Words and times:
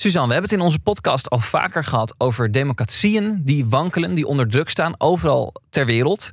Suzanne, 0.00 0.26
we 0.26 0.32
hebben 0.32 0.50
het 0.50 0.58
in 0.60 0.64
onze 0.66 0.78
podcast 0.78 1.30
al 1.30 1.38
vaker 1.38 1.84
gehad 1.84 2.14
over 2.18 2.52
democratieën 2.52 3.40
die 3.44 3.66
wankelen, 3.66 4.14
die 4.14 4.26
onder 4.26 4.48
druk 4.48 4.68
staan, 4.68 4.94
overal 4.98 5.54
ter 5.70 5.86
wereld. 5.86 6.30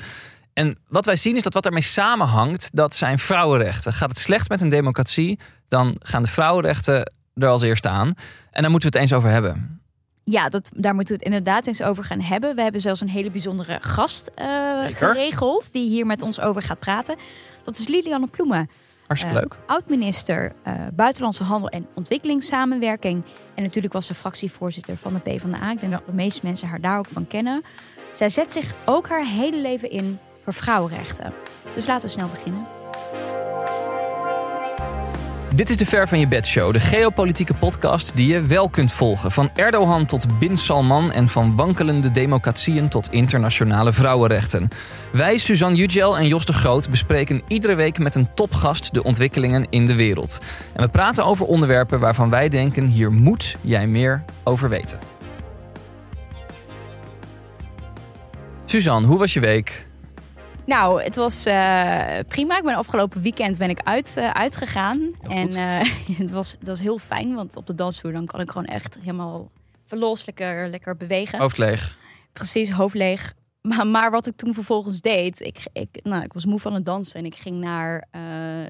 En 0.54 0.78
wat 0.88 1.06
wij 1.06 1.16
zien 1.16 1.36
is 1.36 1.44
dat 1.44 1.54
wat 1.54 1.64
daarmee 1.64 1.82
samenhangt, 1.82 2.70
dat 2.74 2.96
zijn 2.96 3.20
vrouwenrechten. 3.20 3.94
Gaat 3.94 4.10
het 4.10 4.18
slecht 4.18 4.50
met 4.50 4.62
een 4.62 4.70
democratie, 4.70 5.40
dan 5.68 5.96
gaan 6.00 6.22
de 6.22 6.28
vrouwenrechten 6.28 7.14
er 7.36 7.48
als 7.48 7.62
eerste 7.62 7.90
aan. 7.90 8.14
En 8.52 8.62
daar 8.62 8.72
moeten 8.72 8.92
we 8.92 8.98
het 8.98 9.10
eens 9.10 9.18
over 9.18 9.30
hebben. 9.30 9.82
Ja, 10.24 10.50
dat, 10.50 10.70
daar 10.74 10.96
moeten 10.96 11.16
we 11.16 11.24
het 11.24 11.34
inderdaad 11.34 11.68
eens 11.68 11.82
over 11.82 12.04
gaan 12.04 12.22
hebben. 12.22 12.56
We 12.56 12.62
hebben 12.62 12.82
zelfs 12.82 13.02
een 13.02 13.10
hele 13.10 13.32
bijzondere 13.32 13.78
gast 13.82 14.32
uh, 14.40 14.46
Zeker. 14.84 15.08
geregeld 15.08 15.74
die 15.74 15.90
hier 15.90 16.06
met 16.06 16.22
ons 16.22 16.40
over 16.40 16.62
gaat 16.62 16.80
praten. 16.80 17.16
Dat 17.64 17.78
is 17.78 17.88
Lilianne 17.88 18.28
Ploemen. 18.28 18.70
Hartstikke 19.08 19.36
Eh, 19.36 19.42
leuk. 19.42 19.56
Oud-minister 19.66 20.52
eh, 20.64 20.74
Buitenlandse 20.94 21.44
Handel 21.44 21.70
en 21.70 21.88
Ontwikkelingssamenwerking. 21.94 23.24
En 23.56 23.64
natuurlijk 23.64 23.94
was 23.94 24.06
ze 24.06 24.14
fractievoorzitter 24.14 24.98
van 24.98 25.14
de 25.14 25.20
PvdA. 25.20 25.72
Ik 25.72 25.80
denk 25.80 25.92
dat 25.92 26.06
de 26.06 26.14
meeste 26.14 26.40
mensen 26.44 26.68
haar 26.68 26.82
daar 26.82 26.98
ook 26.98 27.10
van 27.10 27.28
kennen. 27.28 27.64
Zij 28.14 28.30
zet 28.30 28.52
zich 28.52 28.74
ook 28.86 29.08
haar 29.08 29.26
hele 29.26 29.58
leven 29.58 29.90
in 29.90 30.20
voor 30.42 30.54
vrouwenrechten. 30.54 31.34
Dus 31.76 31.88
laten 31.88 32.06
we 32.06 32.14
snel 32.14 32.28
beginnen. 32.30 32.68
Dit 35.56 35.70
is 35.70 35.78
de 35.78 35.86
Ver 35.86 36.08
van 36.08 36.20
je 36.20 36.28
bed 36.28 36.48
show, 36.48 36.74
de 36.74 36.80
geopolitieke 36.80 37.54
podcast 37.54 38.16
die 38.16 38.28
je 38.28 38.42
wel 38.42 38.70
kunt 38.70 38.94
volgen. 38.94 39.32
Van 39.32 39.50
Erdogan 39.56 40.06
tot 40.06 40.40
Bin 40.40 40.58
Salman 40.58 41.12
en 41.12 41.28
van 41.28 41.56
wankelende 41.56 42.12
democratieën 42.12 42.90
tot 42.90 43.12
internationale 43.12 43.94
vrouwenrechten. 43.94 44.68
Wij, 45.12 45.38
Suzanne 45.38 45.78
Yücel 45.78 46.18
en 46.18 46.28
Jos 46.28 46.46
de 46.46 46.54
Groot, 46.54 46.90
bespreken 46.90 47.42
iedere 47.48 47.76
week 47.76 47.98
met 48.00 48.16
een 48.16 48.34
topgast 48.34 48.94
de 48.94 49.04
ontwikkelingen 49.04 49.68
in 49.70 49.86
de 49.86 49.96
wereld. 49.96 50.40
En 50.74 50.84
we 50.84 50.90
praten 50.90 51.26
over 51.26 51.46
onderwerpen 51.46 52.00
waarvan 52.00 52.30
wij 52.30 52.50
denken, 52.50 52.86
hier 52.86 53.12
moet 53.12 53.58
jij 53.62 53.88
meer 53.88 54.24
over 54.44 54.70
weten. 54.70 55.00
Suzanne, 58.66 59.08
hoe 59.08 59.18
was 59.18 59.34
je 59.34 59.40
week? 59.40 59.88
Nou, 60.66 61.04
het 61.04 61.16
was 61.16 61.46
eh, 61.46 62.20
prima. 62.28 62.58
Ik 62.58 62.64
ben 62.64 62.76
afgelopen 62.76 63.22
weekend 63.22 63.58
ben 63.58 63.70
ik 63.70 63.80
uit, 63.84 64.18
eh, 64.18 64.30
uitgegaan. 64.32 65.12
En 65.22 65.48
eh, 65.50 65.90
het, 66.22 66.32
was, 66.32 66.52
het 66.52 66.68
was 66.68 66.80
heel 66.80 66.98
fijn, 66.98 67.34
want 67.36 67.56
op 67.56 67.68
de 67.68 67.76
dansvloer 67.76 68.12
dan 68.12 68.26
kan 68.26 68.40
ik 68.40 68.52
gewoon 68.52 68.68
echt 68.68 68.98
helemaal 69.00 69.52
verlos, 69.86 70.26
lekker, 70.26 70.70
lekker 70.70 70.98
bewegen. 70.98 71.40
Hoofd 71.40 71.58
leeg. 71.58 71.98
Precies, 72.34 72.70
hoofd 72.72 72.96
leeg. 72.96 73.34
Maar, 73.62 73.88
maar 73.88 74.12
wat 74.12 74.28
ik 74.28 74.36
toen 74.36 74.54
vervolgens 74.54 75.02
deed, 75.02 75.40
ik, 75.42 75.58
ik, 75.74 75.88
nou, 76.04 76.24
ik 76.24 76.34
was 76.34 76.46
moe 76.46 76.60
van 76.60 76.74
het 76.74 76.86
dansen 76.86 77.20
en 77.20 77.26
ik 77.26 77.36
ging 77.36 77.56
naar 77.60 78.08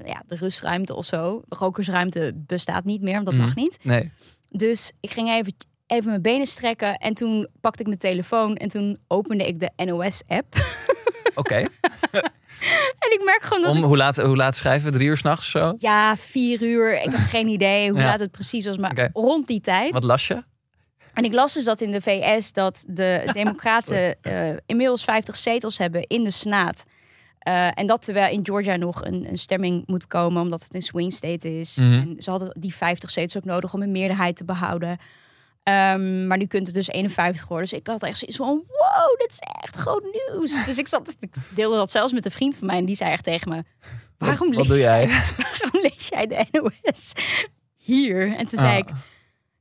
ja, 0.04 0.22
de 0.26 0.36
rustruimte 0.36 0.94
of 0.94 1.04
zo. 1.04 1.42
De 1.48 1.56
rokersruimte 1.58 2.32
bestaat 2.34 2.84
niet 2.84 3.02
meer, 3.02 3.12
want 3.14 3.24
dat 3.24 3.34
Mhm. 3.34 3.44
mag 3.44 3.54
niet. 3.54 3.78
Nee. 3.82 4.10
Dus 4.50 4.92
ik 5.00 5.10
ging 5.10 5.28
even, 5.30 5.54
even 5.86 6.08
mijn 6.10 6.22
benen 6.22 6.46
strekken 6.46 6.96
en 6.96 7.14
toen 7.14 7.46
pakte 7.60 7.80
ik 7.80 7.86
mijn 7.86 7.98
telefoon 7.98 8.54
en 8.56 8.68
toen 8.68 8.98
opende 9.08 9.46
ik 9.46 9.60
de 9.60 9.70
NOS-app. 9.84 10.54
Oké. 11.34 11.54
en 13.04 13.12
ik 13.12 13.20
merk 13.24 13.42
gewoon 13.42 13.62
dat 13.62 13.70
Om 13.72 13.78
ik- 13.78 13.84
hoe 13.84 13.96
laat, 13.96 14.16
hoe 14.16 14.36
laat 14.36 14.56
schrijven? 14.56 14.92
Drie 14.92 15.08
uur 15.08 15.16
s'nachts 15.16 15.50
zo? 15.50 15.74
Ja, 15.78 16.16
vier 16.16 16.62
uur. 16.62 17.02
Ik 17.02 17.10
heb 17.10 17.26
geen 17.28 17.48
idee 17.48 17.90
hoe 17.90 17.98
Ja. 18.00 18.04
laat 18.06 18.20
het 18.20 18.30
precies 18.30 18.66
was, 18.66 18.76
maar 18.78 19.10
rond 19.12 19.46
die 19.46 19.60
tijd. 19.60 19.92
Wat 19.92 20.04
las 20.04 20.26
je? 20.26 20.44
En 21.14 21.24
ik 21.24 21.32
las 21.32 21.54
dus 21.54 21.64
dat 21.64 21.80
in 21.80 21.90
de 21.90 22.00
VS 22.00 22.52
dat 22.52 22.84
de 22.88 23.30
Democraten 23.32 24.22
eh, 24.22 24.48
inmiddels 24.66 25.04
50 25.04 25.36
zetels 25.36 25.78
hebben 25.78 26.02
in 26.06 26.22
de 26.24 26.30
Senaat. 26.30 26.84
Eh, 27.38 27.78
en 27.78 27.86
dat 27.86 28.02
terwijl 28.02 28.32
in 28.32 28.44
Georgia 28.46 28.76
nog 28.76 29.04
een, 29.04 29.26
een 29.28 29.38
stemming 29.38 29.82
moet 29.86 30.06
komen, 30.06 30.42
omdat 30.42 30.62
het 30.62 30.74
een 30.74 30.82
swing 30.82 31.12
state 31.12 31.58
is. 31.60 31.76
Mhm. 31.76 31.92
En 31.92 32.14
ze 32.18 32.30
hadden 32.30 32.56
die 32.60 32.74
50 32.74 33.10
zetels 33.10 33.36
ook 33.36 33.44
nodig 33.44 33.74
om 33.74 33.82
een 33.82 33.90
meerderheid 33.90 34.36
te 34.36 34.44
behouden. 34.44 34.98
Ehm, 35.66 36.26
maar 36.26 36.38
nu 36.38 36.46
kunt 36.46 36.66
het 36.66 36.74
dus 36.76 36.88
51 36.88 37.48
worden. 37.48 37.68
Dus 37.68 37.78
ik 37.78 37.86
had 37.86 38.02
echt 38.02 38.18
zoiets 38.18 38.36
van, 38.36 38.46
wow, 38.66 39.18
dit 39.18 39.30
is 39.30 39.38
echt 39.62 39.76
groot 39.76 40.02
nieuws. 40.02 40.54
Dus 40.66 40.78
ik, 40.78 40.88
zat, 40.88 41.16
ik 41.20 41.34
deelde 41.54 41.76
dat 41.76 41.90
zelfs 41.90 42.12
met 42.12 42.24
een 42.24 42.30
vriend 42.30 42.56
van 42.56 42.66
mij. 42.66 42.76
En 42.76 42.84
die 42.84 42.96
zei 42.96 43.10
echt 43.12 43.24
tegen 43.24 43.48
me, 43.48 43.64
waarom, 44.18 44.48
wat 44.48 44.56
lees, 44.56 44.66
doe 44.68 44.78
jij? 44.78 45.08
waarom 45.60 45.82
lees 45.82 46.08
jij 46.08 46.26
de 46.26 46.46
NOS 46.50 47.12
hier? 47.76 48.36
En 48.36 48.46
toen 48.46 48.58
zei 48.58 48.70
Ah. 48.72 48.76
ik, 48.78 48.88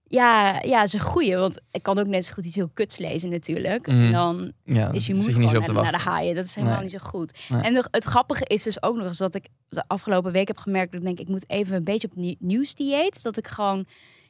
ja, 0.08 0.62
ja, 0.62 0.88
ze 0.88 1.00
groeien. 1.00 1.40
Want 1.40 1.60
ik 1.72 1.84
kan 1.84 2.00
ook 2.00 2.08
net 2.08 2.26
zo 2.26 2.34
goed 2.34 2.46
iets 2.46 2.56
heel 2.56 2.70
kuts 2.74 2.98
lezen 2.98 3.30
natuurlijk. 3.30 3.88
Mhm. 3.88 4.02
En 4.06 4.12
dan 4.12 4.52
Ja, 4.64 4.92
is 4.92 5.06
je 5.06 5.14
moet 5.14 5.26
je 5.26 5.38
niet 5.38 5.50
gewoon 5.50 5.66
zo 5.66 5.74
naar, 5.74 5.92
de 5.92 5.98
haaien. 5.98 6.36
Dat 6.36 6.46
is 6.46 6.56
helemaal 6.56 6.76
Nee. 6.76 6.84
niet 6.84 7.00
zo 7.02 7.08
goed. 7.08 7.38
Nee. 7.50 7.62
En 7.62 7.76
het 7.92 8.04
grappige 8.04 8.46
is 8.46 8.64
dus 8.64 8.84
ook 8.84 8.96
nog 8.96 9.06
eens 9.06 9.18
dat 9.18 9.36
ik 9.36 9.48
de 9.70 9.84
afgelopen 9.88 10.32
week 10.32 10.48
heb 10.48 10.58
gemerkt... 10.58 10.92
dat 10.92 11.00
ik 11.02 11.06
denk, 11.06 11.20
ik 11.20 11.28
moet 11.28 11.50
even 11.50 11.76
een 11.76 11.84
beetje 11.84 12.08
op 12.08 12.16
nie- 12.16 12.38
nieuwsdieet. 12.40 13.24
Dat 13.24 13.38
ik 13.38 13.48
gewoon 13.48 13.86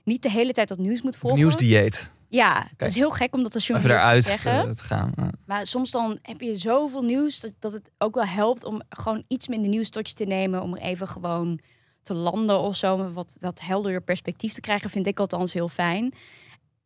niet 0.06 0.24
de 0.24 0.32
hele 0.32 0.52
tijd 0.52 0.68
dat 0.68 0.78
nieuws 0.78 1.02
moet 1.02 1.18
volgen. 1.18 1.40
Nieuwsdieet. 1.40 2.14
Ja, 2.30 2.68
dat 2.78 2.90
is 2.90 2.96
heel 2.96 3.10
gek 3.10 3.34
om 3.34 3.44
dat 3.44 3.54
als 3.54 3.70
Even 3.70 3.82
journalist 3.82 4.06
eruit 4.06 4.26
zeggen. 4.26 4.70
te, 4.70 4.76
te 4.76 4.84
gaan. 4.84 5.12
Ja. 5.16 5.30
Maar 5.46 5.66
soms 5.66 5.92
dan 5.92 6.20
heb 6.22 6.42
je 6.42 6.58
zoveel 6.58 7.04
nieuws 7.04 7.40
dat, 7.40 7.54
dat 7.60 7.74
het 7.74 7.92
ook 7.98 8.16
wel 8.16 8.26
helpt 8.26 8.64
om 8.64 8.82
gewoon 8.90 9.24
iets 9.28 9.48
minder 9.48 9.70
nieuws 9.70 9.90
tot 9.90 10.10
je 10.10 10.16
te 10.16 10.24
nemen. 10.24 10.62
Om 10.62 10.76
er 10.76 10.82
even 10.82 11.08
gewoon 11.08 11.60
te 12.02 12.14
landen 12.14 12.60
of 12.60 12.76
zo. 12.76 12.94
Om 12.94 13.14
wat, 13.14 13.36
wat 13.40 13.62
helderder 13.62 14.02
perspectief 14.02 14.54
te 14.54 14.62
krijgen, 14.62 14.90
vind 14.90 15.08
ik 15.08 15.20
althans 15.20 15.54
heel 15.54 15.70
fijn. 15.70 16.14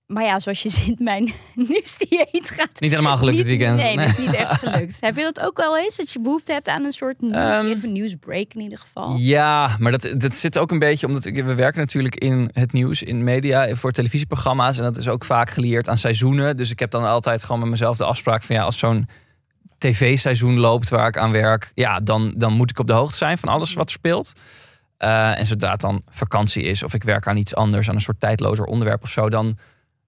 Maar 0.09 0.23
ja, 0.23 0.39
zoals 0.39 0.63
je 0.63 0.69
ziet, 0.79 0.99
mijn 0.99 1.31
nieuwsdieet 1.55 2.51
gaat 2.55 2.79
Niet 2.79 2.91
helemaal 2.91 3.17
gelukt 3.17 3.37
niet, 3.37 3.45
dit 3.45 3.57
weekend. 3.57 3.77
Nee, 3.77 3.97
dat 3.97 4.07
is 4.07 4.17
niet 4.17 4.33
echt 4.33 4.59
gelukt. 4.63 4.97
Heb 4.99 5.15
je 5.15 5.21
dat 5.21 5.39
ook 5.39 5.57
wel 5.57 5.77
eens? 5.77 5.97
Dat 5.97 6.11
je 6.11 6.21
behoefte 6.21 6.51
hebt 6.53 6.67
aan 6.67 6.83
een 6.83 6.91
soort 6.91 7.21
nieuwsdieet 7.21 7.75
Ehm, 7.77 7.85
een 7.85 7.91
nieuwsbreak 7.91 8.53
in 8.53 8.61
ieder 8.61 8.77
geval? 8.77 9.15
Ja, 9.17 9.75
maar 9.79 9.91
dat, 9.91 10.13
dat 10.17 10.35
zit 10.35 10.57
ook 10.57 10.71
een 10.71 10.79
beetje 10.79 11.07
omdat 11.07 11.23
we 11.23 11.55
werken 11.55 11.79
natuurlijk 11.79 12.15
in 12.15 12.49
het 12.53 12.71
nieuws, 12.71 13.03
in 13.03 13.23
media, 13.23 13.75
voor 13.75 13.91
televisieprogramma's. 13.91 14.77
En 14.77 14.83
dat 14.83 14.97
is 14.97 15.07
ook 15.07 15.25
vaak 15.25 15.49
gelieerd 15.49 15.89
aan 15.89 15.97
seizoenen. 15.97 16.57
Dus 16.57 16.71
ik 16.71 16.79
heb 16.79 16.91
dan 16.91 17.03
altijd 17.03 17.43
gewoon 17.43 17.59
met 17.59 17.69
mezelf 17.69 17.97
de 17.97 18.05
afspraak 18.05 18.43
van 18.43 18.55
ja, 18.55 18.61
als 18.61 18.77
zo'n 18.77 19.07
tv-seizoen 19.77 20.59
loopt 20.59 20.89
waar 20.89 21.07
ik 21.07 21.17
aan 21.17 21.31
werk, 21.31 21.71
ja, 21.75 21.99
dan, 21.99 22.33
dan 22.35 22.53
moet 22.53 22.69
ik 22.69 22.79
op 22.79 22.87
de 22.87 22.93
hoogte 22.93 23.17
zijn 23.17 23.37
van 23.37 23.49
alles 23.49 23.73
wat 23.73 23.85
er 23.85 23.91
speelt. 23.91 24.33
Eh, 24.97 25.37
en 25.37 25.45
zodra 25.45 25.71
het 25.71 25.81
dan 25.81 26.01
vakantie 26.09 26.63
is 26.63 26.83
of 26.83 26.93
ik 26.93 27.03
werk 27.03 27.27
aan 27.27 27.37
iets 27.37 27.55
anders, 27.55 27.89
aan 27.89 27.95
een 27.95 28.01
soort 28.01 28.19
tijdlozer 28.19 28.65
onderwerp 28.65 29.03
of 29.03 29.09
zo, 29.09 29.29
dan, 29.29 29.57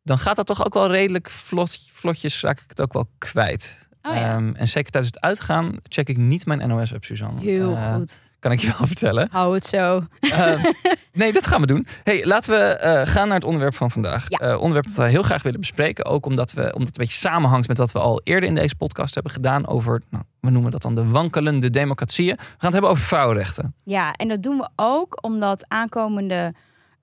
dan 0.04 0.18
gaat 0.18 0.36
dat 0.36 0.46
toch 0.46 0.66
ook 0.66 0.74
wel 0.74 0.88
redelijk 0.92 1.30
vlot, 1.30 1.80
vlotjes, 1.92 2.42
raak 2.42 2.60
ik 2.60 2.66
het 2.70 2.82
ook 2.82 2.94
wel 2.94 3.08
kwijt. 3.18 3.90
Oh 4.02 4.14
ja. 4.16 4.34
Ehm, 4.36 4.54
en 4.54 4.68
zeker 4.68 4.92
tijdens 4.92 5.14
het 5.14 5.24
uitgaan 5.24 5.78
check 5.84 6.10
ik 6.10 6.18
niet 6.18 6.46
mijn 6.46 6.68
NOS-app, 6.68 7.04
Suzanne. 7.04 7.42
Heel 7.42 7.76
Eh, 7.76 7.96
goed. 7.96 8.22
Kan 8.40 8.52
ik 8.52 8.60
je 8.60 8.74
wel 8.78 8.88
vertellen. 8.96 9.28
Hou 9.32 9.54
het 9.54 9.66
zo. 9.66 10.04
Eh, 10.20 10.64
nee, 11.14 11.34
dat 11.34 11.48
gaan 11.48 11.62
we 11.62 11.68
doen. 11.68 11.88
Hey, 12.04 12.26
laten 12.26 12.52
we 12.52 12.58
eh, 12.66 13.08
gaan 13.08 13.28
naar 13.28 13.36
het 13.38 13.46
onderwerp 13.46 13.76
van 13.76 13.92
vandaag. 13.92 14.26
Ja. 14.28 14.38
Eh, 14.38 14.54
onderwerp 14.56 14.86
dat 14.86 14.96
we 14.96 15.04
heel 15.08 15.22
graag 15.22 15.44
willen 15.44 15.60
bespreken. 15.60 16.06
Ook 16.06 16.26
omdat, 16.26 16.52
we, 16.52 16.62
omdat 16.62 16.88
het 16.88 16.98
een 16.98 17.04
beetje 17.04 17.20
samenhangt 17.20 17.68
met 17.68 17.78
wat 17.78 17.92
we 17.92 18.00
al 18.00 18.22
eerder 18.24 18.50
in 18.50 18.56
deze 18.56 18.76
podcast 18.76 19.14
hebben 19.14 19.32
gedaan. 19.32 19.68
Over, 19.68 20.02
nou, 20.10 20.24
we 20.40 20.50
noemen 20.50 20.72
dat 20.72 20.82
dan 20.82 20.96
de 20.96 21.06
wankelende 21.08 21.70
democratieën. 21.70 22.36
We 22.36 22.42
gaan 22.44 22.56
het 22.60 22.74
hebben 22.74 22.90
over 22.90 23.04
vrouwenrechten. 23.04 23.76
Ja, 23.84 24.12
en 24.12 24.28
dat 24.28 24.44
doen 24.44 24.58
we 24.58 24.70
ook 24.76 25.24
omdat 25.24 25.66
aankomende 25.68 26.54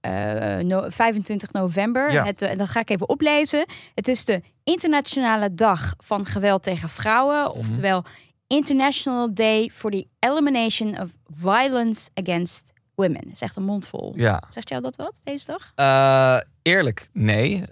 eh, 0.01 0.57
no- 0.59 0.85
25 0.89 1.53
november, 1.53 2.13
Ja. 2.13 2.25
het, 2.25 2.43
eh, 2.43 2.57
dat 2.59 2.69
ga 2.69 2.81
ik 2.81 2.91
even 2.91 3.09
oplezen. 3.09 3.65
Het 3.95 4.09
is 4.09 4.25
de 4.25 4.43
Internationale 4.65 5.55
Dag 5.55 5.95
van 5.99 6.25
Geweld 6.25 6.63
tegen 6.63 6.89
Vrouwen, 6.89 7.43
Mhm. 7.49 7.59
oftewel 7.59 8.05
International 8.47 9.35
Day 9.35 9.71
for 9.75 9.91
the 9.91 10.07
Elimination 10.19 11.01
of 11.01 11.11
Violence 11.27 12.09
Against 12.15 12.73
Women. 12.95 13.21
Dat 13.25 13.33
is 13.33 13.41
echt 13.41 13.57
een 13.57 13.63
mondvol. 13.65 14.13
Ja. 14.17 14.43
Zegt 14.51 14.69
jou 14.69 14.83
dat 14.83 14.97
wat, 14.97 15.21
deze 15.25 15.47
dag? 15.47 15.73
Eh, 15.75 16.41
eerlijk, 16.63 17.11
nee. 17.13 17.63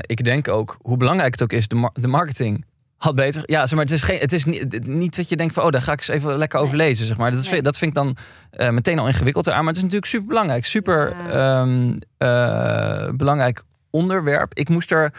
Ik 0.00 0.24
denk 0.24 0.48
ook, 0.48 0.78
hoe 0.82 0.96
belangrijk 0.96 1.32
het 1.32 1.42
ook 1.42 1.52
is, 1.52 1.68
de, 1.68 1.74
mar- 1.74 1.90
de 1.94 2.08
marketing 2.08 2.64
had 2.98 3.14
beter. 3.14 3.42
Ja, 3.44 3.66
zeg 3.66 3.74
maar, 3.74 3.84
het 3.84 3.94
is, 3.94 4.02
geen, 4.02 4.18
het 4.18 4.32
is 4.32 4.44
niet, 4.44 4.86
niet 4.86 5.16
dat 5.16 5.28
je 5.28 5.36
denkt 5.36 5.54
van, 5.54 5.64
oh, 5.64 5.70
daar 5.70 5.82
ga 5.82 5.92
ik 5.92 5.98
eens 5.98 6.08
even 6.08 6.36
lekker 6.36 6.60
over 6.60 6.76
lezen. 6.76 7.06
Zeg 7.06 7.16
maar. 7.16 7.30
dat, 7.30 7.40
is, 7.40 7.50
Nee. 7.50 7.62
dat 7.62 7.78
vind 7.78 7.90
ik 7.90 7.96
dan 7.96 8.16
eh, 8.50 8.70
meteen 8.70 8.98
al 8.98 9.06
ingewikkelder 9.06 9.52
aan. 9.52 9.58
Maar 9.58 9.68
het 9.68 9.76
is 9.76 9.82
natuurlijk 9.82 10.10
super 10.10 10.26
belangrijk. 10.28 10.64
Super 10.66 11.16
Ja. 11.28 11.60
ehm, 11.60 11.96
eh, 12.18 13.10
belangrijk 13.14 13.62
onderwerp. 13.90 14.54
Ik 14.54 14.68
moest 14.68 14.92
er, 14.92 15.12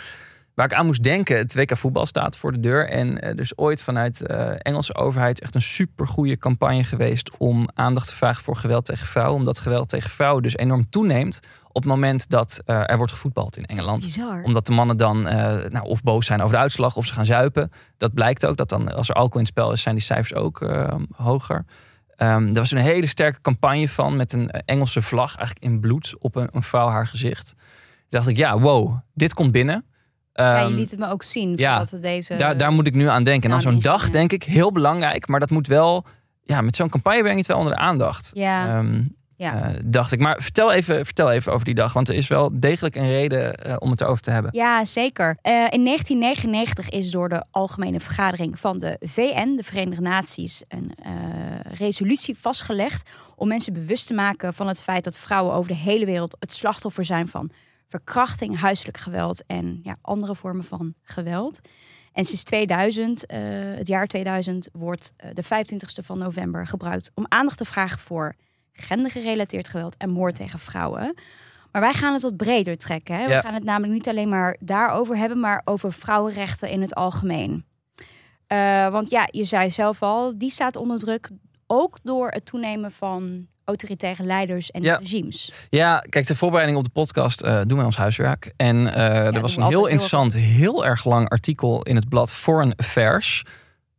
waar 0.60 0.72
ik 0.72 0.78
aan 0.78 0.86
moest 0.86 1.04
denken, 1.04 1.38
het 1.38 1.56
WK 1.56 1.78
voetbal 1.78 2.06
staat 2.06 2.38
voor 2.38 2.52
de 2.52 2.60
deur. 2.60 2.90
En 2.90 3.22
eh, 3.22 3.30
er 3.30 3.40
is 3.40 3.58
ooit 3.58 3.84
vanuit 3.84 4.18
de 4.18 4.34
Engelse 4.60 4.96
overheid 4.96 5.42
echt 5.42 5.56
een 5.56 5.62
super 5.62 6.08
goede 6.08 6.38
campagne 6.38 6.84
geweest 6.84 7.38
om 7.38 7.70
aandacht 7.74 8.08
te 8.08 8.16
vragen 8.16 8.44
voor 8.44 8.56
geweld 8.56 8.86
tegen 8.86 9.08
vrouwen. 9.08 9.36
Omdat 9.36 9.60
geweld 9.60 9.90
tegen 9.90 10.10
vrouwen 10.10 10.44
dus 10.44 10.58
enorm 10.58 10.90
toeneemt 10.90 11.40
op 11.68 11.84
het 11.84 11.92
moment 11.92 12.30
dat 12.30 12.62
eh, 12.66 12.90
er 12.90 12.98
wordt 12.98 13.12
gevoetbald 13.12 13.58
in 13.58 13.64
Engeland 13.64 14.04
Bizar. 14.04 14.44
omdat 14.44 14.66
de 14.66 14.72
mannen 14.72 14.98
dan 14.98 15.28
eh, 15.28 15.70
nou, 15.70 15.86
of 15.86 16.04
boos 16.04 16.26
zijn 16.26 16.42
over 16.42 16.56
de 16.56 16.62
uitslag 16.62 16.96
of 16.96 17.06
ze 17.06 17.14
gaan 17.14 17.26
zuipen. 17.26 17.72
Dat 17.98 18.14
blijkt 18.14 18.46
ook. 18.46 18.58
Dat 18.58 18.70
dan 18.70 18.94
als 18.94 19.10
er 19.10 19.16
alcohol 19.16 19.40
in 19.40 19.46
het 19.46 19.58
spel 19.58 19.72
is, 19.72 19.82
zijn 19.82 19.96
die 19.96 20.04
cijfers 20.04 20.34
ook 20.34 20.62
eh, 20.62 20.96
hoger. 21.16 21.66
Ehm 22.16 22.48
er 22.48 22.54
was 22.54 22.72
een 22.72 22.78
hele 22.78 23.08
sterke 23.08 23.42
campagne 23.42 23.90
van 23.90 24.16
met 24.16 24.34
een 24.34 24.50
Engelse 24.50 25.02
vlag 25.02 25.36
eigenlijk 25.36 25.66
in 25.66 25.80
bloed 25.80 26.16
op 26.20 26.36
een, 26.36 26.50
een 26.52 26.64
vrouw 26.64 26.88
haar 26.88 27.08
gezicht. 27.08 27.48
Toen 27.48 28.20
dacht 28.20 28.28
ik, 28.28 28.38
ja, 28.38 28.60
wow, 28.60 28.98
dit 29.14 29.34
komt 29.34 29.52
binnen. 29.52 29.86
Ja, 30.34 30.60
je 30.60 30.66
Ehm, 30.66 30.74
liet 30.74 30.92
het 30.92 31.00
me 31.00 31.10
ook 31.10 31.24
zien 31.24 31.54
ja, 31.58 31.86
we 31.90 32.00
deze... 32.00 32.36
daar, 32.36 32.58
daar 32.58 32.72
moet 32.72 32.88
ik 32.88 32.94
nu 32.94 33.08
aan 33.10 33.24
denken. 33.24 33.44
En 33.44 33.50
dan 33.50 33.62
zo'n 33.72 33.80
dag, 33.82 34.10
denk 34.10 34.32
ik, 34.32 34.44
heel 34.44 34.72
belangrijk. 34.72 35.28
Maar 35.28 35.40
dat 35.40 35.50
moet 35.50 35.68
wel, 35.68 36.06
ja, 36.44 36.62
met 36.62 36.76
zo'n 36.76 36.90
campagne 36.90 37.20
breng 37.20 37.34
je 37.34 37.40
het 37.40 37.48
wel 37.48 37.58
onder 37.58 37.74
de 37.74 37.80
aandacht. 37.80 38.32
Ja. 38.34 38.78
Ehm, 38.78 39.04
Ja. 39.36 39.64
eh, 39.64 39.80
dacht 39.86 40.12
ik. 40.12 40.20
Maar 40.20 40.42
vertel 40.42 40.72
even, 40.72 41.06
vertel 41.06 41.32
even 41.32 41.54
over 41.54 41.66
die 41.66 41.76
dag, 41.76 41.94
want 41.94 42.10
er 42.10 42.16
is 42.16 42.28
wel 42.28 42.60
degelijk 42.60 42.96
een 42.96 43.08
reden 43.08 43.56
eh, 43.56 43.76
om 43.80 43.92
het 43.92 44.02
erover 44.02 44.22
te 44.22 44.32
hebben. 44.32 44.52
Ja, 44.56 44.86
zeker. 44.86 45.38
Eh, 45.42 45.52
in 45.70 45.84
1999 45.84 46.90
is 46.90 47.12
door 47.12 47.30
de 47.30 47.44
Algemene 47.52 48.00
Vergadering 48.00 48.60
van 48.60 48.80
de 48.80 48.96
VN, 49.00 49.56
de 49.56 49.64
Verenigde 49.64 50.02
Naties, 50.02 50.64
een 50.68 50.92
resolutie 51.78 52.38
vastgelegd 52.38 53.10
om 53.36 53.48
mensen 53.48 53.74
bewust 53.74 54.08
te 54.08 54.14
maken 54.14 54.54
van 54.54 54.68
het 54.68 54.82
feit 54.82 55.04
dat 55.04 55.18
vrouwen 55.18 55.54
over 55.54 55.72
de 55.72 55.78
hele 55.78 56.06
wereld 56.06 56.36
het 56.40 56.52
slachtoffer 56.52 57.06
zijn 57.06 57.28
van 57.28 57.50
verkrachting, 57.90 58.60
huiselijk 58.60 58.98
geweld 58.98 59.44
en 59.46 59.80
ja, 59.84 59.98
andere 60.02 60.36
vormen 60.36 60.64
van 60.64 60.94
geweld. 61.04 61.60
En 62.14 62.26
sinds 62.26 62.44
2000, 62.44 63.26
eh, 63.26 63.40
het 63.76 63.88
jaar 63.88 64.08
2000, 64.08 64.70
wordt 64.72 65.14
eh, 65.18 65.30
de 65.34 65.44
25e 65.44 66.04
van 66.06 66.18
november 66.18 66.68
gebruikt 66.68 67.12
om 67.16 67.26
aandacht 67.28 67.58
te 67.58 67.66
vragen 67.66 68.00
voor 68.00 68.34
gendergerelateerd 68.74 69.68
geweld 69.68 69.98
en 69.98 70.10
moord 70.10 70.36
tegen 70.36 70.60
vrouwen. 70.60 71.14
Maar 71.72 71.82
wij 71.82 71.94
gaan 71.94 72.14
het 72.14 72.22
wat 72.22 72.38
breder 72.38 72.78
trekken. 72.78 73.16
Hè? 73.18 73.26
We 73.26 73.32
Ja. 73.32 73.42
gaan 73.42 73.54
het 73.54 73.64
namelijk 73.64 73.94
niet 73.94 74.08
alleen 74.08 74.30
maar 74.30 74.58
daarover 74.60 75.18
hebben, 75.18 75.40
maar 75.40 75.62
over 75.66 75.94
vrouwenrechten 75.94 76.70
in 76.70 76.82
het 76.82 76.96
algemeen. 76.96 77.66
Eh, 78.48 78.90
want 78.92 79.10
ja, 79.10 79.28
je 79.32 79.44
zei 79.46 79.72
zelf 79.72 80.02
al, 80.02 80.38
die 80.38 80.52
staat 80.52 80.76
onder 80.76 81.00
druk. 81.00 81.30
Ook 81.68 82.00
door 82.04 82.30
het 82.30 82.46
toenemen 82.46 82.92
van 82.92 83.48
autoritaire 83.70 84.24
leiders 84.24 84.72
en 84.72 84.82
Ja. 84.82 84.96
regimes. 84.96 85.52
Ja, 85.70 86.04
kijk, 86.10 86.28
de 86.28 86.36
voorbereiding 86.36 86.78
op 86.80 86.84
de 86.84 86.90
podcast 86.90 87.42
eh, 87.42 87.62
doen 87.66 87.78
wij 87.78 87.86
ons 87.86 87.98
huiswerk. 87.98 88.54
En 88.58 88.94
eh, 88.94 89.36
er 89.36 89.42
was 89.42 89.56
een 89.56 89.68
heel 89.68 89.86
interessant, 89.88 90.34
heel 90.34 90.86
erg 90.86 91.06
lang 91.06 91.30
artikel 91.30 91.84
in 91.84 91.96
het 91.96 92.10
blad 92.10 92.34
Foreign 92.34 92.74
Affairs. 92.76 93.44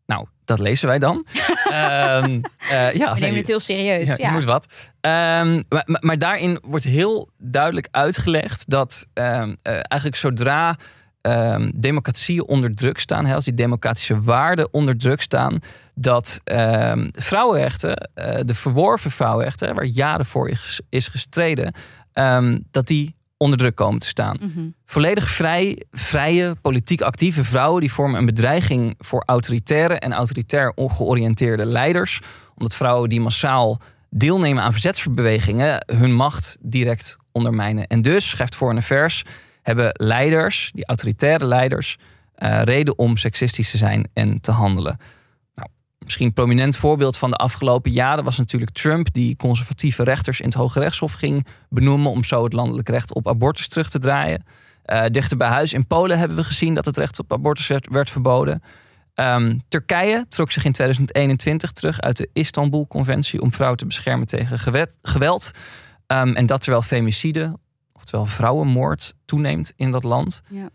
Nou, 0.06 0.26
dat 0.44 0.58
lezen 0.58 0.88
wij 0.88 0.98
dan. 0.98 1.26
Ehm, 1.70 2.40
eh, 2.70 2.94
ja, 2.94 3.14
We 3.14 3.20
nemen 3.20 3.36
het 3.38 3.46
heel 3.46 3.60
serieus. 3.60 4.08
Ja, 4.08 4.14
Ja, 4.18 4.26
je 4.26 4.32
moet 4.32 4.44
wat. 4.44 4.66
Ehm, 5.00 5.62
maar, 5.68 5.84
maar, 6.00 6.18
daarin 6.18 6.58
wordt 6.62 6.84
heel 6.84 7.28
duidelijk 7.38 7.88
uitgelegd 7.90 8.64
dat 8.70 9.06
ehm, 9.12 9.54
eh, 9.62 9.72
eigenlijk 9.72 10.16
zodra 10.16 10.76
ehm, 11.20 11.70
democratieën 11.74 12.46
onder 12.46 12.74
druk 12.74 12.98
staan, 12.98 13.26
hè, 13.26 13.34
als 13.34 13.44
die 13.44 13.54
democratische 13.54 14.20
waarden 14.20 14.72
onder 14.72 14.98
druk 14.98 15.20
staan, 15.20 15.58
dat 15.94 16.40
ehm, 16.44 17.08
vrouwenrechten, 17.12 17.96
eh, 18.14 18.40
de 18.44 18.54
verworven 18.54 19.10
vrouwenrechten, 19.10 19.74
waar 19.74 19.84
jaren 19.84 20.26
voor 20.26 20.48
is, 20.48 20.80
is 20.88 21.08
gestreden, 21.08 21.74
ehm, 22.12 22.58
dat 22.70 22.86
die 22.86 23.14
onder 23.36 23.58
druk 23.58 23.74
komen 23.74 24.00
te 24.00 24.06
staan. 24.06 24.36
Mhm. 24.40 24.68
Volledig 24.86 25.28
vrij, 25.28 25.82
vrije, 25.90 26.56
politiek 26.62 27.00
actieve 27.00 27.44
vrouwen 27.44 27.80
die 27.80 27.92
vormen 27.92 28.18
een 28.18 28.26
bedreiging 28.26 28.94
voor 28.98 29.22
autoritaire 29.26 29.98
en 29.98 30.12
autoritair 30.12 30.72
ongeoriënteerde 30.74 31.64
leiders. 31.64 32.20
Omdat 32.54 32.76
vrouwen 32.76 33.08
die 33.08 33.20
massaal 33.20 33.80
deelnemen 34.10 34.62
aan 34.62 34.72
verzetsbewegingen 34.72 35.84
hun 35.96 36.14
macht 36.14 36.56
direct 36.60 37.16
ondermijnen. 37.32 37.86
En 37.86 38.02
dus, 38.02 38.28
schrijft 38.28 38.54
Foreign 38.54 38.80
Affairs, 38.80 39.24
hebben 39.62 39.90
leiders, 39.92 40.70
die 40.74 40.86
autoritaire 40.86 41.44
leiders, 41.44 41.96
eh, 42.34 42.62
reden 42.62 42.98
om 42.98 43.16
seksistisch 43.16 43.70
te 43.70 43.76
zijn 43.76 44.08
en 44.12 44.40
te 44.40 44.50
handelen. 44.50 44.98
Nou, 45.54 45.68
misschien 45.98 46.26
een 46.26 46.32
prominent 46.32 46.76
voorbeeld 46.76 47.16
van 47.16 47.30
de 47.30 47.36
afgelopen 47.36 47.90
jaren 47.90 48.24
was 48.24 48.38
natuurlijk 48.38 48.70
Trump, 48.70 49.12
die 49.12 49.36
conservatieve 49.36 50.02
rechters 50.02 50.40
in 50.40 50.46
het 50.46 50.54
Hoge 50.54 50.80
Rechtshof 50.80 51.12
ging 51.12 51.46
benoemen 51.68 52.10
om 52.10 52.24
zo 52.24 52.44
het 52.44 52.52
landelijk 52.52 52.88
recht 52.88 53.14
op 53.14 53.28
abortus 53.28 53.68
terug 53.68 53.90
te 53.90 53.98
draaien. 53.98 54.44
Eh, 54.82 55.04
dichter 55.10 55.36
bij 55.36 55.48
huis 55.48 55.72
in 55.72 55.86
Polen 55.86 56.18
hebben 56.18 56.36
we 56.36 56.44
gezien 56.44 56.74
dat 56.74 56.84
het 56.84 56.96
recht 56.96 57.18
op 57.18 57.32
abortus 57.32 57.66
werd, 57.66 58.10
verboden. 58.10 58.62
Ehm, 59.14 59.58
Turkije 59.68 60.26
trok 60.28 60.50
zich 60.50 60.64
in 60.64 60.72
2021 60.72 61.72
terug 61.72 62.00
uit 62.00 62.16
de 62.16 62.28
Istanbul-conventie 62.32 63.40
om 63.40 63.52
vrouwen 63.52 63.78
te 63.78 63.86
beschermen 63.86 64.26
tegen 64.26 64.58
geweld. 65.02 65.50
Ehm, 66.06 66.32
en 66.32 66.46
dat 66.46 66.60
terwijl 66.60 66.82
femicide, 66.82 67.56
oftewel 68.10 68.36
vrouwenmoord, 68.36 69.16
toeneemt 69.24 69.72
in 69.76 69.90
dat 69.90 70.04
land. 70.04 70.42
Ja. 70.48 70.70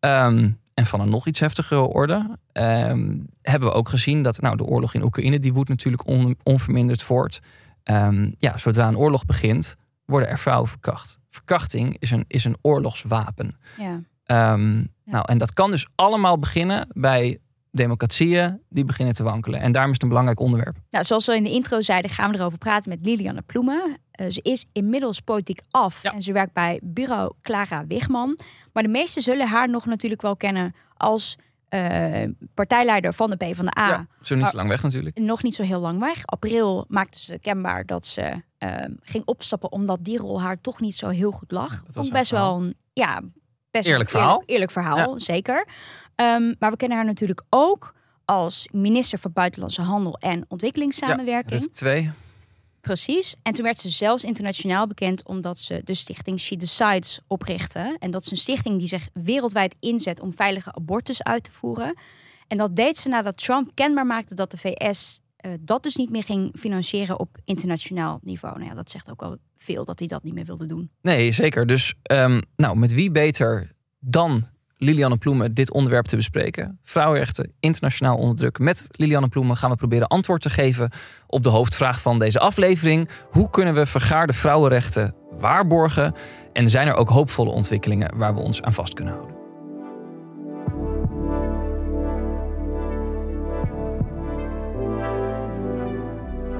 Ehm, 0.00 0.50
en 0.74 0.86
van 0.86 1.00
een 1.00 1.08
nog 1.08 1.26
iets 1.26 1.40
heftigere 1.40 1.80
orde 1.80 2.38
ehm, 2.52 3.18
hebben 3.42 3.68
we 3.68 3.74
ook 3.74 3.88
gezien 3.88 4.22
dat 4.22 4.40
nou, 4.40 4.56
de 4.56 4.64
oorlog 4.64 4.94
in 4.94 5.02
Oekraïne, 5.02 5.38
die 5.38 5.52
woedt 5.52 5.68
natuurlijk 5.68 6.06
on- 6.06 6.36
onverminderd 6.42 7.02
voort. 7.02 7.40
Ehm, 7.82 8.30
ja, 8.36 8.58
zodra 8.58 8.88
een 8.88 8.96
oorlog 8.96 9.24
begint, 9.24 9.76
worden 10.04 10.28
er 10.28 10.38
vrouwen 10.38 10.68
verkracht. 10.68 11.18
Verkrachting 11.30 11.96
is 11.98 12.10
een, 12.10 12.24
is 12.28 12.44
een 12.44 12.56
oorlogswapen. 12.62 13.56
Ja. 13.78 14.00
Nou, 15.04 15.24
en 15.26 15.38
dat 15.38 15.52
kan 15.52 15.70
dus 15.70 15.88
allemaal 15.94 16.38
beginnen 16.38 16.88
bij 16.92 17.38
democratieën 17.76 18.60
die 18.68 18.84
beginnen 18.84 19.14
te 19.14 19.22
wankelen. 19.22 19.60
En 19.60 19.72
daarom 19.72 19.90
is 19.90 19.94
het 19.96 20.02
een 20.02 20.08
belangrijk 20.08 20.40
onderwerp. 20.40 20.76
Nou, 20.90 21.04
zoals 21.04 21.26
we 21.26 21.36
in 21.36 21.42
de 21.42 21.50
intro 21.50 21.80
zeiden, 21.80 22.10
gaan 22.10 22.30
we 22.30 22.38
erover 22.38 22.58
praten 22.58 22.90
met 22.90 22.98
Liliane 23.02 23.42
Ploemen. 23.42 23.96
Eh, 24.10 24.26
ze 24.28 24.40
is 24.42 24.66
inmiddels 24.72 25.20
politiek 25.20 25.60
af 25.70 26.02
Ja. 26.02 26.12
en 26.12 26.22
ze 26.22 26.32
werkt 26.32 26.52
bij 26.52 26.80
bureau 26.82 27.32
Clara 27.42 27.86
Wigman. 27.86 28.38
Maar 28.72 28.82
de 28.82 28.88
meesten 28.88 29.22
zullen 29.22 29.48
haar 29.48 29.70
nog 29.70 29.86
natuurlijk 29.86 30.22
wel 30.22 30.36
kennen 30.36 30.74
als 30.96 31.38
eh, 31.68 32.22
partijleider 32.54 33.12
van 33.12 33.30
de 33.30 33.36
PvdA. 33.36 33.86
Ja, 33.88 34.06
zo 34.20 34.34
niet 34.34 34.46
zo 34.46 34.56
lang 34.56 34.68
weg 34.68 34.82
natuurlijk. 34.82 35.18
Nog 35.18 35.42
niet 35.42 35.54
zo 35.54 35.62
heel 35.62 35.80
lang 35.80 36.00
weg. 36.00 36.26
April 36.26 36.84
maakte 36.88 37.20
ze 37.20 37.38
kenbaar 37.38 37.84
dat 37.86 38.06
ze 38.06 38.42
ehm, 38.58 38.92
ging 39.02 39.24
opstappen 39.26 39.72
omdat 39.72 39.98
die 40.04 40.18
rol 40.18 40.40
haar 40.42 40.60
toch 40.60 40.80
niet 40.80 40.94
zo 40.94 41.08
heel 41.08 41.30
goed 41.30 41.50
lag. 41.50 41.68
was 41.70 41.94
Vond 41.94 42.06
haar 42.06 42.18
best 42.18 42.30
wel 42.30 42.56
een 42.56 42.74
ja, 42.92 43.20
best 43.70 43.88
Eerlijk 43.88 44.10
verhaal. 44.10 44.30
Eerlijk, 44.30 44.50
eerlijk 44.50 44.70
verhaal, 44.70 45.20
zeker. 45.20 45.66
Ehm, 46.16 46.54
maar 46.58 46.70
we 46.70 46.76
kennen 46.76 46.96
haar 46.96 47.06
natuurlijk 47.06 47.42
ook 47.50 47.94
als 48.24 48.68
minister 48.72 49.18
van 49.18 49.32
Buitenlandse 49.32 49.82
Handel 49.82 50.18
en 50.18 50.44
Ontwikkelingssamenwerking. 50.48 51.60
Rutte 51.60 51.70
2. 51.70 52.10
Precies. 52.80 53.36
En 53.42 53.52
toen 53.52 53.64
werd 53.64 53.78
ze 53.78 53.88
zelfs 53.88 54.24
internationaal 54.24 54.86
bekend 54.86 55.24
omdat 55.24 55.58
ze 55.58 55.80
de 55.84 55.94
stichting 55.94 56.40
She 56.40 56.56
Decides 56.56 57.20
oprichtte. 57.26 57.96
En 57.98 58.10
dat 58.10 58.24
is 58.24 58.30
een 58.30 58.36
stichting 58.36 58.78
die 58.78 58.88
zich 58.88 59.08
wereldwijd 59.12 59.76
inzet 59.80 60.20
om 60.20 60.32
veilige 60.32 60.74
abortus 60.74 61.22
uit 61.22 61.44
te 61.44 61.52
voeren. 61.52 61.94
En 62.48 62.56
dat 62.56 62.76
deed 62.76 62.96
ze 62.96 63.08
nadat 63.08 63.36
Trump 63.36 63.70
kenbaar 63.74 64.06
maakte 64.06 64.34
dat 64.34 64.50
de 64.50 64.58
VS 64.58 65.20
eh, 65.36 65.52
dat 65.60 65.82
dus 65.82 65.96
niet 65.96 66.10
meer 66.10 66.22
ging 66.22 66.54
financieren 66.58 67.18
op 67.18 67.38
internationaal 67.44 68.20
niveau. 68.22 68.56
Nou 68.58 68.68
ja, 68.68 68.74
dat 68.74 68.90
zegt 68.90 69.10
ook 69.10 69.22
al 69.22 69.36
veel 69.56 69.84
dat 69.84 69.98
hij 69.98 70.08
dat 70.08 70.22
niet 70.22 70.34
meer 70.34 70.44
wilde 70.44 70.66
doen. 70.66 70.90
Nee, 71.02 71.32
zeker. 71.32 71.66
Dus 71.66 71.94
ehm, 72.02 72.40
nou, 72.56 72.76
met 72.76 72.92
wie 72.92 73.10
beter 73.10 73.72
dan 73.98 74.44
Lilianne 74.78 75.16
Ploemen 75.16 75.54
dit 75.54 75.72
onderwerp 75.72 76.06
te 76.06 76.16
bespreken? 76.16 76.78
Vrouwenrechten 76.82 77.52
internationaal 77.60 78.16
onder 78.16 78.36
druk. 78.36 78.58
Met 78.58 78.88
Lilianne 78.90 79.28
Ploemen 79.28 79.56
gaan 79.56 79.70
we 79.70 79.76
proberen 79.76 80.06
antwoord 80.06 80.42
te 80.42 80.50
geven 80.50 80.90
op 81.26 81.42
de 81.42 81.48
hoofdvraag 81.48 82.00
van 82.00 82.18
deze 82.18 82.38
aflevering. 82.38 83.08
Hoe 83.30 83.50
kunnen 83.50 83.74
we 83.74 83.86
vergaarde 83.86 84.32
vrouwenrechten 84.32 85.14
waarborgen? 85.30 86.14
En 86.52 86.68
zijn 86.68 86.88
er 86.88 86.94
ook 86.94 87.08
hoopvolle 87.08 87.50
ontwikkelingen 87.50 88.18
waar 88.18 88.34
we 88.34 88.40
ons 88.40 88.62
aan 88.62 88.72
vast 88.72 88.94
kunnen 88.94 89.14
houden? 89.14 89.36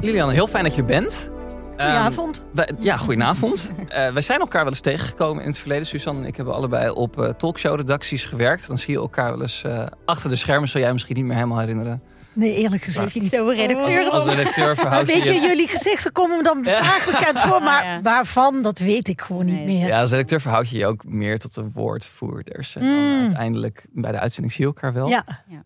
Lilianne, 0.00 0.32
heel 0.32 0.46
fijn 0.46 0.64
dat 0.64 0.76
je 0.76 0.84
bent. 0.84 1.34
Ehm, 1.76 1.88
Goedenavond. 1.90 2.42
wij- 2.52 2.70
ja, 2.78 2.96
goedenavond. 2.96 3.72
Eh 3.88 4.12
wij 4.12 4.22
zijn 4.22 4.40
elkaar 4.40 4.62
wel 4.62 4.72
eens 4.72 4.80
tegengekomen 4.80 5.42
in 5.42 5.48
het 5.48 5.58
verleden. 5.58 5.86
Suzanne 5.86 6.20
en 6.20 6.26
ik 6.26 6.36
hebben 6.36 6.54
allebei 6.54 6.90
op 6.90 7.20
eh, 7.22 7.28
talkshow-redacties 7.30 8.24
gewerkt. 8.24 8.68
Dan 8.68 8.78
zie 8.78 8.94
je 8.94 9.00
elkaar 9.00 9.30
wel 9.30 9.40
eens 9.42 9.62
eh, 9.64 9.86
achter 10.04 10.30
de 10.30 10.36
schermen. 10.36 10.68
Zul 10.68 10.80
jij 10.80 10.92
misschien 10.92 11.16
niet 11.16 11.24
meer 11.24 11.34
helemaal 11.34 11.58
herinneren. 11.58 12.02
Nee, 12.32 12.54
eerlijk 12.54 12.82
gezegd 12.82 13.14
niet. 13.14 13.28
zo 13.28 13.48
een 13.48 13.54
redacteur 13.54 14.10
Als 14.10 14.34
redacteur 14.34 14.76
verhoud 14.76 15.06
je 15.06 15.12
Weet 15.12 15.26
je, 15.26 15.32
je... 15.32 15.40
jullie 15.40 15.68
gezichten 15.68 16.12
komen 16.12 16.36
me 16.36 16.42
dan 16.42 16.64
vaak 16.64 17.04
bekend 17.06 17.38
voor, 17.40 17.62
maar 17.62 17.84
Ja. 17.84 18.00
waarvan, 18.02 18.62
dat 18.62 18.78
weet 18.78 19.08
ik 19.08 19.20
gewoon 19.20 19.44
niet 19.44 19.54
Nee. 19.54 19.64
meer. 19.64 19.86
Ja, 19.86 20.00
als 20.00 20.10
redacteur 20.10 20.40
verhoud 20.40 20.68
je 20.68 20.78
je 20.78 20.86
ook 20.86 21.04
meer 21.04 21.38
tot 21.38 21.54
de 21.54 21.64
woordvoerders. 21.72 22.76
En 22.76 22.80
dan 22.82 22.90
Mm. 22.90 23.20
uiteindelijk 23.20 23.86
bij 23.92 24.12
de 24.12 24.18
uitzending 24.18 24.52
zie 24.54 24.60
je 24.66 24.70
elkaar 24.72 24.92
wel. 24.92 25.08
Ja. 25.08 25.24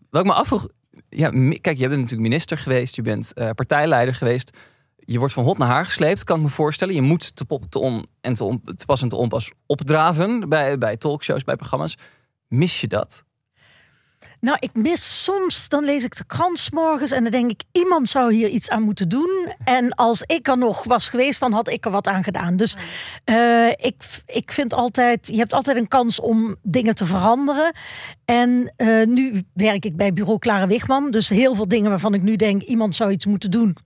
Wat 0.09 0.21
ik 0.21 0.27
me 0.27 0.33
afvroeg... 0.33 0.67
Ja, 1.09 1.29
kijk, 1.61 1.77
je 1.77 1.87
bent 1.87 2.01
natuurlijk 2.01 2.29
minister 2.29 2.57
geweest. 2.57 2.95
Je 2.95 3.01
bent 3.01 3.33
eh, 3.33 3.49
partijleider 3.55 4.13
geweest. 4.15 4.57
Je 5.11 5.19
wordt 5.19 5.33
van 5.33 5.43
hot 5.43 5.57
naar 5.57 5.67
haar 5.67 5.85
gesleept, 5.85 6.23
kan 6.23 6.37
ik 6.37 6.43
me 6.43 6.49
voorstellen. 6.49 6.95
Je 6.95 7.01
moet 7.01 7.35
te, 7.35 7.45
pop, 7.45 7.63
te, 7.69 7.79
on, 7.79 8.05
en 8.21 8.33
te, 8.33 8.43
on, 8.43 8.61
te 8.75 8.85
pas 8.85 9.01
en 9.01 9.09
te 9.09 9.15
onpas 9.15 9.51
opdraven 9.65 10.49
bij, 10.49 10.77
bij 10.77 10.97
talkshows, 10.97 11.43
bij 11.43 11.55
programma's. 11.55 11.97
Mis 12.47 12.81
je 12.81 12.87
dat? 12.87 13.23
Nou, 14.39 14.57
ik 14.59 14.73
mis 14.73 15.23
soms, 15.23 15.69
dan 15.69 15.83
lees 15.83 16.03
ik 16.03 16.17
de 16.17 16.23
krant 16.25 16.71
morgens 16.71 17.11
en 17.11 17.23
dan 17.23 17.31
denk 17.31 17.51
ik, 17.51 17.63
iemand 17.71 18.09
zou 18.09 18.33
hier 18.33 18.47
iets 18.49 18.69
aan 18.69 18.81
moeten 18.81 19.09
doen. 19.09 19.53
En 19.63 19.93
als 19.93 20.21
ik 20.21 20.47
er 20.47 20.57
nog 20.57 20.83
was 20.83 21.09
geweest, 21.09 21.39
dan 21.39 21.51
had 21.51 21.69
ik 21.69 21.85
er 21.85 21.91
wat 21.91 22.07
aan 22.07 22.23
gedaan. 22.23 22.55
Dus 22.57 22.75
eh, 23.23 23.69
ik, 23.69 23.95
ik 24.25 24.51
vind 24.51 24.73
altijd, 24.73 25.27
je 25.27 25.37
hebt 25.37 25.53
altijd 25.53 25.77
een 25.77 25.87
kans 25.87 26.19
om 26.19 26.55
dingen 26.61 26.95
te 26.95 27.05
veranderen. 27.05 27.71
En 28.25 28.73
eh, 28.75 29.05
nu 29.05 29.43
werk 29.53 29.85
ik 29.85 29.95
bij 29.95 30.13
bureau 30.13 30.39
Clara 30.39 30.67
Wigman. 30.67 31.11
Dus 31.11 31.29
heel 31.29 31.55
veel 31.55 31.67
dingen 31.67 31.89
waarvan 31.89 32.13
ik 32.13 32.21
nu 32.21 32.35
denk, 32.35 32.61
iemand 32.61 32.95
zou 32.95 33.11
iets 33.11 33.25
moeten 33.25 33.51
doen, 33.51 33.77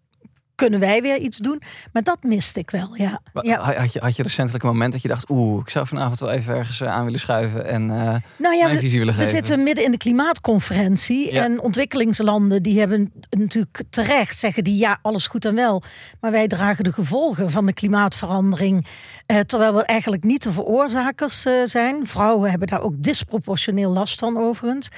kunnen 0.55 0.79
wij 0.79 1.01
weer 1.01 1.17
iets 1.17 1.37
doen. 1.37 1.61
Maar 1.93 2.03
dat 2.03 2.23
miste 2.23 2.59
ik 2.59 2.69
wel, 2.69 2.95
ja. 2.95 3.21
ja. 3.33 3.59
Had, 3.59 3.93
je, 3.93 3.99
had 3.99 4.15
je 4.15 4.23
recentelijk 4.23 4.63
een 4.63 4.69
moment 4.69 4.91
dat 4.91 5.01
je 5.01 5.07
dacht... 5.07 5.29
oeh, 5.29 5.61
ik 5.61 5.69
zou 5.69 5.87
vanavond 5.87 6.19
wel 6.19 6.31
even 6.31 6.55
ergens 6.55 6.81
eh, 6.81 6.91
aan 6.91 7.03
willen 7.05 7.19
schuiven... 7.19 7.65
en 7.65 7.81
uh, 7.89 8.15
nou 8.37 8.55
ja, 8.55 8.65
mijn 8.65 8.79
visie 8.79 8.99
willen 8.99 9.13
we, 9.13 9.19
geven? 9.19 9.39
We 9.39 9.45
zitten 9.45 9.63
midden 9.63 9.83
in 9.83 9.91
de 9.91 9.97
klimaatconferentie. 9.97 11.31
En 11.31 11.61
ontwikkelingslanden 11.61 12.63
die 12.63 12.79
hebben 12.79 13.11
natuurlijk 13.29 13.83
terecht... 13.89 14.37
zeggen 14.37 14.63
die 14.63 14.77
ja, 14.77 14.99
alles 15.01 15.27
goed 15.27 15.45
en 15.45 15.55
wel. 15.55 15.83
Maar 16.19 16.31
wij 16.31 16.47
dragen 16.47 16.83
de 16.83 16.91
gevolgen 16.91 17.51
van 17.51 17.65
de 17.65 17.73
klimaatverandering... 17.73 18.85
Eh, 19.25 19.39
terwijl 19.39 19.73
we 19.73 19.83
eigenlijk 19.83 20.23
niet 20.23 20.43
de 20.43 20.51
veroorzakers 20.51 21.45
zijn. 21.65 22.07
Vrouwen 22.07 22.49
hebben 22.49 22.67
daar 22.67 22.81
ook 22.81 23.03
disproportioneel 23.03 23.91
last 23.91 24.19
van 24.19 24.37
overigens. 24.37 24.89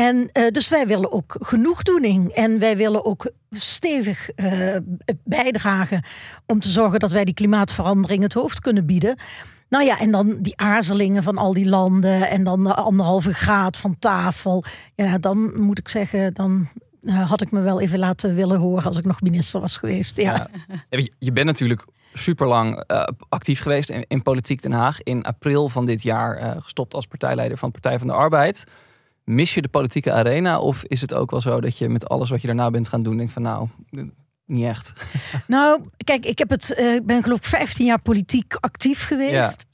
En 0.00 0.30
uh, 0.32 0.48
dus 0.48 0.68
wij 0.68 0.86
willen 0.86 1.12
ook 1.12 1.36
genoegdoening. 1.40 2.30
En 2.30 2.58
wij 2.58 2.76
willen 2.76 3.04
ook 3.04 3.30
stevig 3.50 4.30
uh, 4.36 4.76
bijdragen 5.24 6.04
om 6.46 6.60
te 6.60 6.68
zorgen 6.68 6.98
dat 6.98 7.10
wij 7.10 7.24
die 7.24 7.34
klimaatverandering 7.34 8.22
het 8.22 8.32
hoofd 8.32 8.60
kunnen 8.60 8.86
bieden. 8.86 9.16
Nou 9.68 9.84
ja, 9.84 9.98
en 9.98 10.10
dan 10.10 10.38
die 10.40 10.56
aarzelingen 10.56 11.22
van 11.22 11.38
al 11.38 11.52
die 11.52 11.68
landen 11.68 12.28
en 12.28 12.44
dan 12.44 12.64
de 12.64 12.74
anderhalve 12.74 13.34
graad 13.34 13.76
van 13.76 13.98
tafel. 13.98 14.64
Ja, 14.94 15.18
dan 15.18 15.60
moet 15.60 15.78
ik 15.78 15.88
zeggen, 15.88 16.34
dan 16.34 16.68
uh, 17.02 17.30
had 17.30 17.40
ik 17.40 17.50
me 17.50 17.60
wel 17.60 17.80
even 17.80 17.98
laten 17.98 18.34
willen 18.34 18.58
horen 18.58 18.84
als 18.84 18.98
ik 18.98 19.04
nog 19.04 19.20
minister 19.20 19.60
was 19.60 19.76
geweest. 19.76 20.16
Ja. 20.16 20.48
je 21.18 21.32
bent 21.32 21.46
natuurlijk 21.46 21.84
super 22.14 22.46
lang 22.46 22.84
uh, 22.90 23.06
actief 23.28 23.60
geweest 23.60 23.90
in, 23.90 24.22
politiek 24.22 24.62
Den 24.62 24.72
Haag. 24.72 25.02
In 25.02 25.22
april 25.22 25.68
van 25.68 25.86
dit 25.86 26.02
jaar 26.02 26.62
gestopt 26.62 26.94
als 26.94 27.06
partijleider 27.06 27.58
van 27.58 27.70
Partij 27.70 27.98
van 27.98 28.06
de 28.06 28.12
Arbeid. 28.12 28.66
Mis 29.30 29.54
je 29.54 29.62
de 29.62 29.68
politieke 29.68 30.12
arena? 30.12 30.60
Of 30.60 30.84
is 30.84 31.00
het 31.00 31.14
ook 31.14 31.30
wel 31.30 31.40
zo 31.40 31.60
dat 31.60 31.78
je 31.78 31.88
met 31.88 32.08
alles 32.08 32.30
wat 32.30 32.40
je 32.40 32.46
daarna 32.46 32.70
bent 32.70 32.88
gaan 32.88 33.02
doen, 33.02 33.16
denkt 33.16 33.32
van 33.32 33.42
nou, 33.42 33.68
niet 34.46 34.64
echt? 34.64 34.92
Nou, 35.46 35.88
kijk, 36.04 36.24
ik 36.24 36.38
heb 36.38 36.50
het, 36.50 36.76
uh, 36.78 37.00
ben 37.04 37.22
geloof 37.22 37.38
ik 37.38 37.44
15 37.44 37.86
jaar 37.86 38.02
politiek 38.02 38.54
actief 38.54 39.06
geweest. 39.06 39.66
Ja. 39.66 39.68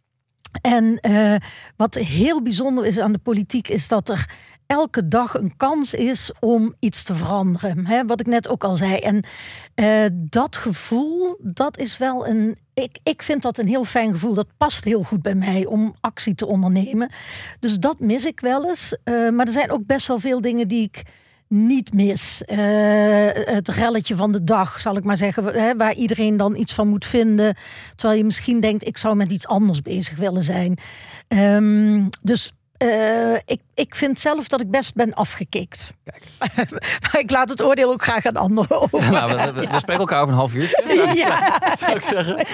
En 0.61 0.99
uh, 1.11 1.37
wat 1.77 1.95
heel 1.95 2.43
bijzonder 2.43 2.87
is 2.87 2.99
aan 2.99 3.13
de 3.13 3.19
politiek, 3.19 3.69
is 3.69 3.89
dat 3.89 4.09
er 4.09 4.31
elke 4.67 5.09
dag 5.09 5.35
een 5.35 5.57
kans 5.57 5.95
is 5.95 6.33
om 6.41 6.75
iets 6.79 7.03
te 7.03 7.15
veranderen. 7.15 7.87
Hè? 7.87 8.05
Wat 8.05 8.21
ik 8.21 8.27
net 8.27 8.49
ook 8.49 8.65
al 8.65 8.77
zei. 8.77 8.97
En 8.97 9.25
uh, 9.75 10.07
dat 10.31 10.57
gevoel, 10.57 11.39
dat 11.43 11.79
is 11.79 11.99
wel 11.99 12.27
een. 12.27 12.59
Ik, 12.83 12.99
ik 13.03 13.23
vind 13.23 13.43
dat 13.43 13.59
een 13.59 13.67
heel 13.67 13.85
fijn 13.85 14.13
gevoel. 14.13 14.35
Dat 14.35 14.47
past 14.57 14.85
heel 14.85 15.03
goed 15.03 15.23
bij 15.23 15.35
mij 15.35 15.67
om 15.67 15.95
actie 16.01 16.35
te 16.35 16.47
ondernemen. 16.47 17.11
Dus 17.61 17.79
dat 17.79 18.01
mis 18.01 18.25
ik 18.25 18.41
wel 18.41 18.69
eens. 18.69 18.97
Uh, 19.05 19.31
maar 19.31 19.47
er 19.47 19.53
zijn 19.53 19.71
ook 19.71 19.87
best 19.87 20.07
wel 20.07 20.19
veel 20.19 20.41
dingen 20.41 20.69
die 20.69 20.83
ik 20.83 21.03
niet 21.49 21.93
mis. 21.93 22.43
Uh, 22.47 22.57
het 23.33 23.69
relletje 23.69 24.17
van 24.17 24.33
de 24.33 24.45
dag, 24.45 24.81
zal 24.81 24.97
ik 24.97 25.05
maar 25.05 25.17
zeggen, 25.17 25.45
hè, 25.45 25.77
waar 25.77 25.95
iedereen 25.95 26.37
dan 26.37 26.57
iets 26.57 26.75
van 26.75 26.89
moet 26.89 27.05
vinden. 27.05 27.57
Terwijl 27.95 28.19
je 28.19 28.25
misschien 28.25 28.61
denkt, 28.61 28.87
ik 28.87 28.97
zou 28.97 29.17
met 29.17 29.33
iets 29.33 29.47
anders 29.47 29.81
bezig 29.81 30.17
willen 30.17 30.45
zijn. 30.45 30.79
Um, 31.29 32.09
dus 32.23 32.53
uh, 32.79 33.35
ik, 33.35 33.61
ik 33.75 33.95
vind 33.95 34.21
zelf 34.21 34.49
dat 34.49 34.61
ik 34.61 34.71
best 34.71 34.95
ben 34.95 35.15
afgekikt. 35.15 35.93
Kijk. 36.05 36.23
maar 37.03 37.21
ik 37.21 37.31
laat 37.31 37.49
het 37.49 37.63
oordeel 37.63 37.91
ook 37.91 38.03
graag 38.03 38.27
aan 38.27 38.37
anderen 38.37 38.81
over. 38.81 39.13
nou, 39.13 39.37
we, 39.37 39.53
we, 39.53 39.53
we, 39.53 39.77
spreken 39.77 39.99
elkaar 39.99 40.21
over 40.21 40.33
een 40.33 40.39
half 40.39 40.55
uurtje, 40.55 40.83
zou, 40.87 41.17
ja. 41.19 41.61
zou 41.77 41.93
ik 41.93 42.03
zeggen. 42.03 42.47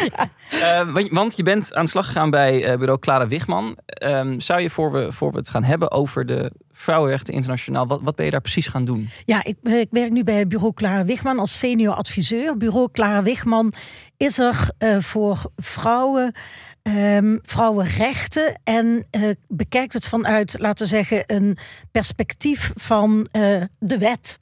Uh, 0.53 1.09
want 1.11 1.37
je 1.37 1.43
bent 1.43 1.75
aan 1.75 1.85
de 1.85 1.91
slag 1.91 2.07
gegaan 2.07 2.31
bij 2.31 2.73
uh, 2.73 2.79
bureau 2.79 2.99
Clara 2.99 3.27
Wigman. 3.27 3.79
Um, 4.05 4.41
zou 4.41 4.61
je, 4.61 4.71
voor 4.71 4.93
we, 4.93 5.13
voor 5.13 5.33
we 5.33 5.39
het 5.39 5.51
gaan 5.51 5.65
hebben 5.65 5.91
over 5.91 6.27
de 6.27 6.53
Vrouwenrechten 6.73 7.35
Internationaal, 7.35 7.87
wat, 7.87 8.01
wat 8.03 8.17
ben 8.17 8.25
je 8.25 8.31
daar 8.31 8.41
precies 8.41 8.67
gaan 8.67 8.85
doen? 8.85 9.09
Ja, 9.25 9.45
ik, 9.45 9.57
ik 9.63 9.89
werk 9.91 10.11
nu 10.11 10.25
bij 10.25 10.47
bureau 10.47 10.73
Clara 10.75 11.05
Wigman 11.05 11.39
als 11.39 11.59
senior 11.59 11.95
adviseur. 11.95 12.57
Bureau 12.57 12.89
Clara 12.93 13.23
Wigman 13.23 13.73
is 14.17 14.39
er 14.39 14.71
voor 15.01 15.43
vrouwen... 15.57 16.35
Um, 16.83 17.39
vrouwenrechten 17.43 18.61
en 18.65 19.05
uh, 19.17 19.31
bekijkt 19.49 19.93
het 19.93 20.07
vanuit, 20.07 20.59
laten 20.59 20.85
we 20.85 20.95
zeggen, 20.95 21.23
een 21.27 21.57
perspectief 21.91 22.73
van 22.75 23.29
uh, 23.33 23.63
de 23.79 23.99
wet. 23.99 24.39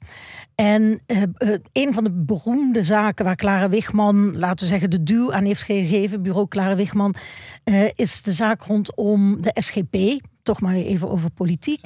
En 0.55 1.01
uh, 1.07 1.21
een 1.71 1.93
van 1.93 2.03
de 2.03 2.11
beroemde 2.11 2.83
zaken 2.83 3.25
waar 3.25 3.35
Clara 3.35 3.69
Wigman, 3.69 4.37
laten 4.37 4.65
we 4.65 4.71
zeggen, 4.71 4.89
de 4.89 5.03
duw 5.03 5.33
aan 5.33 5.45
heeft 5.45 5.63
gegeven, 5.63 6.21
bureau 6.21 6.47
Clara 6.47 6.75
Wigman, 6.75 7.15
is 7.95 8.21
de 8.21 8.31
zaak 8.31 8.61
rondom 8.61 9.41
de 9.41 9.55
SGP, 9.59 10.21
toch 10.43 10.61
maar 10.61 10.73
even 10.73 11.09
over 11.09 11.29
politiek. 11.29 11.81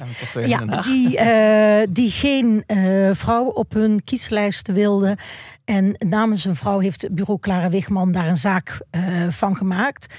Ja, 0.46 0.82
die, 0.82 1.18
uh, 1.20 1.94
die 1.94 2.10
geen 2.10 2.64
uh, 2.66 3.10
vrouwen 3.12 3.56
op 3.56 3.72
hun 3.72 4.04
kieslijst 4.04 4.72
wilden. 4.72 5.16
En 5.64 5.94
namens 5.98 6.44
een 6.44 6.56
vrouw 6.56 6.78
heeft 6.78 7.08
bureau 7.14 7.40
Clara 7.40 7.68
Wigman 7.68 8.12
daar 8.12 8.28
een 8.28 8.36
zaak 8.36 8.80
uh, 8.90 9.28
van 9.28 9.56
gemaakt. 9.56 10.14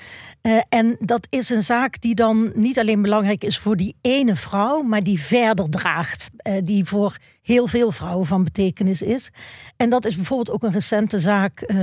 En 0.69 0.95
dat 0.99 1.27
is 1.29 1.49
een 1.49 1.63
zaak 1.63 2.01
die 2.01 2.15
dan 2.15 2.51
niet 2.55 2.79
alleen 2.79 3.01
belangrijk 3.01 3.43
is 3.43 3.57
voor 3.57 3.75
die 3.75 3.95
ene 4.01 4.35
vrouw, 4.35 4.81
maar 4.81 5.03
die 5.03 5.21
verder 5.21 5.69
draagt. 5.69 6.29
die 6.63 6.85
voor 6.85 7.17
heel 7.41 7.67
veel 7.67 7.91
vrouwen 7.91 8.25
van 8.25 8.43
betekenis 8.43 9.01
is. 9.01 9.29
En 9.77 9.89
dat 9.89 10.05
is 10.05 10.15
bijvoorbeeld 10.15 10.51
ook 10.51 10.63
een 10.63 10.71
recente 10.71 11.19
zaak 11.19 11.73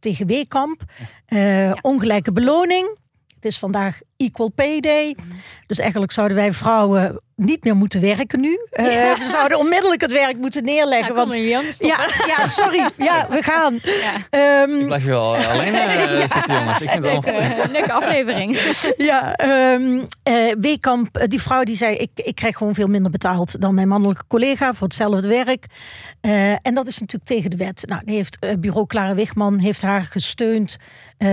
tegen 0.00 0.26
Weekamp. 0.26 0.82
Ja. 1.26 1.78
Ongelijke 1.80 2.32
beloning. 2.32 2.98
Het 3.34 3.44
is 3.44 3.58
vandaag 3.58 4.00
Equal 4.22 4.50
Pay 4.50 4.80
Day. 4.80 5.16
Dus 5.66 5.78
eigenlijk 5.78 6.12
zouden 6.12 6.36
wij 6.36 6.52
vrouwen 6.52 7.20
niet 7.36 7.64
meer 7.64 7.76
moeten 7.76 8.00
werken 8.00 8.40
nu. 8.40 8.48
Uh, 8.72 8.84
We 8.84 9.28
zouden 9.30 9.58
onmiddellijk 9.58 10.00
het 10.00 10.12
werk 10.12 10.36
moeten 10.36 10.64
neerleggen. 10.64 11.14
Ja, 11.14 11.14
want, 11.14 11.34
ja, 11.78 12.08
ja, 12.26 12.46
sorry. 12.46 12.90
Ja, 12.96 13.26
we 13.30 13.42
gaan. 13.42 13.78
Ja. 13.82 14.62
Um, 14.62 14.78
ik 14.80 14.86
blijf 14.86 15.04
je 15.04 15.10
wel 15.10 15.36
alleen 15.36 15.74
uh, 15.74 16.20
zitten, 16.20 16.54
jongens. 16.54 16.80
Ik 16.80 16.90
vind 16.90 17.04
het 17.04 17.12
leuke, 17.12 17.70
leuke 17.72 17.92
aflevering. 17.92 18.58
ja, 19.10 19.38
um, 19.74 20.06
uh, 20.28 20.52
Weekamp, 20.60 21.26
die 21.28 21.42
vrouw 21.42 21.62
die 21.62 21.76
zei... 21.76 21.96
Ik, 21.96 22.10
ik 22.14 22.34
krijg 22.34 22.56
gewoon 22.56 22.74
veel 22.74 22.86
minder 22.86 23.10
betaald 23.10 23.60
dan 23.60 23.74
mijn 23.74 23.88
mannelijke 23.88 24.24
collega... 24.28 24.74
voor 24.74 24.86
hetzelfde 24.86 25.28
werk. 25.28 25.66
en 26.62 26.74
dat 26.74 26.86
is 26.86 26.98
natuurlijk 26.98 27.30
tegen 27.30 27.50
de 27.50 27.56
wet. 27.56 27.84
Nou, 27.88 28.02
heeft, 28.04 28.60
bureau 28.60 28.86
Clara 28.86 29.14
Wigman 29.14 29.58
heeft 29.58 29.82
haar 29.82 30.02
gesteund... 30.10 30.76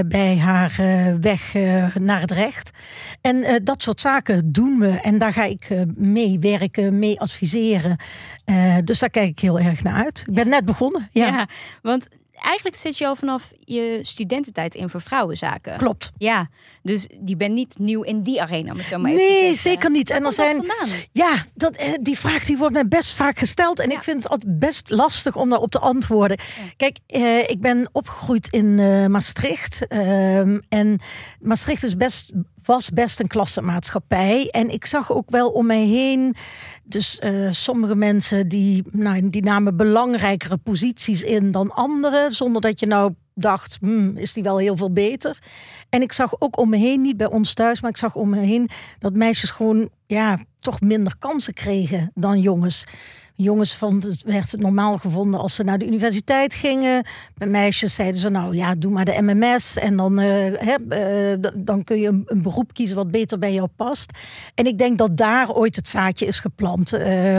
bij 0.05 0.37
haar 0.37 0.75
weg 1.21 1.53
naar 1.99 2.21
het 2.21 2.31
recht. 2.31 2.71
En 3.21 3.63
dat 3.63 3.81
soort 3.81 4.01
zaken 4.01 4.51
doen 4.51 4.79
we. 4.79 4.99
En 4.99 5.17
daar 5.17 5.33
ga 5.33 5.43
ik 5.43 5.85
mee 5.95 6.39
werken, 6.39 6.99
mee 6.99 7.19
adviseren. 7.19 7.97
Uh, 8.45 8.77
dus 8.79 8.99
daar 8.99 9.09
kijk 9.09 9.29
ik 9.29 9.39
heel 9.39 9.59
erg 9.59 9.83
naar 9.83 10.03
uit. 10.03 10.23
Ik 10.27 10.33
ben 10.33 10.49
net 10.49 10.65
begonnen. 10.65 11.09
Ja, 11.11 11.27
ja 11.27 11.47
want 11.81 12.07
eigenlijk 12.41 12.75
zit 12.75 12.97
je 12.97 13.07
al 13.07 13.15
vanaf 13.15 13.51
je 13.59 13.99
studententijd 14.01 14.75
in 14.75 14.89
voor 14.89 15.01
vrouwenzaken. 15.01 15.77
Klopt. 15.77 16.11
Ja, 16.17 16.49
dus 16.83 17.07
die 17.19 17.35
ben 17.35 17.53
niet 17.53 17.77
nieuw 17.77 18.01
in 18.01 18.21
die 18.23 18.41
arena, 18.41 18.73
met 18.73 18.85
zo 18.85 18.97
maar 18.97 19.11
Nee, 19.11 19.55
zeker 19.55 19.91
niet. 19.91 20.09
en 20.09 20.23
dan 20.23 20.31
zijn. 20.31 20.71
Ja, 21.11 21.45
dat, 21.53 21.75
eh, 21.75 21.93
die 22.01 22.19
vraag 22.19 22.45
die 22.45 22.57
wordt 22.57 22.73
mij 22.73 22.87
best 22.87 23.11
vaak 23.11 23.39
gesteld. 23.39 23.79
En 23.79 23.89
ja. 23.89 23.95
ik 23.95 24.03
vind 24.03 24.23
het 24.23 24.31
altijd 24.31 24.59
best 24.59 24.89
lastig 24.89 25.35
om 25.35 25.49
daarop 25.49 25.71
te 25.71 25.79
antwoorden. 25.79 26.37
Ja. 26.39 26.63
Kijk, 26.77 26.97
eh, 27.07 27.49
ik 27.49 27.59
ben 27.61 27.89
opgegroeid 27.91 28.47
in 28.47 28.65
uh, 28.65 29.05
Maastricht. 29.05 29.87
Ehm, 29.87 30.59
en 30.69 30.99
Maastricht 31.39 31.83
is 31.83 31.97
best 31.97 32.33
was 32.69 32.89
best 32.89 33.19
een 33.19 33.27
klassenmaatschappij. 33.27 34.47
En 34.51 34.69
ik 34.69 34.85
zag 34.85 35.11
ook 35.11 35.29
wel 35.29 35.49
om 35.49 35.65
mij 35.65 35.85
heen. 35.85 36.35
Dus 36.83 37.19
uh, 37.23 37.51
sommige 37.51 37.95
mensen 37.95 38.47
die, 38.47 38.83
nou, 38.91 39.29
die 39.29 39.43
namen 39.43 39.77
belangrijkere 39.77 40.57
posities 40.57 41.23
in 41.23 41.51
dan 41.51 41.71
anderen. 41.71 42.31
Zonder 42.31 42.61
dat 42.61 42.79
je 42.79 42.85
nou 42.85 43.13
dacht, 43.33 43.77
hmm, 43.81 44.17
is 44.17 44.33
die 44.33 44.43
wel 44.43 44.57
heel 44.57 44.77
veel 44.77 44.91
beter. 44.91 45.39
En 45.89 46.01
ik 46.01 46.11
zag 46.11 46.41
ook 46.41 46.57
om 46.57 46.69
me 46.69 46.77
heen, 46.77 47.01
niet 47.01 47.17
bij 47.17 47.29
ons 47.29 47.53
thuis, 47.53 47.81
maar 47.81 47.89
ik 47.89 47.97
zag 47.97 48.15
om 48.15 48.29
me 48.29 48.39
heen 48.39 48.69
dat 48.99 49.15
meisjes 49.15 49.49
gewoon 49.49 49.89
ja, 50.07 50.39
toch 50.59 50.81
minder 50.81 51.15
kansen 51.19 51.53
kregen 51.53 52.11
dan 52.13 52.39
jongens. 52.39 52.85
Jongens 53.41 53.75
vonden 53.75 54.11
het 54.11 54.23
werd 54.23 54.51
het 54.51 54.61
normaal 54.61 54.97
gevonden 54.97 55.39
als 55.39 55.55
ze 55.55 55.63
naar 55.63 55.77
de 55.77 55.85
universiteit 55.85 56.53
gingen. 56.53 57.05
Bij 57.35 57.47
meisjes 57.47 57.95
zeiden 57.95 58.21
ze 58.21 58.29
nou 58.29 58.55
ja, 58.55 58.75
doe 58.75 58.91
maar 58.91 59.05
de 59.05 59.21
MMS 59.21 59.77
en 59.77 59.97
dan, 59.97 60.19
uh, 60.19 60.51
uh, 60.51 61.35
dan 61.55 61.83
kun 61.83 61.99
je 61.99 62.07
een, 62.07 62.23
een, 62.25 62.41
beroep 62.41 62.73
kiezen 62.73 62.95
wat 62.95 63.11
beter 63.11 63.39
bij 63.39 63.53
jou 63.53 63.67
past. 63.75 64.11
En 64.55 64.65
ik 64.65 64.77
denk 64.77 64.97
dat 64.97 65.17
daar 65.17 65.51
ooit 65.51 65.75
het 65.75 65.87
zaadje 65.87 66.25
is 66.25 66.39
geplant. 66.39 66.93
Uh, 66.93 67.37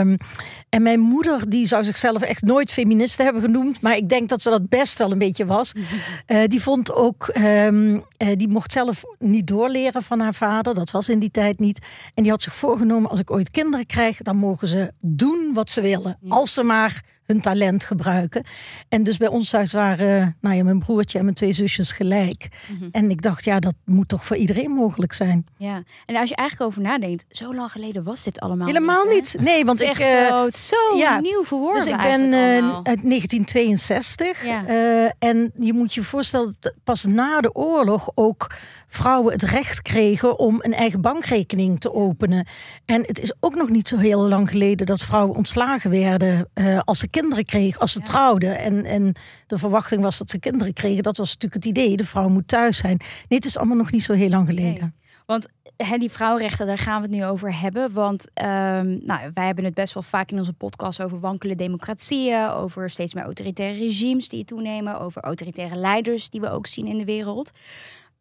en 0.69 0.81
mijn 0.81 0.99
moeder 0.99 1.49
die 1.49 1.67
zou 1.67 1.83
zichzelf 1.83 2.21
echt 2.21 2.41
nooit 2.41 2.71
feministe 2.71 3.23
hebben 3.23 3.41
genoemd, 3.41 3.81
maar 3.81 3.95
ik 3.95 4.09
denk 4.09 4.29
dat 4.29 4.41
ze 4.41 4.49
dat 4.49 4.69
best 4.69 4.97
wel 4.97 5.11
een 5.11 5.17
beetje 5.17 5.45
was. 5.45 5.71
Eh, 6.25 6.43
die 6.47 6.61
vond 6.61 6.93
ook, 6.93 7.27
ehm, 7.27 7.99
die 8.41 8.49
mocht 8.49 8.71
zelf 8.71 9.03
niet 9.19 9.47
doorleren 9.47 10.03
van 10.03 10.19
haar 10.19 10.33
vader. 10.33 10.73
Dat 10.73 10.91
was 10.91 11.09
in 11.09 11.19
die 11.19 11.31
tijd 11.31 11.59
niet. 11.59 11.79
En 12.13 12.23
die 12.23 12.31
had 12.31 12.41
zich 12.41 12.55
voorgenomen 12.55 13.09
als 13.09 13.19
ik 13.19 13.31
ooit 13.31 13.51
kinderen 13.51 13.85
krijg, 13.85 14.17
dan 14.17 14.35
mogen 14.35 14.67
ze 14.67 14.91
doen 14.99 15.51
wat 15.53 15.69
ze 15.69 15.81
willen. 15.81 16.17
Als 16.27 16.53
ze 16.53 16.63
maar 16.63 17.03
hun 17.31 17.41
talent 17.41 17.83
gebruiken. 17.83 18.43
En 18.89 19.03
dus 19.03 19.17
bij 19.17 19.27
ons 19.27 19.49
thuis 19.49 19.73
waren 19.73 20.37
nou 20.41 20.55
ja, 20.55 20.63
mijn 20.63 20.79
broertje 20.79 21.17
en 21.17 21.23
mijn 21.23 21.35
twee 21.35 21.53
zusjes 21.53 21.91
gelijk. 21.91 22.47
Mhm. 22.67 22.89
En 22.91 23.09
ik 23.09 23.21
dacht, 23.21 23.43
ja, 23.43 23.59
dat 23.59 23.73
moet 23.85 24.07
toch 24.07 24.25
voor 24.25 24.35
iedereen 24.35 24.71
mogelijk 24.71 25.13
zijn. 25.13 25.45
Ja, 25.57 25.83
en 26.05 26.15
als 26.15 26.29
je 26.29 26.35
eigenlijk 26.35 26.69
over 26.69 26.81
nadenkt, 26.81 27.25
zo 27.29 27.55
lang 27.55 27.71
geleden 27.71 28.03
was 28.03 28.23
dit 28.23 28.39
allemaal 28.39 28.67
Helemaal 28.67 29.05
niet. 29.05 29.35
Nee, 29.39 29.65
want 29.65 29.81
ik. 29.81 29.87
echt 29.87 29.99
eh, 29.99 30.27
zo, 30.27 30.49
zo 30.49 30.97
ja, 30.97 31.19
nieuw 31.19 31.43
verworven 31.43 31.83
Dus 31.83 31.91
ik 31.91 31.97
ben 31.97 32.33
eh, 32.33 32.73
uit 32.73 33.01
1962. 33.03 34.45
Ja. 34.45 34.65
eh, 34.65 35.11
en 35.19 35.51
je 35.55 35.73
moet 35.73 35.93
je 35.93 36.03
voorstellen 36.03 36.57
pas 36.83 37.05
na 37.05 37.41
de 37.41 37.55
oorlog 37.55 38.11
ook 38.15 38.51
vrouwen 38.93 39.33
het 39.33 39.43
recht 39.43 39.81
kregen 39.81 40.39
om 40.39 40.57
een 40.59 40.73
eigen 40.73 41.01
bankrekening 41.01 41.79
te 41.79 41.93
openen. 41.93 42.47
En 42.85 43.01
het 43.05 43.19
is 43.19 43.33
ook 43.39 43.55
nog 43.55 43.69
niet 43.69 43.87
zo 43.87 43.97
heel 43.97 44.27
lang 44.27 44.49
geleden 44.49 44.85
dat 44.85 45.01
vrouwen 45.01 45.35
ontslagen 45.35 45.89
werden 45.89 46.49
eh, 46.53 46.79
als 46.79 46.99
ze 46.99 47.07
kinderen 47.07 47.45
kregen, 47.45 47.79
als 47.81 47.91
ze 47.91 47.99
Ja. 47.99 48.05
trouwden. 48.05 48.57
En, 48.59 48.85
en 48.85 49.13
de 49.47 49.57
verwachting 49.57 50.01
was 50.01 50.17
dat 50.17 50.29
ze 50.29 50.39
kinderen 50.39 50.73
kregen. 50.73 51.03
Dat 51.03 51.17
was 51.17 51.27
natuurlijk 51.33 51.63
het 51.65 51.77
idee. 51.77 51.97
De 51.97 52.05
vrouw 52.05 52.29
moet 52.29 52.47
thuis 52.47 52.77
zijn. 52.77 52.97
Nee, 52.97 53.39
het 53.39 53.45
is 53.45 53.57
allemaal 53.57 53.77
nog 53.77 53.91
niet 53.91 54.03
zo 54.03 54.13
heel 54.13 54.29
lang 54.29 54.47
geleden. 54.47 54.95
Want 55.25 55.47
hè, 55.77 55.97
die 55.97 56.11
vrouwenrechten, 56.11 56.65
daar 56.67 56.77
gaan 56.77 57.01
we 57.01 57.07
het 57.07 57.15
nu 57.15 57.25
over 57.25 57.59
hebben. 57.59 57.93
Want 57.93 58.27
ehm, 58.33 58.97
nou, 59.05 59.31
wij 59.33 59.45
hebben 59.45 59.63
het 59.63 59.73
best 59.73 59.93
wel 59.93 60.03
vaak 60.03 60.31
in 60.31 60.37
onze 60.37 60.53
podcast 60.53 61.01
over 61.01 61.19
wankele 61.19 61.55
democratieën, 61.55 62.47
over 62.49 62.89
steeds 62.89 63.13
meer 63.13 63.23
autoritaire 63.23 63.77
regimes 63.77 64.29
die 64.29 64.45
toenemen, 64.45 64.99
over 64.99 65.21
autoritaire 65.21 65.75
leiders 65.75 66.29
die 66.29 66.41
we 66.41 66.49
ook 66.51 66.67
zien 66.67 66.87
in 66.87 66.97
de 66.97 67.05
wereld. 67.05 67.51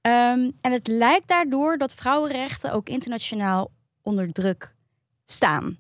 Ehm, 0.01 0.51
en 0.61 0.73
het 0.73 0.87
lijkt 0.87 1.29
daardoor 1.29 1.79
dat 1.79 1.95
vrouwenrechten 1.95 2.73
ook 2.73 2.89
internationaal 2.89 3.71
onder 4.03 4.33
druk 4.33 4.75
staan. 5.25 5.79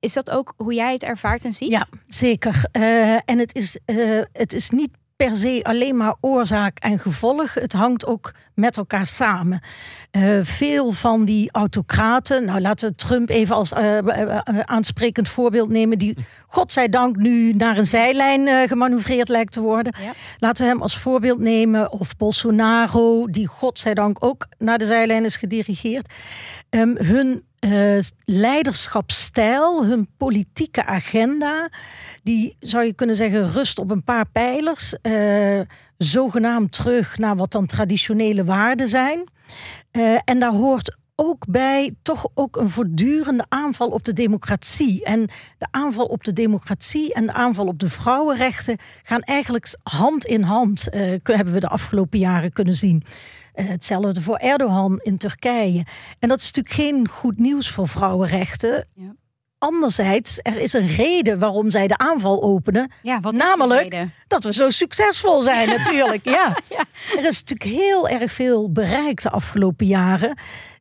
Is 0.00 0.12
dat 0.12 0.30
ook 0.30 0.54
hoe 0.56 0.74
jij 0.74 0.92
het 0.92 1.02
ervaart 1.02 1.44
en 1.44 1.52
ziet? 1.52 1.70
Ja, 1.70 1.86
zeker. 2.06 2.64
Eh, 2.72 3.14
en 3.14 3.38
het 3.38 3.54
is, 3.54 3.78
eh, 3.84 4.20
het 4.32 4.52
is 4.52 4.70
niet 4.70 4.90
per 5.26 5.36
se 5.36 5.60
alleen 5.62 5.96
maar 5.96 6.14
oorzaak 6.20 6.78
en 6.78 6.98
gevolg. 6.98 7.54
Het 7.54 7.72
hangt 7.72 8.06
ook 8.06 8.32
met 8.54 8.76
elkaar 8.76 9.06
samen. 9.06 9.60
Eh, 10.10 10.38
veel 10.42 10.92
van 10.92 11.24
die 11.24 11.52
autocraten, 11.52 12.44
nou 12.44 12.60
laten 12.60 12.88
we 12.88 12.94
Trump 12.94 13.28
even 13.28 13.54
als 13.54 13.72
eh, 13.72 14.38
aansprekend 14.64 15.28
voorbeeld 15.28 15.68
nemen, 15.68 15.98
die 15.98 16.16
godzijdank 16.46 17.16
nu 17.16 17.52
naar 17.52 17.78
een 17.78 17.86
zijlijn 17.86 18.68
gemanoeuvreerd 18.68 19.28
lijkt 19.28 19.52
te 19.52 19.60
worden. 19.60 19.94
Ja. 20.02 20.12
Laten 20.38 20.64
we 20.64 20.70
hem 20.70 20.82
als 20.82 20.98
voorbeeld 20.98 21.38
nemen. 21.38 21.92
Of 21.92 22.16
Bolsonaro, 22.16 23.26
die 23.26 23.46
godzijdank 23.46 24.24
ook 24.24 24.46
naar 24.58 24.78
de 24.78 24.86
zijlijn 24.86 25.24
is 25.24 25.36
gedirigeerd. 25.36 26.12
Ehm, 26.70 26.94
hun 26.96 27.44
eh, 27.60 27.98
leiderschapsstijl, 28.24 29.86
hun 29.86 30.08
politieke 30.16 30.84
agenda, 30.84 31.68
die 32.22 32.56
zou 32.60 32.84
je 32.84 32.92
kunnen 32.92 33.16
zeggen 33.16 33.52
rust 33.52 33.78
op 33.78 33.90
een 33.90 34.04
paar 34.04 34.28
pijlers. 34.28 34.94
eh, 35.02 35.60
zogenaamd 35.96 36.72
terug 36.72 37.18
naar 37.18 37.36
wat 37.36 37.52
dan 37.52 37.66
traditionele 37.66 38.44
waarden 38.44 38.88
zijn. 38.88 39.24
Eh, 39.90 40.18
en 40.24 40.38
daar 40.38 40.52
hoort 40.52 40.96
ook 41.14 41.46
bij 41.48 41.94
toch 42.02 42.28
ook 42.34 42.56
een 42.56 42.70
voortdurende 42.70 43.44
aanval 43.48 43.88
op 43.88 44.04
de 44.04 44.12
democratie. 44.12 45.04
En 45.04 45.28
de 45.58 45.66
aanval 45.70 46.04
op 46.04 46.24
de 46.24 46.32
democratie 46.32 47.14
en 47.14 47.26
de 47.26 47.32
aanval 47.32 47.66
op 47.66 47.78
de 47.78 47.90
vrouwenrechten 47.90 48.76
gaan 49.02 49.22
eigenlijk 49.22 49.76
hand 49.82 50.24
in 50.24 50.42
hand, 50.42 50.88
hebben 51.22 51.52
we 51.52 51.60
de 51.60 51.68
afgelopen 51.68 52.18
jaren 52.18 52.52
kunnen 52.52 52.74
zien. 52.74 53.04
Eh, 53.60 53.68
hetzelfde 53.68 54.20
voor 54.20 54.36
Erdogan 54.36 55.00
in 55.02 55.18
Turkije. 55.18 55.84
En 56.18 56.28
dat 56.28 56.38
is 56.38 56.44
natuurlijk 56.44 56.74
geen 56.74 57.08
goed 57.08 57.38
nieuws 57.38 57.70
voor 57.70 57.88
vrouwenrechten. 57.88 58.88
Ja. 58.94 59.14
Anderzijds, 59.58 60.38
er 60.42 60.56
is 60.56 60.72
een 60.72 60.86
reden 60.86 61.38
waarom 61.38 61.70
zij 61.70 61.86
de 61.86 61.96
aanval 61.96 62.42
openen. 62.42 62.92
Ja, 63.02 63.20
wat 63.20 63.32
is 63.32 63.38
Namelijk-? 63.38 64.04
Dat 64.26 64.44
we 64.44 64.52
zo 64.52 64.70
succesvol 64.70 65.42
zijn 65.42 65.68
natuurlijk. 65.78 66.24
Ja. 66.24 66.56
Ja. 66.76 66.84
Er 67.18 67.28
is 67.28 67.42
natuurlijk 67.44 67.80
heel 67.80 68.08
erg 68.08 68.32
veel 68.32 68.72
bereikt 68.72 69.22
de 69.22 69.30
afgelopen 69.30 69.86
jaren. 69.86 70.34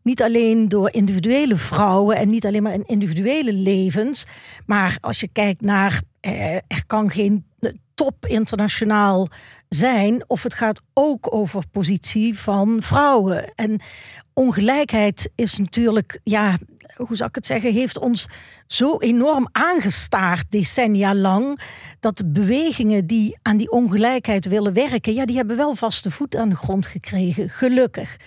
Niet 0.04 0.24
alleen 0.24 0.68
door 0.70 0.94
individuele 0.94 1.56
vrouwen 1.56 2.18
en 2.18 2.30
niet 2.30 2.46
alleen 2.46 2.64
maar 2.64 2.74
in 2.74 2.86
individuele 2.86 3.54
levens. 3.54 4.26
Maar 4.66 4.98
als 5.00 5.20
je 5.20 5.28
kijkt 5.28 5.62
naar, 5.62 6.02
eh, 6.20 6.56
er 6.56 6.84
kan 6.88 7.12
geen 7.12 7.46
top 7.94 8.26
internationaal 8.26 9.28
zijn. 9.70 10.24
Of 10.28 10.44
het 10.44 10.54
gaat 10.54 10.82
ook 10.94 11.34
over 11.34 11.64
positie 11.72 12.40
van 12.40 12.78
vrouwen. 12.82 13.54
En 13.56 13.80
ongelijkheid 14.34 15.30
is 15.36 15.58
natuurlijk, 15.58 16.20
ja, 16.24 16.58
hoe 16.96 17.16
zou 17.16 17.30
ik 17.30 17.36
het 17.36 17.46
zeggen, 17.46 17.74
heeft 17.74 18.00
ons 18.00 18.28
zo 18.68 18.98
enorm 19.00 19.48
aangestaard 19.52 20.46
decennia 20.50 21.16
lang. 21.16 21.60
Dat 22.00 22.18
de 22.18 22.26
bewegingen 22.26 23.08
die 23.08 23.38
aan 23.42 23.58
die 23.58 23.72
ongelijkheid 23.72 24.46
willen 24.46 24.74
werken, 24.74 25.14
ja, 25.14 25.26
die 25.26 25.36
hebben 25.36 25.58
wel 25.58 25.76
vaste 25.76 26.12
voet 26.12 26.36
aan 26.36 26.50
de 26.50 26.56
grond 26.56 26.86
gekregen, 26.86 27.50
gelukkig. 27.50 28.18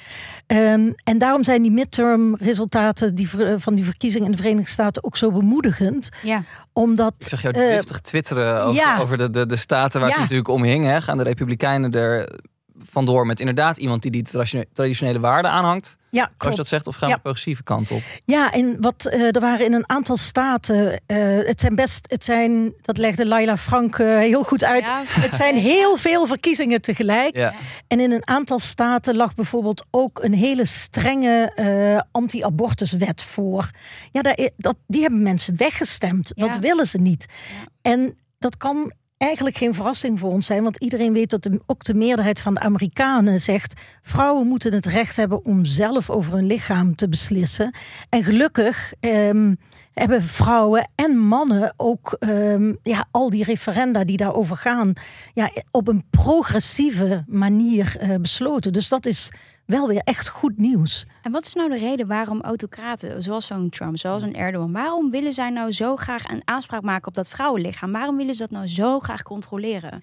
Ehm, 0.46 0.90
en 1.04 1.18
daarom 1.18 1.44
zijn 1.44 1.62
die 1.62 1.70
midterm 1.70 2.34
resultaten 2.36 3.14
die, 3.14 3.28
ver- 3.28 3.60
van 3.60 3.74
die 3.74 3.84
verkiezingen 3.84 4.26
in 4.26 4.32
de 4.32 4.38
Verenigde 4.42 4.70
Staten 4.70 5.04
ook 5.04 5.16
zo 5.16 5.30
bemoedigend. 5.30 6.08
Ja, 6.22 6.42
Omdat. 6.72 7.14
Ik 7.18 7.28
zag 7.28 7.42
jou 7.42 7.54
eh, 7.54 7.78
twitteren 7.78 8.62
over, 8.62 8.74
ja. 8.82 8.98
over 9.00 9.16
de, 9.16 9.30
de, 9.30 9.46
de 9.46 9.56
staten 9.56 10.00
waar 10.00 10.08
Ja. 10.08 10.14
het 10.14 10.22
natuurlijk 10.22 10.48
om 10.48 10.62
hing. 10.62 10.84
Hè. 10.84 11.00
Gaan 11.00 11.16
de 11.16 11.22
Republikeinen 11.32 11.92
er 11.92 12.40
vandoor 12.84 13.26
met 13.26 13.40
inderdaad 13.40 13.76
iemand 13.76 14.02
die 14.02 14.10
die 14.10 14.22
traditione- 14.22 14.66
traditionele 14.72 15.20
waarden 15.20 15.50
aanhangt? 15.50 15.96
ja, 16.10 16.30
Als 16.38 16.50
je 16.50 16.56
dat 16.56 16.66
zegt, 16.66 16.86
of 16.86 16.94
gaan 16.94 17.02
we 17.04 17.08
Ja. 17.08 17.14
de 17.14 17.22
progressieve 17.22 17.62
kant 17.62 17.90
op? 17.90 18.02
Ja, 18.24 18.50
en 18.52 18.76
wat 18.80 19.04
eh, 19.06 19.34
er 19.34 19.40
waren 19.40 19.66
in 19.66 19.72
een 19.72 19.88
aantal 19.88 20.16
staten. 20.16 21.00
eh, 21.06 21.16
het 21.46 21.60
zijn 21.60 21.74
best, 21.74 22.10
het 22.10 22.24
zijn, 22.24 22.72
dat 22.80 22.98
legde 22.98 23.26
Laila 23.26 23.56
Frank 23.56 23.98
eh, 23.98 24.06
heel 24.06 24.42
goed 24.44 24.64
uit. 24.64 24.86
Ja. 24.86 25.02
Het 25.06 25.34
zijn 25.34 25.56
heel 25.72 25.96
veel 25.96 26.26
verkiezingen 26.26 26.80
tegelijk. 26.80 27.36
Ja. 27.36 27.54
En 27.88 28.00
in 28.00 28.12
een 28.12 28.26
aantal 28.28 28.58
staten 28.58 29.16
lag 29.16 29.34
bijvoorbeeld 29.34 29.84
ook 29.90 30.22
een 30.22 30.34
hele 30.34 30.64
strenge 30.66 31.52
eh, 31.54 32.00
anti-abortuswet 32.10 33.22
voor. 33.24 33.70
Ja, 34.12 34.20
dat, 34.56 34.76
die 34.86 35.00
hebben 35.02 35.22
mensen 35.22 35.56
weggestemd. 35.56 36.32
Dat 36.34 36.58
willen 36.58 36.86
ze 36.86 36.98
niet. 36.98 37.26
Ja. 37.28 37.90
En 37.92 38.18
dat 38.38 38.56
kan 38.56 38.92
eigenlijk 39.22 39.56
geen 39.56 39.74
verrassing 39.74 40.18
voor 40.18 40.30
ons 40.30 40.46
zijn, 40.46 40.62
want 40.62 40.76
iedereen 40.76 41.12
weet 41.12 41.30
dat 41.30 41.48
ook 41.66 41.84
de 41.84 41.94
meerderheid 41.94 42.40
van 42.40 42.54
de 42.54 42.60
Amerikanen 42.60 43.40
zegt: 43.40 43.80
vrouwen 44.02 44.46
moeten 44.46 44.72
het 44.72 44.86
recht 44.86 45.16
hebben 45.16 45.44
om 45.44 45.64
zelf 45.64 46.10
over 46.10 46.32
hun 46.32 46.46
lichaam 46.46 46.96
te 46.96 47.08
beslissen. 47.08 47.74
En 48.08 48.24
gelukkig 48.24 48.92
ehm, 49.00 49.54
hebben 49.92 50.22
vrouwen 50.22 50.88
en 50.94 51.18
mannen 51.18 51.74
ook 51.76 52.16
ehm, 52.18 52.74
ja, 52.82 53.06
al 53.10 53.30
die 53.30 53.44
referenda 53.44 54.04
die 54.04 54.16
daarover 54.16 54.56
gaan, 54.56 54.92
ja, 55.34 55.50
op 55.70 55.88
een 55.88 56.04
progressieve 56.10 57.24
manier 57.26 57.96
eh, 57.98 58.16
besloten. 58.16 58.72
Dus 58.72 58.88
dat 58.88 59.06
is 59.06 59.30
wel 59.66 59.88
weer 59.88 60.00
echt 60.04 60.28
goed 60.28 60.58
nieuws. 60.58 61.06
En 61.22 61.32
wat 61.32 61.44
is 61.46 61.54
nou 61.54 61.70
de 61.70 61.78
reden 61.78 62.06
waarom 62.06 62.40
autocraten, 62.40 63.22
zoals 63.22 63.46
zo'n 63.46 63.70
Trump, 63.70 63.98
zoals 63.98 64.22
een 64.22 64.36
Erdogan, 64.36 64.72
waarom 64.72 65.10
willen 65.10 65.32
zij 65.32 65.50
nou 65.50 65.72
zo 65.72 65.96
graag 65.96 66.24
een 66.24 66.42
aanspraak 66.44 66.82
maken 66.82 67.08
op 67.08 67.14
dat 67.14 67.28
vrouwenlichaam? 67.28 67.92
Waarom 67.92 68.16
willen 68.16 68.34
ze 68.34 68.40
dat 68.40 68.50
nou 68.50 68.68
zo 68.68 69.00
graag 69.00 69.22
controleren? 69.22 70.02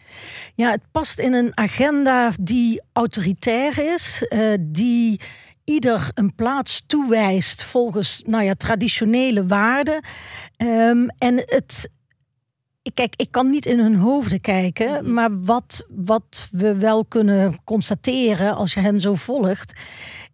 Ja, 0.56 0.72
het 0.72 0.84
past 0.91 1.19
in 1.19 1.34
een 1.34 1.58
agenda 1.58 2.32
die 2.41 2.82
autoritair 2.93 3.93
is, 3.93 4.28
eh, 4.28 4.54
die 4.60 5.19
ieder 5.63 6.12
een 6.13 6.36
plaats 6.36 6.84
toewijst 6.88 7.63
volgens 7.63 8.24
nou 8.26 8.43
ja, 8.43 8.54
traditionele 8.54 9.48
waarden. 9.48 10.02
Ehm, 10.58 11.08
en 11.17 11.36
het. 11.45 11.89
Kijk, 12.94 13.13
ik 13.15 13.32
kan 13.32 13.50
niet 13.50 13.65
in 13.65 13.80
hun 13.80 13.96
hoofden 13.96 14.42
kijken, 14.42 15.13
maar 15.13 15.44
wat, 15.44 15.86
wat 15.89 16.50
we 16.52 16.76
wel 16.76 17.06
kunnen 17.06 17.60
constateren 17.63 18.56
als 18.56 18.74
je 18.74 18.80
hen 18.80 19.02
zo 19.02 19.15
volgt, 19.15 19.80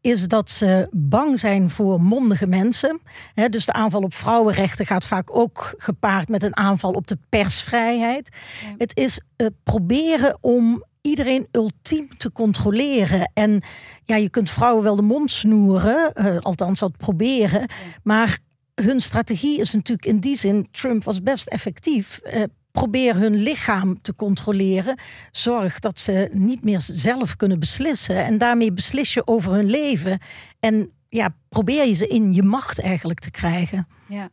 is 0.01 0.27
dat 0.27 0.49
ze 0.49 0.87
bang 0.91 1.39
zijn 1.39 1.69
voor 1.69 2.01
mondige 2.01 2.47
mensen. 2.47 3.01
Dus 3.49 3.65
de 3.65 3.73
aanval 3.73 4.01
op 4.01 4.13
vrouwenrechten 4.13 4.85
gaat 4.85 5.05
vaak 5.05 5.35
ook 5.35 5.73
gepaard 5.77 6.29
met 6.29 6.43
een 6.43 6.57
aanval 6.57 6.91
op 6.91 7.07
de 7.07 7.17
persvrijheid. 7.29 8.37
Ja. 8.61 8.75
Het 8.77 8.97
is 8.97 9.21
eh, 9.35 9.47
proberen 9.63 10.37
om 10.41 10.83
iedereen 11.01 11.47
ultiem 11.51 12.17
te 12.17 12.31
controleren. 12.31 13.31
En 13.33 13.61
ja, 14.05 14.15
je 14.15 14.29
kunt 14.29 14.49
vrouwen 14.49 14.83
wel 14.83 14.95
de 14.95 15.01
mond 15.01 15.31
snoeren, 15.31 16.13
eh, 16.13 16.37
althans 16.37 16.79
dat 16.79 16.97
proberen. 16.97 17.69
Maar 18.03 18.37
hun 18.75 19.01
strategie 19.01 19.59
is 19.59 19.73
natuurlijk 19.73 20.07
in 20.07 20.19
die 20.19 20.37
zin, 20.37 20.67
Trump 20.71 21.03
was 21.03 21.21
best 21.21 21.47
effectief. 21.47 22.17
Eh, 22.17 22.43
probeer 22.71 23.15
hun 23.15 23.35
lichaam 23.35 24.01
te 24.01 24.15
controleren. 24.15 24.99
Zorg 25.31 25.79
dat 25.79 25.99
ze 25.99 26.29
niet 26.31 26.63
meer 26.63 26.81
zelf 26.81 27.35
kunnen 27.35 27.59
beslissen. 27.59 28.25
En 28.25 28.37
daarmee 28.37 28.71
beslis 28.71 29.13
je 29.13 29.27
over 29.27 29.51
hun 29.51 29.69
leven. 29.69 30.19
En 30.59 30.91
ja, 31.09 31.35
probeer 31.49 31.87
je 31.87 31.93
ze 31.93 32.07
in 32.07 32.33
je 32.33 32.43
macht 32.43 32.79
eigenlijk 32.79 33.19
te 33.19 33.31
krijgen. 33.31 33.87
Ja. 34.07 34.29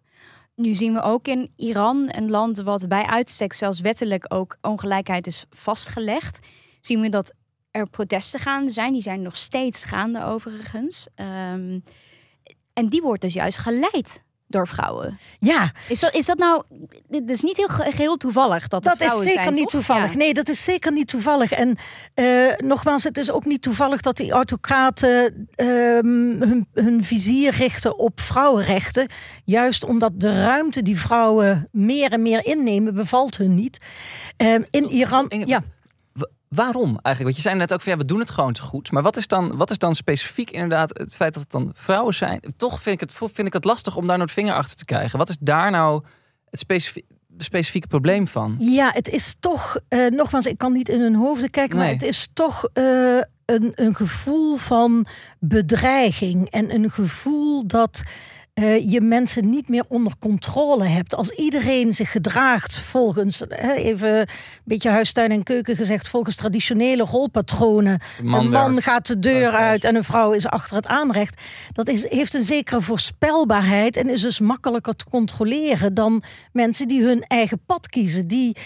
Nu 0.55 0.75
zien 0.75 0.93
we 0.93 1.03
ook 1.03 1.27
in 1.27 1.51
Iran, 1.57 2.09
een 2.11 2.31
land 2.31 2.59
wat 2.59 2.89
bij 2.89 3.07
uitstek 3.07 3.53
zelfs 3.53 3.81
wettelijk 3.81 4.35
ook 4.35 4.57
ongelijkheid 4.61 5.27
is 5.27 5.45
vastgelegd, 5.51 6.39
zien 6.81 7.01
we 7.01 7.09
dat 7.09 7.33
er 7.71 7.89
protesten 7.89 8.41
gaande 8.41 8.71
zijn. 8.71 8.93
Die 8.93 9.03
zijn 9.03 9.23
nog 9.23 9.37
steeds 9.37 9.85
gaande 9.85 10.25
overigens. 10.25 11.07
Ehm, 11.15 11.79
en 12.73 12.89
die 12.89 13.03
wordt 13.03 13.23
dus 13.23 13.35
juist 13.35 13.59
geleid 13.59 14.25
door 14.53 14.69
vrouwen. 14.69 15.19
Ja, 15.39 15.73
Is 15.89 16.01
dat, 16.01 16.15
is 16.15 16.27
dat 16.27 16.39
nou... 16.39 16.63
Dit 17.09 17.31
is 17.31 17.41
niet 17.43 17.57
heel 17.57 17.69
ge- 17.69 17.91
geheel 17.91 18.17
toevallig 18.17 18.69
dat 18.69 18.85
het 18.85 18.99
dat 18.99 19.09
is 19.13 19.23
zeker 19.23 19.43
zijn, 19.43 19.55
niet 19.55 19.63
toch? 19.63 19.71
toevallig. 19.71 20.11
Ja. 20.11 20.17
Nee, 20.17 20.35
dat 20.35 20.49
is 20.49 20.65
zeker 20.65 20.93
niet 20.93 21.09
toevallig. 21.09 21.53
En 21.53 21.77
eh, 22.15 22.27
nogmaals, 22.57 23.05
het 23.05 23.19
is 23.19 23.31
ook 23.31 23.45
niet 23.45 23.63
toevallig 23.63 24.01
dat 24.01 24.17
die 24.17 24.33
autocraten 24.33 25.49
ehm, 25.55 25.71
hun, 26.41 26.67
hun 26.75 27.05
vizier 27.05 27.53
richten 27.55 27.99
op 27.99 28.21
vrouwenrechten. 28.21 29.11
Juist 29.45 29.85
omdat 29.85 30.13
de 30.21 30.43
ruimte 30.45 30.83
die 30.83 30.99
vrouwen 31.01 31.69
meer 31.73 32.13
en 32.13 32.23
meer 32.23 32.45
innemen, 32.47 32.95
bevalt 32.95 33.37
hun 33.37 33.55
niet. 33.55 33.81
Ehm, 34.37 34.63
in 34.71 34.89
Iran, 34.91 35.29
Inge- 35.29 35.47
ja. 35.47 35.63
Wa- 36.55 36.65
Waarom 36.65 36.87
eigenlijk? 37.03 37.23
Want 37.23 37.37
je 37.37 37.43
zei 37.43 37.55
net 37.57 37.73
ook 37.73 37.81
van 37.81 37.93
ja, 37.93 37.99
we 37.99 38.05
doen 38.05 38.19
het 38.19 38.31
gewoon 38.31 38.53
te 38.53 38.63
goed. 38.63 38.91
Maar 38.93 39.03
wat 39.03 39.17
is 39.17 39.27
dan, 39.27 39.57
wat 39.57 39.71
is 39.71 39.79
dan 39.79 39.95
specifiek 39.95 40.51
inderdaad 40.51 40.99
het 40.99 41.17
feit 41.17 41.33
dat 41.35 41.43
het 41.43 41.53
dan 41.53 41.71
vrouwen 41.75 42.15
zijn? 42.15 42.41
Toch 42.57 42.83
vind 42.83 43.03
ik 43.03 43.09
het, 43.09 43.19
vind 43.33 43.47
ik 43.47 43.53
het 43.53 43.65
lastig 43.65 43.97
om 43.97 44.07
daar 44.07 44.19
het 44.21 44.31
vinger 44.31 44.55
achter 44.55 44.77
te 44.77 44.85
krijgen. 44.85 45.19
Wat 45.19 45.29
is 45.29 45.37
daar 45.41 45.71
nou 45.71 46.03
het 46.51 46.61
specifie- 46.61 47.05
specifieke 47.39 47.87
probleem 47.87 48.29
van? 48.29 48.57
Ja, 48.59 48.91
het 48.93 49.09
is 49.09 49.37
toch, 49.41 49.77
eh, 49.89 50.07
nogmaals, 50.07 50.47
ik 50.47 50.59
kan 50.59 50.73
niet 50.73 50.89
in 50.89 51.01
hun 51.01 51.15
hoofden 51.15 51.51
kijken, 51.51 51.79
maar 51.79 51.89
het 51.89 52.03
is 52.03 52.29
toch 52.33 52.69
eh, 52.73 52.85
een, 53.45 53.73
een 53.75 53.95
gevoel 53.95 54.57
van 54.57 55.07
bedreiging 55.41 56.51
en 56.51 56.75
een 56.75 56.91
gevoel 56.91 57.67
dat 57.67 58.03
eh, 58.53 58.91
je 58.91 59.01
mensen 59.01 59.51
niet 59.51 59.69
meer 59.69 59.85
onder 59.89 60.13
controle 60.19 60.85
hebt. 60.85 61.15
Als 61.15 61.31
iedereen 61.31 61.93
zich 61.93 62.11
gedraagt 62.11 62.79
volgens, 62.79 63.45
even 63.77 64.19
een 64.19 64.27
beetje 64.65 64.89
huistuin 64.89 65.31
en 65.31 65.43
keuken 65.43 65.77
gezegd, 65.77 66.09
volgens 66.09 66.37
traditionele 66.37 67.03
rolpatronen. 67.03 68.01
Man 68.23 68.45
een 68.45 68.51
man 68.51 68.71
werkt. 68.71 68.85
gaat 68.85 69.07
de 69.07 69.19
deur 69.19 69.51
uit 69.51 69.85
en 69.85 69.95
een 69.95 70.05
vrouw 70.05 70.33
is 70.33 70.47
achter 70.47 70.77
het 70.77 70.87
aanrecht. 70.87 71.41
Dat 71.73 71.89
is, 71.89 72.09
heeft 72.09 72.35
een 72.35 72.45
zekere 72.45 72.81
voorspelbaarheid 72.81 73.97
en 73.97 74.09
is 74.09 74.21
dus 74.21 74.41
makkelijker 74.41 74.97
te 74.97 75.05
controleren 75.11 75.95
dan 75.95 76.23
mensen 76.53 76.89
die 76.89 77.03
hun 77.03 77.23
eigen 77.23 77.61
pad 77.67 77.89
kiezen. 77.89 78.27
Die, 78.27 78.57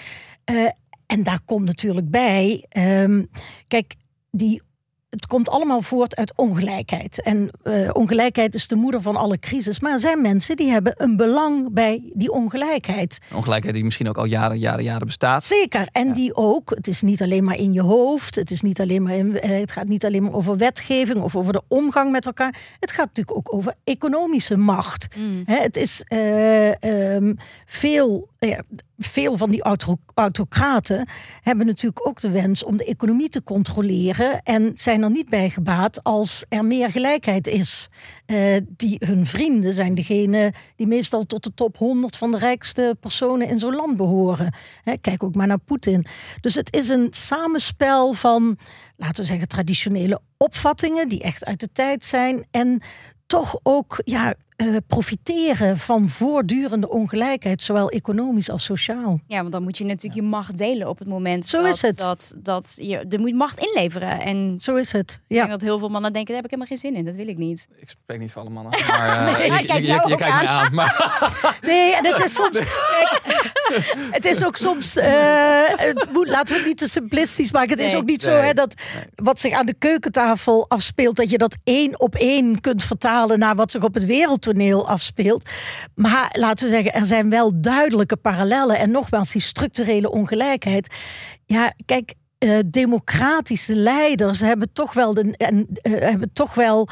eh, 0.45 0.69
en 1.07 1.23
daar 1.23 1.41
komt 1.45 1.65
natuurlijk 1.65 2.11
bij, 2.11 2.67
ehm, 2.69 3.25
kijk, 3.69 3.95
die, 4.31 4.63
het 5.11 5.27
komt 5.27 5.49
allemaal 5.49 5.83
voort 5.83 6.17
uit 6.17 6.33
ongelijkheid. 6.37 7.23
En 7.23 7.51
eh, 7.63 7.91
ongelijkheid 7.93 8.55
is 8.55 8.69
de 8.69 8.75
moeder 8.75 9.03
van 9.03 9.17
alle 9.17 9.39
crisis. 9.39 9.81
Maar 9.81 9.93
er 9.93 10.01
zijn 10.01 10.21
mensen 10.23 10.57
die 10.57 10.71
hebben 10.71 10.93
een 10.97 11.17
belang 11.17 11.73
bij 11.73 12.11
die 12.15 12.33
ongelijkheid. 12.33 13.19
Een 13.31 13.37
Ongelijkheid 13.37 13.75
die 13.75 13.85
misschien 13.85 14.09
ook 14.09 14.19
al 14.19 14.25
jaren, 14.25 14.59
jaren, 14.59 14.85
jaren 14.85 15.07
bestaat. 15.07 15.45
Zeker. 15.45 15.89
En 15.93 16.13
die 16.13 16.35
ook, 16.35 16.71
het 16.71 16.89
is 16.89 17.03
niet 17.03 17.23
alleen 17.23 17.45
maar 17.45 17.57
in 17.57 17.73
je 17.73 17.83
hoofd. 17.83 18.35
Het, 18.35 18.51
is 18.51 18.61
niet 18.61 18.81
alleen 18.81 19.03
maar 19.03 19.15
in, 19.15 19.41
eh, 19.41 19.61
het 19.61 19.73
gaat 19.73 19.89
niet 19.89 20.05
alleen 20.05 20.23
maar 20.23 20.33
over 20.33 20.57
wetgeving 20.57 21.21
of 21.21 21.37
over 21.37 21.53
de 21.53 21.63
omgang 21.69 22.11
met 22.11 22.27
elkaar. 22.27 22.55
Het 22.81 22.91
gaat 22.91 23.07
natuurlijk 23.07 23.37
ook 23.37 23.55
over 23.55 23.75
economische 23.85 24.57
macht. 24.57 25.17
Hè, 25.45 25.57
het 25.57 25.77
is 25.77 26.03
eh, 26.07 27.15
ehm, 27.15 27.35
veel, 27.67 28.29
ja, 28.39 28.63
veel 28.99 29.37
van 29.37 29.51
die 29.51 29.63
auto- 29.63 29.99
autocraten 30.15 31.09
hebben 31.43 31.67
natuurlijk 31.67 32.09
ook 32.09 32.21
de 32.21 32.31
wens 32.31 32.65
om 32.65 32.77
de 32.77 32.85
economie 32.85 33.29
te 33.29 33.43
controleren. 33.43 34.43
En 34.43 34.71
zijn 34.75 35.03
er 35.03 35.11
niet 35.11 35.29
bij 35.29 35.51
gebaat 35.51 36.05
als 36.05 36.45
er 36.49 36.65
meer 36.65 36.91
gelijkheid 36.91 37.47
is. 37.47 37.89
Eh, 38.27 38.57
die 38.69 38.97
hun 39.07 39.27
vrienden 39.27 39.73
zijn 39.73 39.95
degene 39.95 40.53
die 40.77 40.87
meestal 40.87 41.27
tot 41.27 41.45
de 41.45 41.55
top 41.55 41.77
100 41.77 42.17
van 42.17 42.31
de 42.31 42.39
rijkste 42.39 42.97
personen 43.01 43.49
in 43.49 43.59
zo'n 43.59 43.75
land 43.75 43.97
behoren. 43.97 44.55
Kijk 45.01 45.23
ook 45.23 45.35
maar 45.35 45.47
naar 45.47 45.61
Poetin. 45.61 46.07
Dus 46.41 46.55
het 46.55 46.75
is 46.75 46.89
een 46.89 47.09
samenspel 47.11 48.13
van, 48.13 48.59
laten 48.97 49.23
we 49.23 49.29
zeggen, 49.29 49.49
traditionele 49.49 50.21
opvattingen 50.37 51.09
die 51.09 51.23
echt 51.23 51.45
uit 51.45 51.61
de 51.61 51.69
tijd 51.73 52.05
zijn. 52.05 52.47
En 52.51 52.83
toch 53.27 53.59
ook 53.63 54.01
ja, 54.05 54.35
eh, 54.57 54.67
profiteren 54.87 55.79
van 55.79 56.09
voortdurende 56.09 56.89
ongelijkheid, 56.89 57.63
zowel 57.63 57.89
economisch 57.91 58.51
als 58.51 58.65
sociaal. 58.65 59.21
Ja, 59.27 59.41
want 59.41 59.53
dan 59.53 59.63
moet 59.63 59.79
je 59.79 59.85
natuurlijk 59.85 60.15
je 60.15 60.23
macht 60.29 60.59
delen 60.59 60.89
op 60.89 60.99
het 60.99 61.09
moment 61.09 61.47
Zo 61.47 61.63
dat, 61.63 61.75
is 61.75 61.83
het. 61.83 61.99
Dat, 61.99 62.35
dat 62.37 62.79
je 62.83 63.05
de 63.09 63.19
moet 63.19 63.35
macht 63.35 63.59
inleveren. 63.59 64.21
En 64.21 64.57
Zo 64.61 64.75
is 64.75 64.93
het. 64.93 65.11
ik 65.13 65.19
Ja. 65.29 65.37
denk 65.39 65.51
dat 65.51 65.61
heel 65.63 65.79
veel 65.79 65.89
mannen 65.89 66.13
denken, 66.13 66.35
daar 66.35 66.43
heb 66.43 66.53
ik 66.53 66.59
helemaal 66.59 66.79
geen 66.81 66.91
zin 66.93 66.99
in. 66.99 67.05
Dat 67.05 67.17
wil 67.17 67.29
ik 67.29 67.37
niet. 67.39 67.67
Ik 67.81 67.89
spreek 67.89 68.19
niet 68.19 68.33
voor 68.33 68.43
alle 68.43 68.51
mannen. 68.51 68.73
Maar, 68.89 69.09
eh, 69.29 69.39
Nee, 69.39 69.61
je, 69.61 69.67
kijkt 69.67 69.87
je, 69.87 69.93
je 70.17 70.25
aan. 70.25 70.75
Maar 70.75 71.59
Nee, 71.67 71.95
en 71.97 72.05
het 72.07 72.25
is 72.25 72.35
soms. 72.35 72.59
Kijk, 72.59 73.21
het 74.11 74.25
is 74.25 74.45
ook 74.45 74.57
soms. 74.57 74.97
eh, 74.97 75.63
het 75.67 76.09
moet, 76.13 76.29
laten 76.29 76.53
we 76.55 76.59
het 76.59 76.69
niet 76.69 76.79
te 76.79 76.89
simplistisch 76.89 77.51
maken. 77.53 77.71
Het 77.71 77.81
is 77.81 77.95
ook 77.95 78.05
niet 78.07 78.23
zo 78.23 78.31
hè, 78.31 78.53
dat 78.53 78.75
wat 79.15 79.41
zich 79.41 79.53
aan 79.53 79.67
de 79.67 79.75
keukentafel 79.79 80.69
afspeelt, 80.69 81.17
dat 81.17 81.31
je 81.31 81.39
dat 81.39 81.57
één 81.65 82.01
op 82.01 82.15
één 82.15 82.61
kunt 82.61 82.83
vertalen 82.85 83.39
naar 83.39 83.55
wat 83.55 83.71
zich 83.71 83.83
op 83.83 83.95
het 83.95 84.05
afspeelt. 84.89 85.49
Maar 85.95 86.31
laten 86.39 86.67
we 86.67 86.73
zeggen, 86.75 86.93
er 86.93 87.07
zijn 87.07 87.31
wel 87.31 87.61
duidelijke 87.61 88.17
parallellen. 88.17 88.79
En 88.79 88.91
nogmaals, 88.91 89.33
die 89.33 89.41
structurele 89.41 90.11
ongelijkheid. 90.11 90.95
Ja, 91.47 91.73
kijk. 91.85 92.15
eh, 92.39 92.59
democratische 92.67 93.75
leiders 93.77 94.41
hebben 94.41 94.73
toch 94.73 94.93
wel 94.93 95.15
de, 95.15 95.37
eh, 95.37 95.93
hebben 96.01 96.33
toch 96.33 96.55
wel 96.55 96.89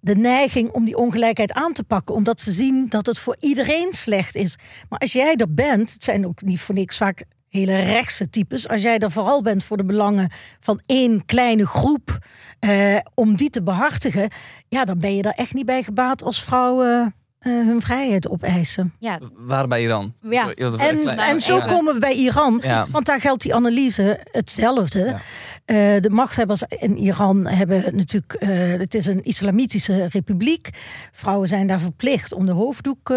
de 0.00 0.14
neiging 0.16 0.70
om 0.70 0.84
die 0.84 0.96
ongelijkheid 0.96 1.52
aan 1.52 1.72
te 1.72 1.84
pakken. 1.84 2.14
Omdat 2.14 2.40
ze 2.40 2.50
zien 2.50 2.86
dat 2.88 3.06
het 3.06 3.18
voor 3.18 3.36
iedereen 3.40 3.92
slecht 3.92 4.34
is. 4.34 4.56
Maar 4.88 4.98
als 4.98 5.12
jij 5.12 5.34
er 5.36 5.54
bent, 5.54 5.92
het 5.92 6.04
zijn 6.04 6.26
ook 6.26 6.42
niet 6.42 6.60
voor 6.60 6.74
niks 6.74 6.96
vaak 6.96 7.24
hele 7.56 7.80
rechtse 7.82 8.30
types. 8.30 8.68
Als 8.68 8.82
jij 8.82 8.98
er 8.98 9.10
vooral 9.10 9.42
bent 9.42 9.64
voor 9.64 9.76
de 9.76 9.84
belangen 9.84 10.30
van 10.60 10.80
één 10.86 11.24
kleine 11.24 11.66
groep, 11.66 12.18
eh, 12.58 12.96
om 13.14 13.36
die 13.36 13.50
te 13.50 13.62
behartigen, 13.62 14.28
ja, 14.68 14.84
dan 14.84 14.98
ben 14.98 15.16
je 15.16 15.22
er 15.22 15.32
echt 15.36 15.54
niet 15.54 15.66
bij 15.66 15.82
gebaat 15.82 16.22
als 16.24 16.42
vrouwen 16.42 17.14
eh, 17.38 17.52
hun 17.52 17.82
vrijheid 17.82 18.28
opeisen. 18.28 18.94
Ja, 18.98 19.18
waren 19.36 19.68
bij 19.68 19.82
Iran. 19.82 20.14
Ja. 20.22 20.52
Sorry, 20.56 21.06
En, 21.06 21.18
en 21.18 21.40
zo 21.40 21.60
komen 21.60 21.94
we 21.94 22.00
bij 22.00 22.14
Iran, 22.14 22.60
Ja. 22.64 22.86
want 22.90 23.06
daar 23.06 23.20
geldt 23.20 23.42
die 23.42 23.54
analyse 23.54 24.20
hetzelfde. 24.30 25.04
Ja. 25.04 25.20
Eh, 25.66 25.76
de 26.00 26.10
machthebbers 26.10 26.62
in 26.62 26.96
Iran 26.96 27.46
hebben 27.46 27.96
natuurlijk, 27.96 28.32
eh, 28.32 28.48
het 28.78 28.94
is 28.94 29.06
een 29.06 29.24
islamitische 29.24 30.06
republiek. 30.06 30.68
Vrouwen 31.12 31.48
zijn 31.48 31.66
daar 31.66 31.80
verplicht 31.80 32.32
om 32.32 32.46
de 32.46 32.52
hoofddoek 32.52 33.10
eh, 33.10 33.16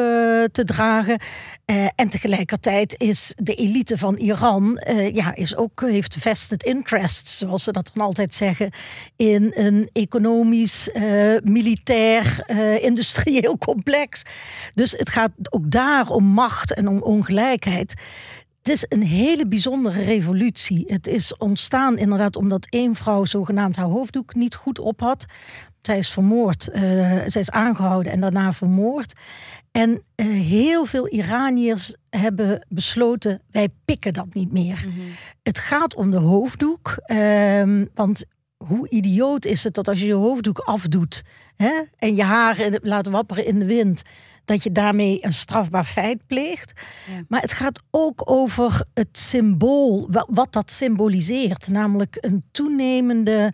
te 0.51 0.63
dragen. 0.65 1.19
En 1.95 2.09
tegelijkertijd 2.09 2.95
is 2.97 3.33
de 3.35 3.53
elite 3.53 3.97
van 3.97 4.15
Iran, 4.15 4.81
ja, 5.13 5.35
is 5.35 5.55
ook, 5.55 5.81
heeft 5.81 6.15
vested 6.15 6.63
interests, 6.63 7.37
zoals 7.37 7.63
ze 7.63 7.71
dat 7.71 7.91
dan 7.93 8.05
altijd 8.05 8.33
zeggen, 8.33 8.71
in 9.15 9.51
een 9.55 9.89
economisch, 9.93 10.89
militair, 11.43 12.43
industrieel 12.81 13.57
complex. 13.57 14.21
Dus 14.71 14.91
het 14.91 15.09
gaat 15.09 15.31
ook 15.49 15.71
daar 15.71 16.07
om 16.07 16.23
macht 16.23 16.73
en 16.73 16.87
om 16.87 17.01
ongelijkheid. 17.01 17.93
Het 18.61 18.69
is 18.69 18.85
een 18.87 19.03
hele 19.03 19.47
bijzondere 19.47 20.03
revolutie. 20.03 20.83
Het 20.87 21.07
is 21.07 21.37
ontstaan 21.37 21.97
inderdaad 21.97 22.35
omdat 22.35 22.67
één 22.69 22.95
vrouw 22.95 23.25
zogenaamd 23.25 23.75
haar 23.75 23.85
hoofddoek 23.85 24.35
niet 24.35 24.55
goed 24.55 24.79
op 24.79 24.99
had. 24.99 25.25
Zij 25.81 25.97
is 25.97 26.09
vermoord, 26.09 26.69
eh, 26.69 26.81
zij 27.25 27.41
is 27.41 27.49
aangehouden 27.49 28.11
en 28.11 28.19
daarna 28.21 28.53
vermoord. 28.53 29.13
En 29.71 30.03
eh, 30.15 30.25
heel 30.27 30.85
veel 30.85 31.09
Iraniërs 31.09 31.95
hebben 32.09 32.65
besloten, 32.67 33.41
wij 33.51 33.69
pikken 33.85 34.13
dat 34.13 34.33
niet 34.33 34.51
meer. 34.51 34.87
Het 35.43 35.59
gaat 35.59 35.95
om 35.95 36.11
de 36.11 36.17
hoofddoek, 36.17 36.99
ehm, 37.03 37.85
want 37.93 38.25
hoe 38.57 38.89
idioot 38.89 39.45
is 39.45 39.63
het 39.63 39.73
dat 39.73 39.87
als 39.87 39.99
je 39.99 40.05
je 40.05 40.13
hoofddoek 40.13 40.57
afdoet 40.57 41.23
hè, 41.55 41.81
en 41.97 42.15
je 42.15 42.23
haren 42.23 42.79
laat 42.81 43.07
wapperen 43.07 43.45
in 43.45 43.59
de 43.59 43.65
wind, 43.65 44.01
dat 44.49 44.63
je 44.63 44.71
daarmee 44.71 45.25
een 45.25 45.33
strafbaar 45.33 45.83
feit 45.83 46.27
pleegt. 46.27 46.73
Ja. 47.07 47.23
Maar 47.27 47.41
het 47.41 47.51
gaat 47.53 47.81
ook 47.91 48.21
over 48.31 48.83
het 48.93 49.17
symbool, 49.17 50.07
wa- 50.11 50.27
wat 50.29 50.53
dat 50.53 50.71
symboliseert. 50.71 51.67
Namelijk 51.67 52.17
een 52.19 52.43
toenemende, 52.51 53.53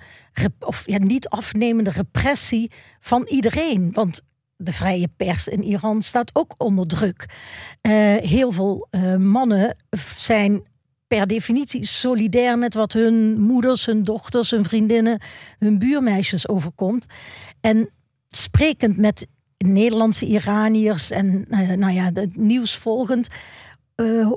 of 0.59 0.83
ja, 0.85 0.97
niet 0.97 1.27
afnemende 1.29 1.89
repressie 1.89 2.71
van 2.99 3.25
iedereen. 3.29 3.91
Want 3.93 4.21
de 4.57 4.73
vrije 4.73 5.07
pers 5.17 5.47
in 5.47 5.63
Iran 5.63 6.01
staat 6.01 6.29
ook 6.33 6.55
onder 6.57 6.87
druk. 6.87 7.25
Eh, 7.81 7.91
heel 8.15 8.51
veel 8.51 8.87
eh, 8.89 9.15
mannen 9.15 9.75
zijn 10.17 10.63
per 11.07 11.27
definitie 11.27 11.85
solidair 11.85 12.57
met 12.57 12.73
wat 12.73 12.93
hun 12.93 13.39
moeders, 13.41 13.85
hun 13.85 14.03
dochters, 14.03 14.51
hun 14.51 14.65
vriendinnen, 14.65 15.21
hun 15.59 15.79
buurmeisjes 15.79 16.47
overkomt. 16.47 17.05
En 17.61 17.89
sprekend 18.27 18.97
met 18.97 19.27
Nederlandse 19.57 20.25
Iraniërs 20.25 21.11
en 21.11 21.45
eh, 21.49 21.69
nou 21.69 21.93
ja, 21.93 22.09
het 22.13 22.35
nieuws 22.37 22.75
volgend. 22.75 23.27
eh, 23.95 24.31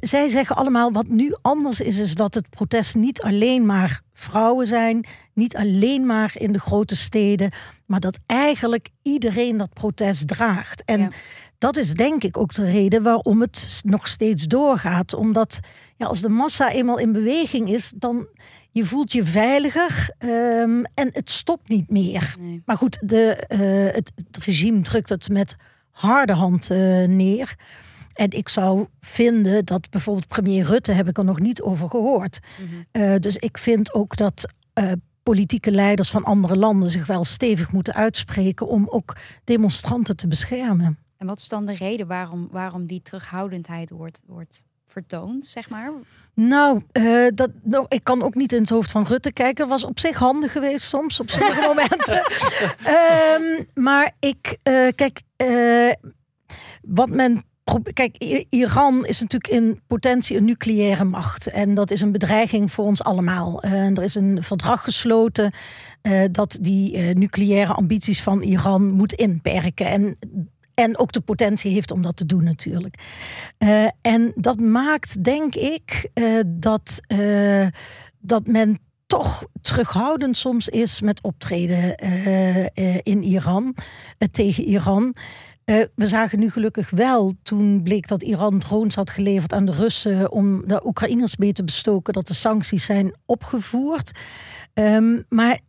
zij 0.00 0.28
zeggen 0.28 0.56
allemaal 0.56 0.92
wat 0.92 1.08
nu 1.08 1.34
anders 1.42 1.80
is, 1.80 1.98
is 1.98 2.14
dat 2.14 2.34
het 2.34 2.50
protest 2.50 2.94
niet 2.94 3.20
alleen 3.22 3.66
maar 3.66 4.00
vrouwen 4.12 4.66
zijn, 4.66 5.06
niet 5.34 5.56
alleen 5.56 6.06
maar 6.06 6.32
in 6.34 6.52
de 6.52 6.58
grote 6.58 6.96
steden, 6.96 7.50
maar 7.86 8.00
dat 8.00 8.18
eigenlijk 8.26 8.88
iedereen 9.02 9.56
dat 9.56 9.72
protest 9.72 10.28
draagt. 10.28 10.84
En 10.84 11.00
Ja. 11.00 11.10
dat 11.58 11.76
is 11.76 11.94
denk 11.94 12.24
ik 12.24 12.36
ook 12.36 12.54
de 12.54 12.70
reden 12.70 13.02
waarom 13.02 13.40
het 13.40 13.80
nog 13.84 14.08
steeds 14.08 14.44
doorgaat. 14.44 15.14
Omdat 15.14 15.60
ja, 15.96 16.06
als 16.06 16.20
de 16.20 16.28
massa 16.28 16.70
eenmaal 16.70 16.98
in 16.98 17.12
beweging 17.12 17.70
is, 17.70 17.92
dan 17.96 18.26
je 18.70 18.84
voelt 18.84 19.12
je 19.12 19.24
veiliger 19.24 20.14
ehm, 20.18 20.82
en 20.94 21.08
het 21.12 21.30
stopt 21.30 21.68
niet 21.68 21.90
meer. 21.90 22.34
Nee. 22.38 22.62
Maar 22.64 22.76
goed, 22.76 22.98
de, 23.08 23.36
eh, 23.36 23.94
het, 23.94 24.12
het 24.14 24.44
regime 24.44 24.80
drukt 24.80 25.08
het 25.08 25.28
met 25.28 25.56
harde 25.90 26.32
hand 26.32 26.70
eh, 26.70 26.78
neer. 27.04 27.54
En 28.14 28.30
ik 28.30 28.48
zou 28.48 28.86
vinden 29.00 29.64
dat 29.64 29.90
bijvoorbeeld 29.90 30.28
premier 30.28 30.64
Rutte 30.64 30.92
heb 30.92 31.08
ik 31.08 31.18
er 31.18 31.24
nog 31.24 31.40
niet 31.40 31.62
over 31.62 31.88
gehoord. 31.88 32.40
Eh, 32.90 33.14
dus 33.16 33.36
ik 33.36 33.58
vind 33.58 33.94
ook 33.94 34.16
dat 34.16 34.46
politieke 35.22 35.70
leiders 35.70 36.10
van 36.10 36.24
andere 36.24 36.56
landen 36.56 36.90
zich 36.90 37.06
wel 37.06 37.24
stevig 37.24 37.72
moeten 37.72 37.94
uitspreken 37.94 38.68
om 38.68 38.88
ook 38.88 39.16
demonstranten 39.44 40.16
te 40.16 40.28
beschermen. 40.28 40.98
En 41.16 41.26
wat 41.26 41.40
is 41.40 41.48
dan 41.48 41.66
de 41.66 41.74
reden 41.74 42.06
waarom, 42.06 42.48
waarom 42.50 42.86
die 42.86 43.02
terughoudendheid 43.02 43.90
wordt, 43.90 44.22
wordt 44.26 44.64
vertoond, 44.90 45.46
zeg 45.46 45.68
maar? 45.70 45.92
Nou, 46.34 46.82
eh, 46.92 47.26
dat, 47.34 47.50
nou, 47.62 47.86
ik 47.88 48.04
kan 48.04 48.22
ook 48.22 48.34
niet 48.34 48.52
in 48.52 48.60
het 48.60 48.70
hoofd 48.70 48.90
van 48.90 49.06
Rutte 49.06 49.32
kijken. 49.32 49.56
Dat 49.56 49.68
was 49.68 49.84
op 49.84 49.98
zich 49.98 50.18
handig 50.18 50.52
geweest 50.52 50.88
soms, 50.88 51.20
op 51.20 51.30
sommige 51.30 51.60
momenten. 51.74 52.22
Ehm, 52.84 53.64
maar 53.74 54.12
ik, 54.18 54.58
eh, 54.62 54.88
kijk, 54.94 55.20
eh, 55.36 55.92
wat 56.82 57.08
men. 57.08 57.48
Kijk, 57.92 58.16
Iran 58.48 59.06
is 59.06 59.20
natuurlijk 59.20 59.52
in 59.52 59.80
potentie 59.86 60.36
een 60.36 60.44
nucleaire 60.44 61.04
macht. 61.04 61.46
En 61.46 61.74
dat 61.74 61.90
is 61.90 62.00
een 62.00 62.12
bedreiging 62.12 62.72
voor 62.72 62.84
ons 62.84 63.02
allemaal. 63.02 63.62
En 63.62 63.96
er 63.96 64.02
is 64.02 64.14
een 64.14 64.42
verdrag 64.42 64.84
gesloten 64.84 65.52
dat 66.30 66.58
die 66.60 66.98
nucleaire 66.98 67.72
ambities 67.72 68.22
van 68.22 68.42
Iran 68.42 68.90
moet 68.90 69.12
inperken. 69.12 69.86
En, 69.86 70.16
en 70.80 70.98
ook 70.98 71.12
de 71.12 71.20
potentie 71.20 71.72
heeft 71.72 71.90
om 71.90 72.02
dat 72.02 72.16
te 72.16 72.26
doen, 72.26 72.44
natuurlijk. 72.44 72.94
Eh, 73.58 73.86
en 74.00 74.32
dat 74.34 74.60
maakt, 74.60 75.24
denk 75.24 75.54
ik, 75.54 76.10
eh, 76.14 76.24
dat, 76.46 77.00
eh, 77.06 77.66
dat 78.18 78.46
men 78.46 78.78
toch 79.06 79.44
terughoudend 79.60 80.36
soms 80.36 80.68
is 80.68 81.00
met 81.00 81.22
optreden 81.22 81.94
in 83.02 83.22
Iran, 83.22 83.74
tegen 84.30 84.64
Iran. 84.64 85.14
We 85.94 86.06
zagen 86.06 86.38
nu 86.38 86.50
gelukkig 86.50 86.90
wel, 86.90 87.32
toen 87.42 87.82
bleek 87.82 88.08
dat 88.08 88.22
Iran 88.22 88.58
drones 88.58 88.94
had 88.94 89.10
geleverd 89.10 89.52
aan 89.52 89.64
de 89.64 89.72
Russen 89.72 90.32
om 90.32 90.66
de 90.66 90.86
Oekraïners 90.86 91.36
mee 91.36 91.52
te 91.52 91.64
bestoken, 91.64 92.12
dat 92.12 92.26
de 92.26 92.34
sancties 92.34 92.84
zijn 92.84 93.14
opgevoerd. 93.26 94.18
Ehm, 94.74 95.22
maar 95.28 95.60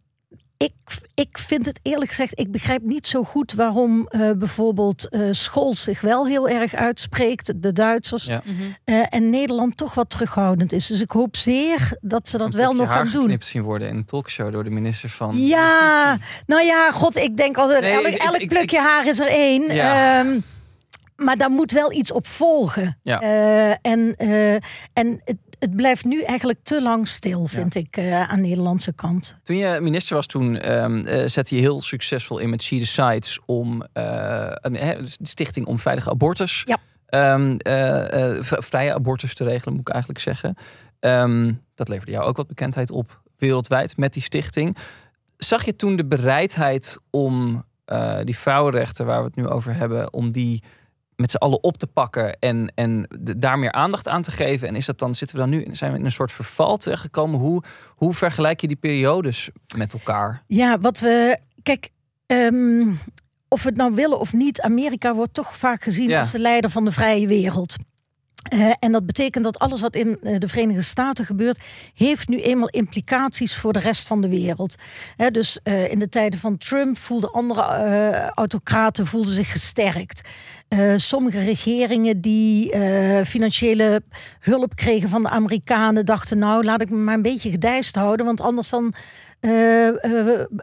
ik, 0.64 0.74
ik 1.14 1.38
vind 1.38 1.66
het 1.66 1.80
eerlijk 1.84 2.10
gezegd, 2.10 2.40
ik 2.40 2.52
begrijp 2.52 2.82
niet 2.82 3.08
zo 3.08 3.24
goed 3.24 3.54
waarom 3.54 4.08
eh, 4.08 4.32
bijvoorbeeld 4.38 5.10
eh 5.10 5.28
Scholz 5.32 5.84
zich 5.84 6.02
wel 6.02 6.28
heel 6.28 6.50
erg 6.50 6.74
uitspreekt, 6.76 7.62
de 7.62 7.74
Duitsers, 7.74 8.26
Ja. 8.26 8.42
eh, 8.84 9.04
en 9.10 9.30
Nederland 9.30 9.78
toch 9.78 9.94
wat 9.94 10.10
terughoudend 10.10 10.72
is. 10.74 10.88
Dus 10.88 11.02
ik 11.02 11.12
hoop 11.12 11.36
zeer 11.38 11.98
dat 12.02 12.28
ze 12.28 12.38
dat 12.38 12.54
Een 12.54 12.60
wel 12.60 12.74
nog 12.74 12.88
gaan 12.90 13.08
doen. 13.08 13.22
geknipt 13.22 13.46
zien 13.46 13.62
worden 13.62 13.88
in 13.88 13.96
een 13.96 14.06
talkshow 14.06 14.52
door 14.52 14.64
de 14.64 14.70
minister 14.70 15.10
van 15.10 15.38
Ja, 15.38 16.10
Justitie. 16.12 16.44
nou 16.46 16.64
ja, 16.64 16.92
god, 16.92 17.16
ik 17.16 17.38
denk 17.38 17.58
altijd, 17.58 17.82
Nee, 17.82 17.92
elk, 17.94 18.06
ik- 18.08 18.22
elk 18.22 18.38
ik- 18.38 18.48
plukje 18.50 18.80
haar 18.80 19.08
is 19.08 19.20
er 19.20 19.28
één. 19.28 19.74
Ja. 19.74 20.20
Ehm, 20.20 20.40
maar 21.16 21.38
daar 21.38 21.50
moet 21.52 21.72
wel 21.72 21.92
iets 21.92 22.12
op 22.12 22.28
volgen. 22.28 23.00
Ja. 23.04 23.22
Eh, 23.22 23.70
en 23.92 24.16
eh, 24.18 24.54
en 24.94 25.22
het, 25.62 25.76
blijft 25.76 26.06
nu 26.06 26.22
eigenlijk 26.22 26.60
te 26.64 26.82
lang 26.82 27.08
stil, 27.08 27.46
vind 27.46 27.76
ik, 27.76 27.98
eh, 27.98 28.30
aan 28.30 28.36
de 28.36 28.48
Nederlandse 28.48 28.94
kant. 28.94 29.38
Toen 29.44 29.56
je 29.56 29.80
minister 29.82 30.16
was, 30.16 30.26
toen 30.26 30.58
eh, 30.58 31.28
zette 31.28 31.56
je 31.56 31.62
heel 31.62 31.82
succesvol 31.82 32.38
in 32.38 32.50
met 32.50 32.64
She 32.64 32.78
Decides 32.78 33.40
om 33.46 33.84
eh, 33.94 34.52
een 34.52 34.74
de 34.74 35.28
stichting 35.28 35.66
om 35.66 35.80
veilige 35.80 36.10
abortus. 36.10 36.64
Ja. 36.66 36.78
ehm, 37.06 37.56
eh, 37.58 38.36
eh, 38.36 38.38
vrije 38.42 38.94
abortus 38.94 39.34
te 39.34 39.44
regelen, 39.44 39.74
moet 39.74 39.88
ik 39.88 39.94
eigenlijk 39.94 40.24
zeggen. 40.24 40.56
Ehm, 41.00 41.54
dat 41.76 41.90
leverde 41.90 42.12
jou 42.12 42.26
ook 42.26 42.38
wat 42.38 42.48
bekendheid 42.48 42.92
op 42.92 43.22
wereldwijd 43.38 43.98
met 43.98 44.14
die 44.14 44.24
stichting. 44.24 44.78
Zag 45.38 45.66
je 45.66 45.76
toen 45.76 45.96
de 45.96 46.06
bereidheid 46.06 47.00
om 47.10 47.64
die 48.24 48.38
vrouwenrechten 48.38 49.06
waar 49.06 49.20
we 49.20 49.26
het 49.26 49.36
nu 49.36 49.48
over 49.48 49.76
hebben, 49.76 50.14
om 50.14 50.32
die 50.32 50.64
met 51.22 51.32
z'n 51.32 51.38
allen 51.38 51.64
op 51.64 51.78
te 51.78 51.88
pakken 51.88 52.40
en, 52.40 52.72
en 52.76 53.06
de- 53.20 53.38
daar 53.38 53.60
meer 53.60 53.72
aandacht 53.72 54.08
aan 54.08 54.22
te 54.22 54.32
geven? 54.32 54.68
En 54.68 54.76
is 54.76 54.86
dat 54.86 55.00
dan, 55.00 55.16
zitten 55.16 55.36
we 55.38 55.42
dan 55.42 55.52
nu, 55.52 55.68
zijn 55.72 55.92
we 55.92 55.98
in 56.00 56.06
een 56.06 56.12
soort 56.12 56.32
verval 56.32 56.78
terechtgekomen? 56.78 57.40
Hoe, 57.40 57.64
hoe 57.96 58.14
vergelijk 58.14 58.62
je 58.62 58.68
die 58.68 58.76
periodes 58.76 59.50
met 59.78 59.94
elkaar? 59.94 60.44
Ja, 60.48 60.80
wat 60.80 61.00
we. 61.00 61.40
Kijk, 61.64 61.90
ehm, 62.26 62.88
of 63.48 63.62
we 63.64 63.70
het 63.70 63.78
nou 63.78 63.94
willen 63.96 64.20
of 64.20 64.34
niet, 64.34 64.62
Amerika 64.62 65.14
wordt 65.14 65.34
toch 65.34 65.56
vaak 65.56 65.84
gezien 65.84 66.10
Ja. 66.10 66.18
als 66.18 66.32
de 66.32 66.40
leider 66.40 66.70
van 66.70 66.86
de 66.86 66.92
vrije 66.92 67.28
wereld. 67.28 67.76
Eh, 68.42 68.72
en 68.80 68.92
dat 68.92 69.06
betekent 69.06 69.44
dat 69.44 69.60
alles 69.60 69.82
wat 69.82 69.96
in 69.96 70.18
eh, 70.22 70.40
de 70.40 70.48
Verenigde 70.48 70.82
Staten 70.82 71.26
gebeurt, 71.26 71.60
heeft 71.94 72.28
nu 72.30 72.42
eenmaal 72.42 72.68
implicaties 72.70 73.56
voor 73.56 73.74
de 73.74 73.80
rest 73.80 74.08
van 74.08 74.22
de 74.22 74.30
wereld. 74.30 74.76
Dus 75.32 75.60
eh, 75.64 75.92
in 75.92 76.00
de 76.00 76.10
tijden 76.10 76.40
van 76.40 76.58
Trump 76.58 76.98
voelden 76.98 77.32
andere 77.32 77.62
autocraten 78.34 79.06
voelden 79.06 79.34
zich 79.34 79.52
gesterkt. 79.52 80.30
Eh, 80.72 80.94
sommige 80.96 81.40
regeringen 81.40 82.22
die 82.22 82.72
eh, 82.72 83.26
financiële 83.26 84.04
hulp 84.40 84.76
kregen 84.76 85.10
van 85.10 85.22
de 85.22 85.30
Amerikanen, 85.30 86.06
dachten 86.06 86.38
nou 86.38 86.64
laat 86.64 86.82
ik 86.82 86.90
me 86.90 86.98
maar 86.98 87.14
een 87.14 87.22
beetje 87.22 87.50
gedijst 87.50 87.96
houden, 87.96 88.26
want 88.26 88.42
anders 88.42 88.70
dan 88.70 88.94
eh, 89.40 89.90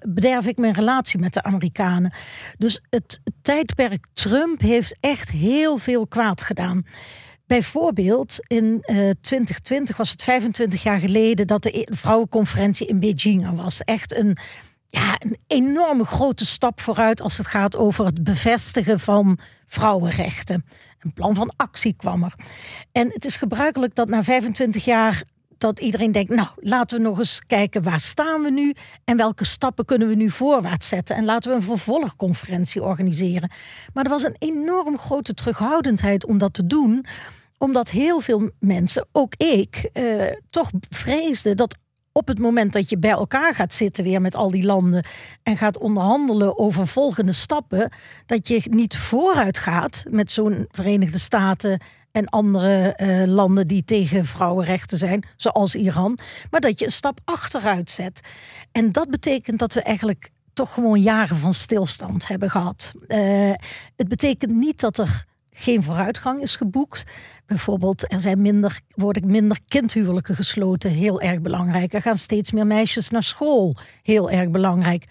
bederf 0.08 0.46
ik 0.46 0.58
mijn 0.58 0.74
relatie 0.74 1.20
met 1.20 1.32
de 1.32 1.42
Amerikanen. 1.42 2.12
Dus 2.58 2.80
het 2.90 3.20
tijdperk 3.42 4.06
Trump 4.12 4.60
heeft 4.60 4.96
echt 5.00 5.30
heel 5.30 5.78
veel 5.78 6.06
kwaad 6.06 6.40
gedaan. 6.40 6.82
Bijvoorbeeld 7.46 8.36
in 8.46 8.78
eh 8.82 8.96
2020 9.20 9.96
was 9.96 10.10
het 10.10 10.22
25 10.22 10.82
jaar 10.82 10.98
geleden 10.98 11.46
dat 11.46 11.62
de 11.62 11.78
e- 11.78 11.94
vrouwenconferentie 11.94 12.86
in 12.86 13.00
Beijing 13.00 13.62
was. 13.62 13.80
Echt 13.80 14.16
een, 14.16 14.36
ja, 14.88 15.16
een 15.18 15.38
enorme 15.46 16.04
grote 16.04 16.46
stap 16.46 16.80
vooruit 16.80 17.20
als 17.20 17.38
het 17.38 17.46
gaat 17.46 17.76
over 17.76 18.04
het 18.04 18.24
bevestigen 18.24 19.00
van 19.00 19.38
vrouwenrechten. 19.66 20.64
Een 20.98 21.12
plan 21.12 21.34
van 21.34 21.52
actie 21.56 21.94
kwam 21.96 22.22
er. 22.24 22.34
En 22.92 23.10
het 23.12 23.24
is 23.24 23.36
gebruikelijk 23.36 23.94
dat 23.94 24.08
na 24.08 24.22
25 24.22 24.84
jaar 24.84 25.22
dat 25.58 25.80
iedereen 25.80 26.12
denkt, 26.12 26.30
nou 26.30 26.48
laten 26.56 26.96
we 26.96 27.02
nog 27.02 27.18
eens 27.18 27.42
kijken 27.46 27.82
waar 27.82 28.00
staan 28.00 28.42
we 28.42 28.50
nu 28.50 28.74
en 29.04 29.16
welke 29.16 29.44
stappen 29.44 29.84
kunnen 29.84 30.08
we 30.08 30.14
nu 30.14 30.30
voorwaarts 30.30 30.88
zetten 30.88 31.16
en 31.16 31.24
laten 31.24 31.50
we 31.50 31.56
een 31.56 31.62
vervolgconferentie 31.62 32.82
organiseren. 32.82 33.50
Maar 33.92 34.04
er 34.04 34.10
was 34.10 34.22
een 34.22 34.36
enorm 34.38 34.98
grote 34.98 35.34
terughoudendheid 35.34 36.26
om 36.26 36.38
dat 36.38 36.54
te 36.54 36.66
doen, 36.66 37.04
omdat 37.58 37.90
heel 37.90 38.20
veel 38.20 38.50
mensen, 38.60 39.06
ook 39.12 39.34
ik, 39.36 39.90
eh, 39.92 40.22
toch 40.50 40.70
vreesden 40.88 41.56
dat 41.56 41.78
op 42.12 42.28
het 42.28 42.38
moment 42.38 42.72
dat 42.72 42.90
je 42.90 42.98
bij 42.98 43.10
elkaar 43.10 43.54
gaat 43.54 43.74
zitten 43.74 44.04
weer 44.04 44.20
met 44.20 44.34
al 44.34 44.50
die 44.50 44.64
landen 44.64 45.04
en 45.42 45.56
gaat 45.56 45.78
onderhandelen 45.78 46.58
over 46.58 46.86
volgende 46.86 47.32
stappen, 47.32 47.92
dat 48.26 48.48
je 48.48 48.62
niet 48.70 48.96
vooruit 48.96 49.58
gaat 49.58 50.04
met 50.10 50.32
zo'n 50.32 50.66
Verenigde 50.70 51.18
Staten 51.18 51.80
en 52.12 52.28
andere 52.28 52.92
eh, 52.92 53.26
landen 53.26 53.66
die 53.66 53.84
tegen 53.84 54.26
vrouwenrechten 54.26 54.98
zijn, 54.98 55.26
zoals 55.36 55.74
Iran, 55.74 56.18
maar 56.50 56.60
dat 56.60 56.78
je 56.78 56.84
een 56.84 56.90
stap 56.92 57.20
achteruit 57.24 57.90
zet. 57.90 58.20
En 58.72 58.92
dat 58.92 59.10
betekent 59.10 59.58
dat 59.58 59.74
we 59.74 59.82
eigenlijk 59.82 60.30
toch 60.52 60.72
gewoon 60.72 61.00
jaren 61.00 61.36
van 61.36 61.54
stilstand 61.54 62.28
hebben 62.28 62.50
gehad. 62.50 62.92
Eh, 63.06 63.52
het 63.96 64.08
betekent 64.08 64.52
niet 64.52 64.80
dat 64.80 64.98
er 64.98 65.24
geen 65.58 65.82
vooruitgang 65.82 66.42
is 66.42 66.56
geboekt. 66.56 67.04
Bijvoorbeeld, 67.46 68.12
er 68.12 68.20
zijn 68.20 68.42
minder, 68.42 68.80
worden 68.94 69.26
minder 69.26 69.58
kindhuwelijken 69.68 70.34
gesloten, 70.34 70.90
heel 70.90 71.20
erg 71.20 71.40
belangrijk. 71.40 71.92
Er 71.92 72.02
gaan 72.02 72.16
steeds 72.16 72.50
meer 72.50 72.66
meisjes 72.66 73.10
naar 73.10 73.22
school, 73.22 73.76
heel 74.02 74.30
erg 74.30 74.50
belangrijk. 74.50 75.04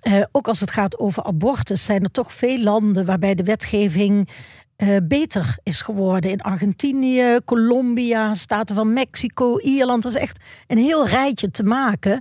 Eh, 0.00 0.22
ook 0.32 0.48
als 0.48 0.60
het 0.60 0.70
gaat 0.70 0.98
over 0.98 1.22
abortus, 1.22 1.84
zijn 1.84 2.02
er 2.02 2.10
toch 2.10 2.32
veel 2.32 2.58
landen 2.58 3.04
waarbij 3.04 3.34
de 3.34 3.42
wetgeving 3.42 4.28
eh, 4.76 4.96
beter 5.02 5.56
is 5.62 5.82
geworden. 5.82 6.30
In 6.30 6.40
Argentinië, 6.40 7.38
Colombia, 7.44 8.34
Staten 8.34 8.74
van 8.74 8.92
Mexico, 8.92 9.58
Ierland. 9.58 10.02
Dat 10.02 10.14
is 10.14 10.20
echt 10.20 10.44
een 10.66 10.78
heel 10.78 11.08
rijtje 11.08 11.50
te 11.50 11.62
maken. 11.62 12.20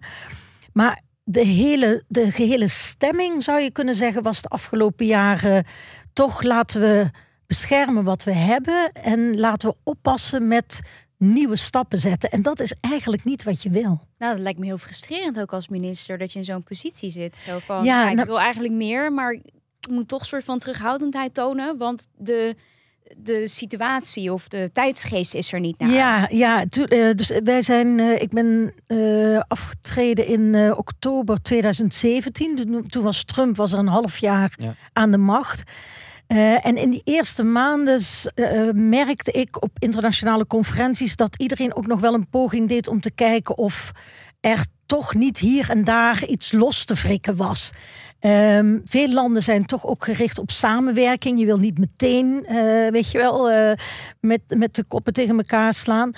Maar 0.73 1.01
de 1.23 1.45
hele, 1.45 2.03
de 2.07 2.31
gehele 2.31 2.67
stemming, 2.67 3.43
zou 3.43 3.59
je 3.59 3.71
kunnen 3.71 3.95
zeggen, 3.95 4.23
was 4.23 4.41
de 4.41 4.47
afgelopen 4.47 5.05
jaren 5.05 5.65
toch 6.13 6.41
laten 6.41 6.81
we 6.81 7.09
beschermen 7.59 8.03
wat 8.03 8.23
we 8.23 8.31
hebben 8.33 8.91
en 8.91 9.39
laten 9.39 9.69
we 9.69 9.75
oppassen 9.83 10.47
met 10.47 10.81
nieuwe 11.17 11.55
stappen 11.55 11.97
zetten. 11.99 12.29
En 12.29 12.41
dat 12.41 12.59
is 12.59 12.73
eigenlijk 12.81 13.23
niet 13.23 13.43
wat 13.43 13.63
je 13.63 13.69
wil. 13.69 14.01
Nou, 14.17 14.33
dat 14.33 14.41
lijkt 14.43 14.59
me 14.59 14.65
heel 14.65 14.77
frustrerend 14.77 15.39
ook 15.39 15.53
als 15.53 15.67
minister 15.67 16.17
dat 16.17 16.31
je 16.33 16.39
in 16.39 16.45
zo'n 16.45 16.63
positie 16.63 17.09
zit. 17.09 17.37
Zo 17.37 17.59
van, 17.59 17.83
Ja, 17.83 18.09
ik 18.09 18.15
nou- 18.15 18.27
wil 18.27 18.39
eigenlijk 18.39 18.73
meer, 18.73 19.13
maar 19.13 19.31
ik 19.31 19.41
moet 19.89 20.07
toch 20.07 20.19
een 20.19 20.25
soort 20.25 20.43
van 20.43 20.59
terughoudendheid 20.59 21.33
tonen, 21.33 21.77
want 21.77 22.07
de, 22.17 22.55
de 23.17 23.47
situatie 23.47 24.33
of 24.33 24.47
de 24.47 24.69
tijdsgeest 24.73 25.33
is 25.33 25.53
er 25.53 25.59
niet 25.59 25.79
naar. 25.79 25.89
Ja, 25.89 26.27
ja 26.31 26.65
eh, 26.69 27.09
dus 27.15 27.39
wij 27.43 27.61
zijn, 27.61 27.99
eh, 27.99 28.21
ik 28.21 28.29
ben 28.29 28.73
eh, 28.87 29.39
afgetreden 29.47 30.25
in 30.27 30.55
eh, 30.55 30.77
oktober 30.77 31.41
2017. 31.41 32.55
Toen- 32.55 32.87
Toen 32.87 33.03
was 33.03 33.23
Trump 33.23 33.55
was 33.55 33.73
er 33.73 33.79
een 33.79 33.87
half 33.87 34.17
jaar 34.17 34.53
Ja. 34.59 34.75
aan 34.93 35.11
de 35.11 35.17
macht. 35.17 35.63
Eh, 36.29 36.65
en 36.65 36.77
in 36.77 36.89
die 36.89 37.01
eerste 37.03 37.43
maanden 37.43 38.01
eh, 38.35 38.69
merkte 38.73 39.31
ik 39.31 39.63
op 39.63 39.71
internationale 39.79 40.47
conferenties 40.47 41.15
dat 41.15 41.35
iedereen 41.35 41.75
ook 41.75 41.87
nog 41.87 41.99
wel 41.99 42.13
een 42.13 42.29
poging 42.29 42.67
deed 42.67 42.87
om 42.87 43.01
te 43.01 43.11
kijken 43.11 43.57
of 43.57 43.91
er 44.39 44.65
toch 44.85 45.15
niet 45.15 45.37
hier 45.37 45.69
en 45.69 45.83
daar 45.83 46.25
iets 46.25 46.51
los 46.51 46.85
te 46.85 46.93
wrikken 46.93 47.35
was. 47.35 47.71
Um, 48.19 48.81
veel 48.85 49.13
landen 49.13 49.43
zijn 49.43 49.65
toch 49.65 49.85
ook 49.85 50.03
gericht 50.03 50.39
op 50.39 50.51
samenwerking. 50.51 51.39
Je 51.39 51.45
wil 51.45 51.57
niet 51.57 51.77
meteen, 51.77 52.45
weet 52.91 53.11
je 53.11 53.17
wel, 53.17 53.49
met, 54.19 54.41
met 54.47 54.75
de 54.75 54.83
koppen 54.83 55.13
tegen 55.13 55.37
elkaar 55.37 55.73
slaan. 55.73 56.11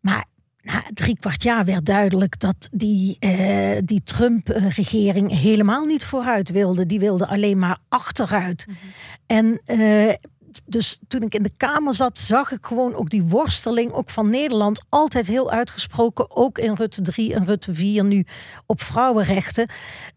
Maar 0.00 0.24
na 0.72 0.84
drie 0.94 1.16
kwart 1.18 1.42
jaar 1.42 1.64
werd 1.64 1.86
duidelijk 1.86 2.40
dat 2.40 2.68
die, 2.72 3.16
uh, 3.20 3.78
die 3.84 4.02
Trump-regering 4.04 5.40
helemaal 5.40 5.84
niet 5.84 6.04
vooruit 6.04 6.50
wilde. 6.50 6.86
Die 6.86 7.00
wilde 7.00 7.26
alleen 7.26 7.58
maar 7.58 7.78
achteruit. 7.88 8.66
Mm 8.68 8.74
-hmm. 8.74 8.90
En 9.26 9.60
dus 10.66 10.98
toen 11.08 11.22
ik 11.22 11.34
in 11.34 11.42
de 11.42 11.52
Kamer 11.56 11.94
zat, 11.94 12.18
zag 12.18 12.52
ik 12.52 12.66
gewoon 12.66 12.94
ook 12.94 13.10
die 13.10 13.22
worsteling 13.22 13.92
ook 13.92 14.10
van 14.10 14.30
Nederland 14.30 14.84
altijd 14.88 15.26
heel 15.26 15.50
uitgesproken. 15.50 16.36
Ook 16.36 16.58
in 16.58 16.74
Rutte 16.74 17.02
3 17.02 17.34
en 17.34 17.44
Rutte 17.44 17.74
4 17.74 18.04
nu 18.04 18.24
op 18.66 18.82
vrouwenrechten. 18.82 19.68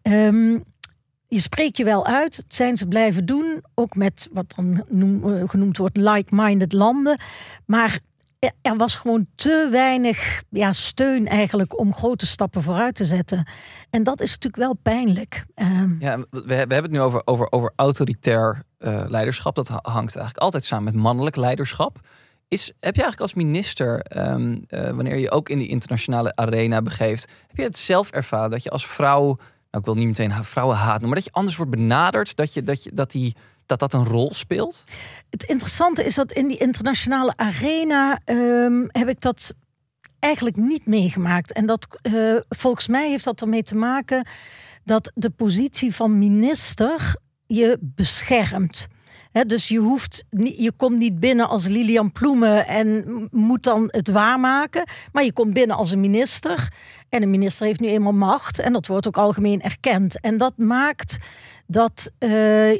Um, 0.02 0.64
je 1.28 1.40
spreekt 1.40 1.76
je 1.76 1.84
wel 1.84 2.06
uit, 2.06 2.36
het 2.36 2.54
zijn 2.54 2.76
ze 2.76 2.86
blijven 2.86 3.26
doen, 3.26 3.64
ook 3.74 3.94
met 3.94 4.28
wat 4.32 4.52
dan 4.56 4.84
noem, 4.88 5.48
genoemd 5.48 5.76
wordt 5.76 5.96
like-minded 5.96 6.72
landen. 6.72 7.18
Maar 7.66 7.98
er 8.62 8.76
was 8.76 8.94
gewoon 8.94 9.26
te 9.34 9.68
weinig 9.70 10.42
ja, 10.50 10.72
steun 10.72 11.26
eigenlijk 11.26 11.78
om 11.78 11.94
grote 11.94 12.26
stappen 12.26 12.62
vooruit 12.62 12.94
te 12.94 13.04
zetten. 13.04 13.46
En 13.90 14.02
dat 14.02 14.20
is 14.20 14.30
natuurlijk 14.30 14.62
wel 14.62 14.74
pijnlijk. 14.82 15.44
Um, 15.54 15.96
ja, 16.00 16.18
we, 16.18 16.44
we, 16.46 16.54
hebben 16.54 16.82
het 16.82 16.90
nu 16.90 17.00
over, 17.00 17.22
over, 17.24 17.52
over 17.52 17.72
autoritair 17.76 18.62
uh, 18.78 19.04
leiderschap. 19.06 19.54
Dat 19.54 19.68
hangt 19.68 20.16
eigenlijk 20.16 20.36
altijd 20.36 20.64
samen 20.64 20.84
met 20.84 21.02
mannelijk 21.02 21.36
leiderschap. 21.36 22.00
Is, 22.48 22.66
heb 22.66 22.94
je 22.96 23.02
eigenlijk 23.02 23.20
als 23.20 23.34
minister, 23.34 24.18
um, 24.18 24.64
uh, 24.68 24.90
wanneer 24.90 25.18
je 25.18 25.30
ook 25.30 25.48
in 25.48 25.58
die 25.58 25.68
internationale 25.68 26.36
arena 26.36 26.82
begeeft, 26.82 27.30
heb 27.46 27.56
je 27.56 27.62
het 27.62 27.78
zelf 27.78 28.10
ervaren 28.10 28.50
dat 28.50 28.62
je 28.62 28.70
als 28.70 28.86
vrouw, 28.86 29.24
nou, 29.26 29.38
ik 29.70 29.84
wil 29.84 29.94
niet 29.94 30.06
meteen 30.06 30.44
vrouwen 30.44 30.76
haat 30.76 30.90
noemen, 30.90 31.08
maar 31.08 31.18
dat 31.18 31.24
je 31.24 31.32
anders 31.32 31.56
wordt 31.56 31.70
benaderd, 31.70 32.36
dat, 32.36 32.54
je, 32.54 32.62
dat, 32.62 32.84
je, 32.84 32.90
dat 32.92 33.10
die 33.10 33.36
dat 33.66 33.78
dat 33.78 33.92
een 33.92 34.04
rol 34.04 34.34
speelt? 34.34 34.84
Het 35.30 35.42
interessante 35.42 36.04
is 36.04 36.14
dat 36.14 36.32
in 36.32 36.48
die 36.48 36.58
internationale 36.58 37.32
arena 37.36 38.20
um, 38.24 38.88
heb 38.88 39.08
ik 39.08 39.20
dat 39.20 39.54
eigenlijk 40.18 40.56
niet 40.56 40.86
meegemaakt. 40.86 41.52
En 41.52 41.66
dat 41.66 41.86
uh, 42.02 42.36
volgens 42.48 42.86
mij 42.86 43.08
heeft 43.08 43.24
dat 43.24 43.40
ermee 43.40 43.62
te 43.62 43.74
maken 43.74 44.26
dat 44.84 45.12
de 45.14 45.30
positie 45.30 45.94
van 45.94 46.18
minister 46.18 47.16
je 47.46 47.78
beschermt. 47.80 48.88
He, 49.32 49.44
dus 49.44 49.68
je, 49.68 49.78
hoeft, 49.78 50.24
je 50.56 50.72
komt 50.76 50.98
niet 50.98 51.20
binnen 51.20 51.48
als 51.48 51.66
Lilian 51.66 52.12
Ploemen 52.12 52.66
en 52.66 53.04
moet 53.30 53.62
dan 53.62 53.88
het 53.90 54.08
waarmaken. 54.08 54.84
Maar 55.12 55.24
je 55.24 55.32
komt 55.32 55.52
binnen 55.52 55.76
als 55.76 55.90
een 55.90 56.00
minister. 56.00 56.72
En 57.08 57.22
een 57.22 57.30
minister 57.30 57.66
heeft 57.66 57.80
nu 57.80 57.88
eenmaal 57.88 58.12
macht. 58.12 58.58
En 58.58 58.72
dat 58.72 58.86
wordt 58.86 59.06
ook 59.06 59.16
algemeen 59.16 59.62
erkend. 59.62 60.20
En 60.20 60.38
dat 60.38 60.52
maakt 60.56 61.18
dat 61.66 62.10
uh, 62.18 62.78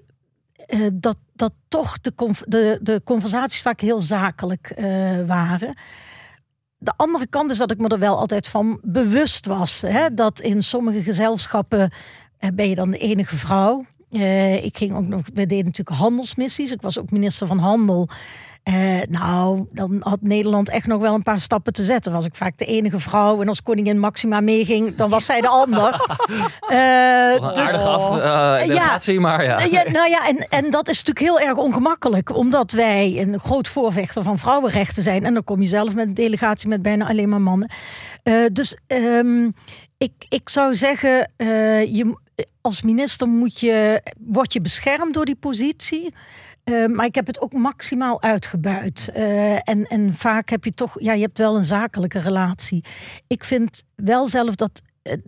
uh, 0.69 0.87
dat, 0.95 1.17
dat 1.35 1.53
toch 1.69 2.01
de, 2.01 2.13
de, 2.47 2.79
de 2.83 3.01
conversaties 3.05 3.61
vaak 3.61 3.81
heel 3.81 4.01
zakelijk 4.01 4.73
uh, 4.77 5.27
waren. 5.27 5.75
De 6.79 6.93
andere 6.97 7.27
kant 7.27 7.51
is 7.51 7.59
dat 7.59 7.71
ik 7.71 7.79
me 7.79 7.89
er 7.89 7.99
wel 7.99 8.19
altijd 8.19 8.49
van 8.49 8.81
bewust 8.83 9.47
was. 9.47 9.81
Hè, 9.81 10.15
dat 10.15 10.41
in 10.41 10.63
sommige 10.63 11.03
gezelschappen 11.03 11.81
uh, 12.41 12.51
ben 12.55 12.69
je 12.69 12.75
dan 12.75 12.91
de 12.91 12.99
enige 12.99 13.37
vrouw. 13.37 13.85
ik 14.63 14.77
ging 14.77 14.95
ook 14.95 15.07
nog, 15.07 15.23
we 15.35 15.47
deden 15.47 15.65
natuurlijk 15.65 15.97
handelsmissies. 15.97 16.71
Ik 16.71 16.83
was 16.83 16.99
ook 16.99 17.11
minister 17.11 17.47
van 17.47 17.59
Handel. 17.59 18.09
Uh, 18.69 19.01
nou, 19.09 19.67
dan 19.73 19.97
had 20.01 20.19
Nederland 20.21 20.69
echt 20.69 20.87
nog 20.87 21.01
wel 21.01 21.15
een 21.15 21.23
paar 21.23 21.41
stappen 21.41 21.73
te 21.73 21.83
zetten. 21.83 22.13
Was 22.13 22.25
ik 22.25 22.35
vaak 22.35 22.59
de 22.59 22.65
enige 22.65 22.99
vrouw. 23.01 23.41
En 23.41 23.49
als 23.49 23.63
koningin 23.63 23.99
Maxima 23.99 24.41
meeging, 24.41 24.97
dan 24.97 25.11
was 25.11 25.25
zij 25.25 25.41
de 25.41 25.49
ander. 25.63 26.07
Uh, 26.71 27.55
dus, 27.55 27.75
af, 27.75 28.17
uh, 28.17 28.75
ja, 28.75 29.21
maar 29.21 29.45
ja. 29.45 29.61
ja. 29.61 29.91
Nou 29.91 30.09
ja, 30.11 30.29
en, 30.29 30.47
en 30.49 30.71
dat 30.71 30.89
is 30.89 31.05
natuurlijk 31.05 31.27
heel 31.27 31.49
erg 31.49 31.59
ongemakkelijk. 31.59 32.37
Omdat 32.37 32.73
wij 32.73 33.21
een 33.21 33.41
groot 33.41 33.69
voorvechter 33.69 34.23
van 34.23 34.39
vrouwenrechten 34.39 35.03
zijn. 35.03 35.25
En 35.25 35.35
dan 35.35 35.45
kom 35.45 35.61
je 35.61 35.69
zelf 35.69 35.95
met 35.95 36.07
een 36.07 36.15
delegatie 36.15 36.69
met 36.69 36.83
bijna 36.83 37.09
alleen 37.09 37.29
maar 37.29 37.41
mannen. 37.41 37.71
dus 38.53 38.79
um, 38.87 39.55
ik, 39.99 40.13
ik 40.29 40.49
zou 40.49 40.75
zeggen, 40.75 41.31
je, 41.93 42.17
als 42.61 42.83
minister 42.83 43.29
moet 43.29 43.61
je, 43.61 44.03
word 44.19 44.53
je 44.53 44.61
beschermd 44.61 45.15
door 45.15 45.25
die 45.25 45.37
positie. 45.37 46.15
Uh, 46.65 46.87
maar 46.87 47.07
ik 47.07 47.15
heb 47.15 47.27
het 47.27 47.41
ook 47.41 47.53
maximaal 47.53 48.23
uitgebuit. 48.23 49.11
Uh, 49.17 49.69
en, 49.69 49.85
en 49.85 50.15
vaak 50.15 50.49
heb 50.49 50.65
je 50.65 50.75
toch, 50.75 51.01
ja, 51.01 51.13
je 51.13 51.23
hebt 51.23 51.39
wel 51.39 51.57
een 51.57 51.65
zakelijke 51.65 52.19
relatie. 52.19 52.85
Ik 53.27 53.45
vind 53.45 53.85
wel 53.97 54.29
zelf 54.29 54.55
dat 54.55 54.83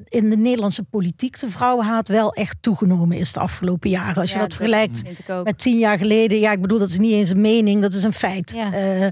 in 0.04 0.30
de 0.30 0.36
Nederlandse 0.36 0.82
politiek 0.82 1.38
de 1.38 1.50
vrouwenhaat 1.50 2.08
wel 2.08 2.32
echt 2.32 2.56
toegenomen 2.60 3.16
is 3.16 3.32
de 3.32 3.40
afgelopen 3.40 3.90
jaren. 3.90 4.16
Als 4.16 4.32
je 4.32 4.38
dat, 4.38 4.50
dat 4.50 4.58
vergelijkt 4.58 5.02
met 5.44 5.58
tien 5.58 5.78
jaar 5.78 5.98
geleden. 5.98 6.38
Ja, 6.38 6.52
ik 6.52 6.60
bedoel, 6.60 6.78
dat 6.78 6.88
is 6.88 6.98
niet 6.98 7.12
eens 7.12 7.30
een 7.30 7.40
mening, 7.40 7.80
dat 7.80 7.92
is 7.92 8.02
een 8.02 8.12
feit. 8.12 8.50
Ja. 8.50 8.72
Uh, 8.72 9.02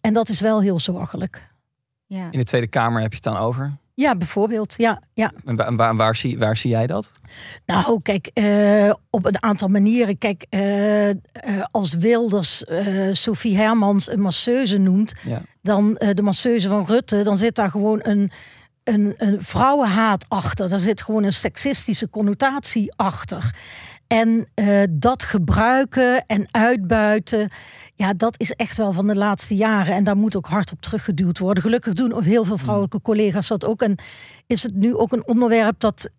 en 0.00 0.12
dat 0.12 0.28
is 0.28 0.40
wel 0.40 0.60
heel 0.60 0.80
zorgelijk. 0.80 1.48
Ja. 2.06 2.30
In 2.30 2.38
de 2.38 2.44
Tweede 2.44 2.66
Kamer 2.66 3.00
heb 3.00 3.10
je 3.10 3.16
het 3.16 3.34
dan 3.34 3.36
over? 3.36 3.76
Ja, 3.98 4.16
bijvoorbeeld. 4.16 4.74
Ja, 4.76 5.02
ja. 5.14 5.32
En 5.44 5.56
waar, 5.56 5.76
waar, 5.76 5.96
waar, 5.96 6.16
zie, 6.16 6.38
waar 6.38 6.56
zie 6.56 6.70
jij 6.70 6.86
dat? 6.86 7.12
Nou, 7.66 8.02
kijk, 8.02 8.30
uh, 8.34 8.92
op 9.10 9.24
een 9.26 9.42
aantal 9.42 9.68
manieren. 9.68 10.18
Kijk, 10.18 10.46
uh, 10.50 11.08
uh, 11.08 11.14
als 11.70 11.94
Wilders 11.94 12.64
Sophie 13.12 13.56
Hermans 13.56 14.10
een 14.10 14.20
masseuse 14.20 14.78
noemt, 14.78 15.14
ja. 15.22 15.42
dan 15.62 15.94
de 15.94 16.22
masseuse 16.22 16.68
van 16.68 16.84
Rutte, 16.86 17.22
dan 17.22 17.38
zit 17.38 17.54
daar 17.54 17.70
gewoon 17.70 18.00
een, 18.02 18.30
een, 18.84 19.14
een 19.16 19.42
vrouwenhaat 19.42 20.24
achter. 20.28 20.68
Daar 20.68 20.78
zit 20.78 21.02
gewoon 21.02 21.24
een 21.24 21.32
seksistische 21.32 22.10
connotatie 22.10 22.92
achter. 22.96 23.54
En 24.08 24.48
dat 24.90 25.22
gebruiken 25.22 26.26
en 26.26 26.48
uitbuiten. 26.50 27.50
Ja, 27.94 28.14
dat 28.14 28.40
is 28.40 28.52
echt 28.52 28.76
wel 28.76 28.92
van 28.92 29.06
de 29.06 29.16
laatste 29.16 29.54
jaren. 29.54 29.94
En 29.94 30.04
daar 30.04 30.16
moet 30.16 30.36
ook 30.36 30.46
hard 30.46 30.72
op 30.72 30.80
teruggeduwd 30.80 31.38
worden. 31.38 31.62
Gelukkig 31.62 31.92
doen 31.92 32.12
ook 32.12 32.24
heel 32.24 32.44
veel 32.44 32.58
vrouwelijke 32.58 33.00
collega's 33.00 33.48
dat 33.48 33.64
ook. 33.64 33.82
En 33.82 33.98
is 34.46 34.62
het 34.62 34.74
nu 34.74 34.96
ook 34.96 35.12
een 35.12 35.26
onderwerp 35.26 35.80
dat 35.80 36.10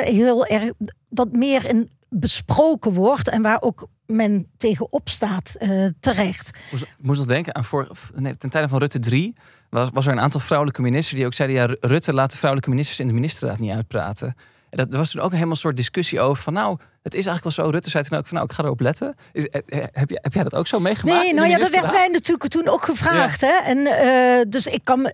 heel 0.00 0.46
erg 0.46 0.72
dat 1.08 1.32
meer 1.32 1.66
in 1.66 1.90
besproken 2.08 2.92
wordt 2.92 3.28
en 3.28 3.42
waar 3.42 3.60
ook 3.60 3.88
men 4.06 4.46
tegenop 4.56 5.08
staat 5.08 5.56
uh, 5.60 5.86
terecht. 6.00 6.58
Moest, 6.70 6.86
moest 6.98 7.18
nog 7.18 7.28
denken 7.28 7.54
aan 7.54 7.64
voor, 7.64 7.90
nee, 8.14 8.36
ten 8.36 8.50
tijde 8.50 8.68
van 8.68 8.78
Rutte 8.78 8.98
3 8.98 9.34
was, 9.70 9.88
was 9.92 10.06
er 10.06 10.12
een 10.12 10.20
aantal 10.20 10.40
vrouwelijke 10.40 10.82
ministers 10.82 11.16
die 11.16 11.26
ook 11.26 11.34
zeiden: 11.34 11.56
ja, 11.56 11.76
Rutte 11.80 12.12
laat 12.12 12.30
de 12.30 12.36
vrouwelijke 12.36 12.70
ministers 12.70 13.00
in 13.00 13.06
de 13.06 13.12
ministerraad 13.12 13.58
niet 13.58 13.72
uitpraten. 13.72 14.36
En 14.70 14.76
dat 14.76 14.94
was 14.94 15.10
toen 15.10 15.22
ook 15.22 15.30
helemaal 15.30 15.50
een 15.50 15.56
soort 15.56 15.76
discussie 15.76 16.20
over 16.20 16.42
van 16.42 16.52
nou, 16.52 16.78
het 17.02 17.14
is 17.14 17.26
eigenlijk 17.26 17.56
wel 17.56 17.66
zo. 17.66 17.72
Rutte 17.72 17.90
zei 17.90 18.04
toen 18.04 18.18
ook 18.18 18.26
van 18.26 18.36
nou, 18.36 18.48
ik 18.48 18.54
ga 18.54 18.62
erop 18.64 18.80
letten. 18.80 19.14
Is, 19.32 19.48
eh, 19.48 19.60
eh, 19.66 19.84
heb, 19.92 20.10
je, 20.10 20.18
heb 20.22 20.32
jij 20.32 20.42
dat 20.42 20.54
ook 20.54 20.66
zo 20.66 20.80
meegemaakt? 20.80 21.22
Nee, 21.22 21.34
nou 21.34 21.48
ja, 21.48 21.58
dat 21.58 21.70
werd 21.70 21.92
mij 21.92 22.08
natuurlijk 22.12 22.50
toen 22.50 22.68
ook 22.68 22.84
gevraagd. 22.84 23.40
Ja. 23.40 23.48
Hè? 23.48 23.70
En 23.70 23.78
uh, 23.78 24.50
dus 24.50 24.66
ik 24.66 24.80
kan, 24.84 25.12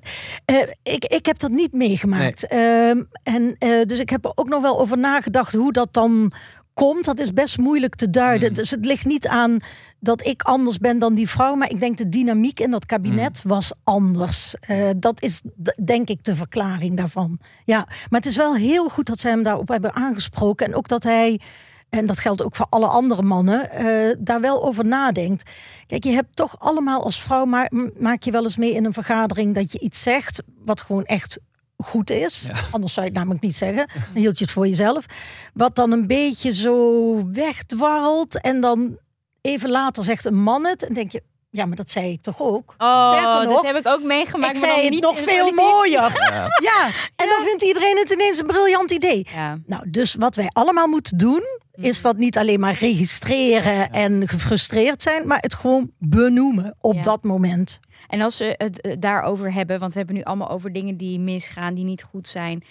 uh, 0.50 0.62
ik, 0.82 1.04
ik 1.04 1.26
heb 1.26 1.38
dat 1.38 1.50
niet 1.50 1.72
meegemaakt. 1.72 2.50
Nee. 2.50 2.94
Uh, 2.94 3.02
en 3.22 3.56
dus 3.86 3.98
ik 3.98 4.10
heb 4.10 4.24
er 4.24 4.32
ook 4.34 4.48
nog 4.48 4.62
wel 4.62 4.80
over 4.80 4.98
nagedacht 4.98 5.52
hoe 5.52 5.72
dat 5.72 5.92
dan 5.92 6.32
komt. 6.74 7.04
Dat 7.04 7.20
is 7.20 7.32
best 7.32 7.58
moeilijk 7.58 7.94
te 7.94 8.10
duiden. 8.10 8.48
Mm. 8.48 8.54
Dus 8.54 8.70
het 8.70 8.84
ligt 8.84 9.04
niet 9.04 9.26
aan 9.26 9.58
dat 10.00 10.26
ik 10.26 10.42
anders 10.42 10.78
ben 10.78 10.98
dan 10.98 11.14
die 11.14 11.28
vrouw. 11.28 11.54
Maar 11.54 11.70
ik 11.70 11.80
denk 11.80 11.98
de 11.98 12.08
dynamiek 12.08 12.60
in 12.60 12.70
dat 12.70 12.87
kabinet 12.87 13.44
mm. 13.44 13.50
was 13.50 13.72
anders. 13.84 14.54
Uh, 14.70 14.90
dat 14.96 15.22
is 15.22 15.42
denk 15.84 16.08
ik 16.08 16.24
de 16.24 16.37
verklaring 16.37 16.96
daarvan. 16.96 17.38
Ja, 17.64 17.84
maar 17.87 18.20
het 18.20 18.26
is 18.26 18.37
wel 18.37 18.54
heel 18.54 18.88
goed 18.88 19.06
dat 19.06 19.20
ze 19.20 19.28
hem 19.28 19.42
daarop 19.42 19.68
hebben 19.68 19.94
aangesproken. 19.94 20.66
En 20.66 20.74
ook 20.74 20.88
dat 20.88 21.02
hij 21.02 21.40
en 21.88 22.06
dat 22.06 22.18
geldt 22.18 22.42
ook 22.42 22.56
voor 22.56 22.66
alle 22.68 22.87
andere 22.87 23.22
mannen, 23.22 23.68
uh, 23.80 24.14
daar 24.18 24.40
wel 24.40 24.64
over 24.64 24.87
nadenkt. 24.87 25.50
Kijk, 25.87 26.04
je 26.04 26.10
hebt 26.10 26.37
toch 26.37 26.58
allemaal 26.58 27.04
als 27.04 27.20
vrouw, 27.20 27.44
maar 27.44 27.70
maak 27.98 28.22
je 28.22 28.30
wel 28.30 28.42
eens 28.42 28.56
mee 28.56 28.74
in 28.74 28.84
een 28.84 28.92
vergadering 28.92 29.54
dat 29.54 29.72
je 29.72 29.78
iets 29.78 30.02
zegt 30.02 30.42
wat 30.64 30.80
gewoon 30.80 31.04
echt 31.04 31.38
goed 31.76 32.10
is. 32.10 32.44
Ja. 32.46 32.54
Anders 32.70 32.92
zou 32.92 33.06
je 33.06 33.10
het 33.10 33.20
namelijk 33.20 33.44
niet 33.44 33.54
zeggen. 33.54 33.87
Dan 33.87 34.22
hield 34.22 34.38
je 34.38 34.44
het 34.44 34.52
voor 34.52 34.68
jezelf. 34.68 35.06
Wat 35.54 35.76
dan 35.76 35.92
een 35.92 36.06
beetje 36.06 36.52
zo 36.52 37.28
wegdwarrelt 37.32 38.40
en 38.40 38.60
dan 38.60 38.98
even 39.40 39.70
later 39.70 40.04
zegt 40.04 40.24
een 40.24 40.42
man 40.42 40.64
het 40.64 40.82
en 40.82 40.94
denk 40.94 41.12
je, 41.12 41.22
ja, 41.54 41.66
maar 41.66 41.76
dat 41.76 41.90
zei 41.90 42.12
ik 42.12 42.20
toch 42.20 42.40
ook? 42.40 42.74
Oh, 42.78 43.12
Sterker 43.12 43.44
nog, 43.44 43.62
dat 43.62 43.72
heb 43.72 43.76
ik 43.76 43.86
ook 43.86 44.02
meegemaakt. 44.02 44.56
Ik 44.56 44.64
zei 44.64 44.84
het 44.84 45.00
nog 45.00 45.18
veel 45.18 45.52
mooier. 45.52 46.12
Ja. 46.34 46.48
ja. 46.62 46.86
en 47.16 47.28
dan 47.28 47.42
vindt 47.42 47.62
iedereen 47.62 47.96
het 47.98 48.10
ineens 48.10 48.38
een 48.38 48.46
briljant 48.46 48.90
idee. 48.90 49.26
Ja. 49.34 49.58
Nou, 49.66 49.90
dus 49.90 50.14
wat 50.14 50.34
wij 50.34 50.48
allemaal 50.48 50.86
moeten 50.86 51.18
doen, 51.18 51.42
is 51.72 52.02
dat 52.02 52.16
niet 52.16 52.38
alleen 52.38 52.60
maar 52.60 52.76
registreren 52.78 53.90
en 53.90 54.28
gefrustreerd 54.28 55.02
zijn, 55.02 55.26
maar 55.26 55.38
het 55.40 55.54
gewoon 55.54 55.90
benoemen 55.98 56.76
op 56.80 57.02
dat 57.02 57.24
moment. 57.24 57.80
En 58.08 58.20
als 58.20 58.38
we 58.38 58.54
het 58.56 58.80
eh, 58.80 58.96
daarover 58.98 59.52
hebben, 59.52 59.78
want 59.78 59.92
we 59.92 59.98
hebben 59.98 60.16
nu 60.16 60.22
allemaal 60.22 60.50
over 60.50 60.72
dingen 60.72 60.96
die 60.96 61.18
misgaan, 61.18 61.74
die 61.74 61.84
niet 61.84 62.02
goed 62.02 62.28
zijn. 62.28 62.64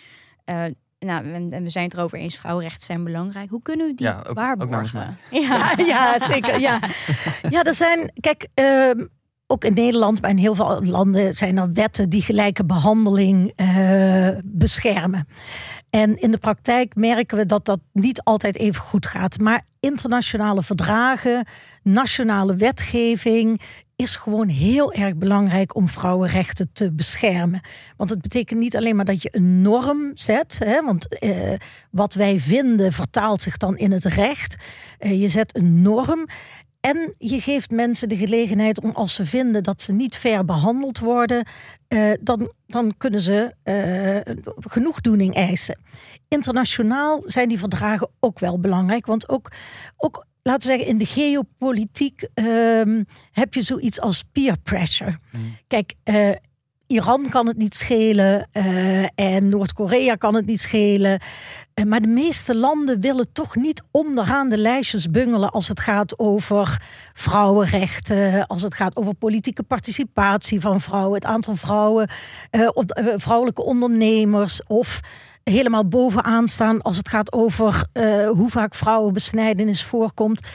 Uh, 0.46 0.64
nou, 1.06 1.34
en 1.34 1.64
we 1.64 1.70
zijn 1.70 1.86
het 1.86 1.94
erover 1.94 2.18
eens, 2.18 2.38
vrouwenrechten 2.38 2.84
zijn 2.84 3.04
belangrijk. 3.04 3.50
Hoe 3.50 3.62
kunnen 3.62 3.88
we 3.88 3.94
die 3.94 4.08
ja, 4.08 4.24
ook, 4.28 4.36
waarborgen? 4.36 5.18
Ook 5.32 5.42
ja. 5.42 5.74
ja. 5.78 6.20
zeker. 6.20 6.60
Ja. 6.60 6.80
ja, 7.50 7.64
er 7.64 7.74
zijn, 7.74 8.12
kijk, 8.20 8.48
uh, 8.56 9.06
ook 9.54 9.64
in 9.64 9.74
Nederland, 9.74 10.22
maar 10.22 10.30
in 10.30 10.38
heel 10.38 10.56
veel 10.56 10.86
landen 10.86 11.34
zijn 11.34 11.58
er 11.58 11.74
wetten 11.74 12.10
die 12.10 12.22
gelijke 12.22 12.66
behandeling 12.66 13.54
uh, 13.56 14.28
beschermen. 14.46 15.28
En 15.90 16.22
in 16.22 16.32
de 16.32 16.38
praktijk 16.38 16.96
merken 16.96 17.38
we 17.38 17.46
dat 17.46 17.66
dat 17.66 17.80
niet 17.92 18.24
altijd 18.24 18.58
even 18.58 18.82
goed 18.82 19.06
gaat. 19.06 19.40
Maar 19.40 19.62
internationale 19.80 20.64
verdragen, 20.64 21.46
nationale 21.84 22.56
wetgeving 22.56 23.62
is 23.96 24.16
gewoon 24.16 24.48
heel 24.48 24.94
erg 24.94 25.16
belangrijk 25.16 25.76
om 25.76 25.88
vrouwenrechten 25.88 26.70
te 26.74 26.94
beschermen. 26.94 27.62
Want 27.98 28.10
het 28.10 28.22
betekent 28.22 28.60
niet 28.60 28.76
alleen 28.76 28.96
maar 28.96 29.06
dat 29.06 29.22
je 29.22 29.30
een 29.32 29.62
norm 29.62 30.12
zet, 30.14 30.60
hè, 30.64 30.82
want 30.82 31.20
eh, 31.20 31.54
wat 31.92 32.14
wij 32.14 32.40
vinden 32.40 32.94
vertaalt 32.94 33.42
zich 33.42 33.58
dan 33.58 33.78
in 33.78 33.92
het 33.92 34.06
recht. 34.06 34.56
Eh, 35.00 35.22
je 35.22 35.30
zet 35.30 35.58
een 35.58 35.82
norm. 35.82 36.26
En 36.86 37.16
je 37.18 37.42
geeft 37.42 37.72
mensen 37.72 38.10
de 38.10 38.18
gelegenheid 38.18 38.84
om 38.84 38.92
als 38.92 39.16
ze 39.16 39.26
vinden 39.26 39.64
dat 39.64 39.82
ze 39.82 39.94
niet 39.94 40.16
fair 40.16 40.46
behandeld 40.46 41.00
worden, 41.00 41.46
uh, 41.88 42.12
dan, 42.22 42.52
dan 42.68 42.94
kunnen 42.98 43.22
ze 43.22 43.56
uh, 43.64 44.36
genoegdoening 44.60 45.36
eisen. 45.36 45.78
Internationaal 46.28 47.22
zijn 47.26 47.50
die 47.50 47.60
verdragen 47.60 48.10
ook 48.20 48.40
wel 48.40 48.60
belangrijk, 48.60 49.06
want 49.06 49.30
ook, 49.30 49.52
ook 49.98 50.26
laten 50.42 50.70
we 50.70 50.76
zeggen, 50.76 50.88
in 50.88 50.98
de 50.98 51.06
geopolitiek 51.06 52.28
um, 52.34 53.06
heb 53.32 53.54
je 53.54 53.62
zoiets 53.62 54.00
als 54.00 54.24
peer 54.32 54.58
pressure. 54.64 55.18
Mm. 55.32 55.58
Kijk, 55.68 55.94
uh, 56.04 56.32
Iran 56.94 57.30
kan 57.30 57.48
het 57.48 57.58
niet 57.58 57.76
schelen 57.76 58.50
uh, 58.52 59.06
en 59.16 59.50
Noord-Korea 59.50 60.16
kan 60.16 60.36
het 60.36 60.46
niet 60.46 60.62
schelen. 60.62 61.22
Uh, 61.76 61.86
maar 61.86 62.02
de 62.02 62.08
meeste 62.08 62.56
landen 62.56 63.02
willen 63.02 63.32
toch 63.32 63.56
niet 63.56 63.84
onderaan 63.92 64.50
de 64.50 64.58
lijstjes 64.58 65.10
bungelen 65.10 65.52
als 65.52 65.68
het 65.68 65.80
gaat 65.80 66.20
over 66.20 66.82
vrouwenrechten, 67.14 68.48
als 68.48 68.62
het 68.62 68.76
gaat 68.76 68.96
over 68.96 69.14
politieke 69.14 69.64
participatie 69.64 70.60
van 70.60 70.82
vrouwen, 70.82 71.14
het 71.14 71.26
aantal 71.26 71.56
vrouwen, 71.56 72.10
uh, 72.52 72.70
vrouwelijke 73.16 73.64
ondernemers 73.64 74.62
of 74.68 75.00
helemaal 75.44 75.88
bovenaan 75.88 76.48
staan 76.48 76.82
als 76.82 76.98
het 76.98 77.10
gaat 77.10 77.32
over 77.32 77.86
hoe 78.36 78.50
vaak 78.50 78.76
vrouwenbesnijdenis 78.76 79.84
voorkomt. 79.84 80.48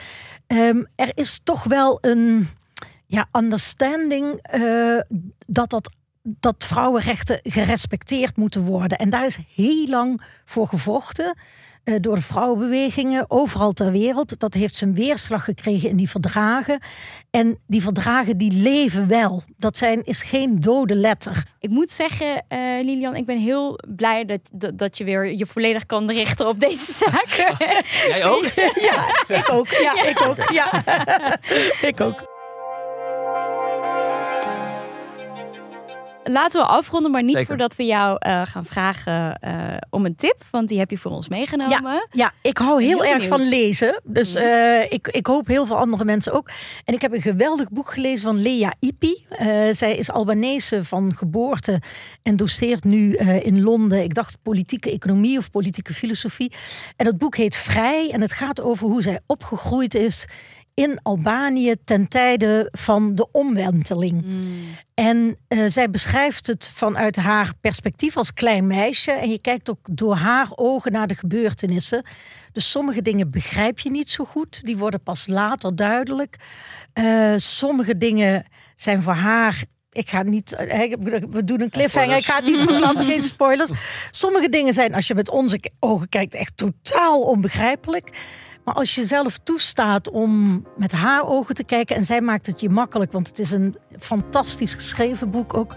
Um, 0.47 0.87
er 0.95 1.11
is 1.13 1.39
toch 1.43 1.63
wel 1.63 1.97
een 2.01 2.47
ja, 3.05 3.27
understanding 3.31 4.41
dat 5.47 5.69
dat 5.69 5.97
dat 6.21 6.55
vrouwenrechten 6.57 7.39
gerespecteerd 7.43 8.37
moeten 8.37 8.61
worden. 8.61 8.97
En 8.97 9.09
daar 9.09 9.25
is 9.25 9.37
heel 9.55 9.87
lang 9.87 10.21
voor 10.45 10.67
gevochten 10.67 11.35
uh, 11.89 11.95
door 12.01 12.15
de 12.15 12.21
vrouwenbewegingen 12.21 13.25
overal 13.27 13.71
ter 13.71 13.91
wereld. 13.91 14.39
Dat 14.39 14.53
heeft 14.53 14.75
zijn 14.75 14.93
weerslag 14.93 15.43
gekregen 15.43 15.89
in 15.89 15.95
die 15.95 16.09
verdragen. 16.09 16.79
En 17.31 17.57
die 17.67 17.81
verdragen 17.81 18.37
die 18.37 18.51
leven 18.51 19.07
wel. 19.07 19.43
Dat 19.57 19.77
zijn, 19.77 20.03
is 20.03 20.23
geen 20.23 20.59
dode 20.59 20.95
letter. 20.95 21.43
Ik 21.59 21.69
moet 21.69 21.91
zeggen, 21.91 22.45
uh, 22.49 22.83
Lilian, 22.83 23.15
ik 23.15 23.25
ben 23.25 23.37
heel 23.37 23.79
blij 23.87 24.25
dat, 24.25 24.49
dat, 24.53 24.77
dat, 24.77 24.97
je 24.97 25.03
weer 25.03 25.33
je 25.33 25.45
volledig 25.45 25.85
kan 25.85 26.11
richten 26.11 26.47
op 26.47 26.59
deze 26.59 26.91
zaken. 26.91 27.65
Jij 28.07 28.25
ook? 28.25 28.45
ja, 28.89 29.25
ik 29.27 29.49
ook. 29.51 29.67
Ja, 29.67 29.93
ja. 29.93 30.05
ik 30.05 30.21
ook. 30.21 30.51
Ja. 30.51 30.83
ik 31.89 32.01
ook. 32.01 32.37
Laten 36.31 36.61
we 36.61 36.67
afronden, 36.67 37.11
maar 37.11 37.23
niet 37.23 37.43
voordat 37.45 37.75
we 37.75 37.85
jou 37.85 38.17
uh, 38.27 38.41
gaan 38.45 38.65
vragen 38.65 39.39
uh, 39.43 39.77
om 39.89 40.05
een 40.05 40.15
tip. 40.15 40.43
Want 40.51 40.67
die 40.67 40.79
heb 40.79 40.89
je 40.89 40.97
voor 40.97 41.11
ons 41.11 41.29
meegenomen. 41.29 41.83
Ja, 41.83 42.07
ja 42.11 42.31
ik 42.41 42.57
hou 42.57 42.83
heel, 42.83 43.01
heel 43.01 43.13
erg 43.13 43.27
van 43.27 43.49
lezen. 43.49 44.01
Dus 44.03 44.35
uh, 44.35 44.91
ik, 44.91 45.07
ik 45.07 45.25
hoop 45.25 45.47
heel 45.47 45.65
veel 45.65 45.77
andere 45.77 46.05
mensen 46.05 46.33
ook. 46.33 46.49
En 46.85 46.93
ik 46.93 47.01
heb 47.01 47.13
een 47.13 47.21
geweldig 47.21 47.69
boek 47.69 47.91
gelezen 47.93 48.25
van 48.25 48.41
Lea 48.41 48.73
Ipi. 48.79 49.25
zij 49.71 49.95
is 49.95 50.11
Albanese 50.11 50.85
van 50.85 51.15
geboorte 51.15 51.81
en 52.23 52.35
doseert 52.35 52.83
nu 52.83 53.15
in 53.17 53.61
Londen. 53.61 54.03
Ik 54.03 54.13
dacht 54.13 54.37
politieke 54.41 54.91
economie 54.91 55.37
of 55.37 55.51
politieke 55.51 55.93
filosofie. 55.93 56.51
En 56.95 57.05
het 57.05 57.17
boek 57.17 57.35
heet 57.35 57.55
Vrij. 57.55 58.11
En 58.11 58.21
het 58.21 58.33
gaat 58.33 58.61
over 58.61 58.87
hoe 58.87 59.01
zij 59.01 59.19
opgegroeid 59.27 59.95
is 59.95 60.27
in 60.79 60.99
Albanië 61.01 61.75
ten 61.83 62.07
tijde 62.07 62.69
van 62.71 63.15
de 63.15 63.31
omwenteling. 63.31 64.25
Mm. 64.25 64.77
En 64.93 65.37
uh, 65.47 65.65
zij 65.67 65.89
beschrijft 65.89 66.47
het 66.47 66.71
vanuit 66.73 67.15
haar 67.15 67.53
perspectief 67.61 68.17
als 68.17 68.33
klein 68.33 68.67
meisje. 68.67 69.11
En 69.11 69.29
je 69.29 69.39
kijkt 69.39 69.69
ook 69.69 69.87
door 69.91 70.15
haar 70.15 70.47
ogen 70.55 70.91
naar 70.91 71.07
de 71.07 71.15
gebeurtenissen. 71.15 72.03
Dus 72.51 72.71
sommige 72.71 73.01
dingen 73.01 73.31
begrijp 73.31 73.79
je 73.79 73.89
niet 73.89 74.09
zo 74.09 74.23
goed. 74.25 74.63
Die 74.63 74.77
worden 74.77 75.03
pas 75.03 75.27
later 75.27 75.75
duidelijk. 75.75 76.35
Uh, 76.93 77.33
sommige 77.37 77.97
dingen 77.97 78.45
zijn 78.75 79.01
voor 79.01 79.13
haar 79.13 79.63
ik 79.91 80.09
ga 80.09 80.23
niet. 80.23 80.53
Eh, 80.53 80.93
we 81.29 81.43
doen 81.43 81.61
een 81.61 81.69
cliffhanger. 81.69 82.17
Ik 82.17 82.25
ga 82.25 82.35
het 82.35 82.45
niet 82.45 82.59
verklappen, 82.59 83.05
geen 83.05 83.23
spoilers. 83.33 83.71
Sommige 84.11 84.49
dingen 84.49 84.73
zijn, 84.73 84.93
als 84.93 85.07
je 85.07 85.15
met 85.15 85.29
onze 85.29 85.59
ogen 85.79 86.09
kijkt, 86.09 86.35
echt 86.35 86.57
totaal 86.57 87.21
onbegrijpelijk. 87.21 88.09
Maar 88.63 88.73
als 88.73 88.95
je 88.95 89.05
zelf 89.05 89.37
toestaat 89.37 90.09
om 90.09 90.63
met 90.77 90.91
haar 90.91 91.27
ogen 91.27 91.55
te 91.55 91.63
kijken 91.63 91.95
en 91.95 92.05
zij 92.05 92.21
maakt 92.21 92.45
het 92.45 92.59
je 92.61 92.69
makkelijk, 92.69 93.11
want 93.11 93.27
het 93.27 93.39
is 93.39 93.51
een 93.51 93.75
fantastisch 93.97 94.73
geschreven 94.73 95.29
boek 95.29 95.53
ook, 95.53 95.75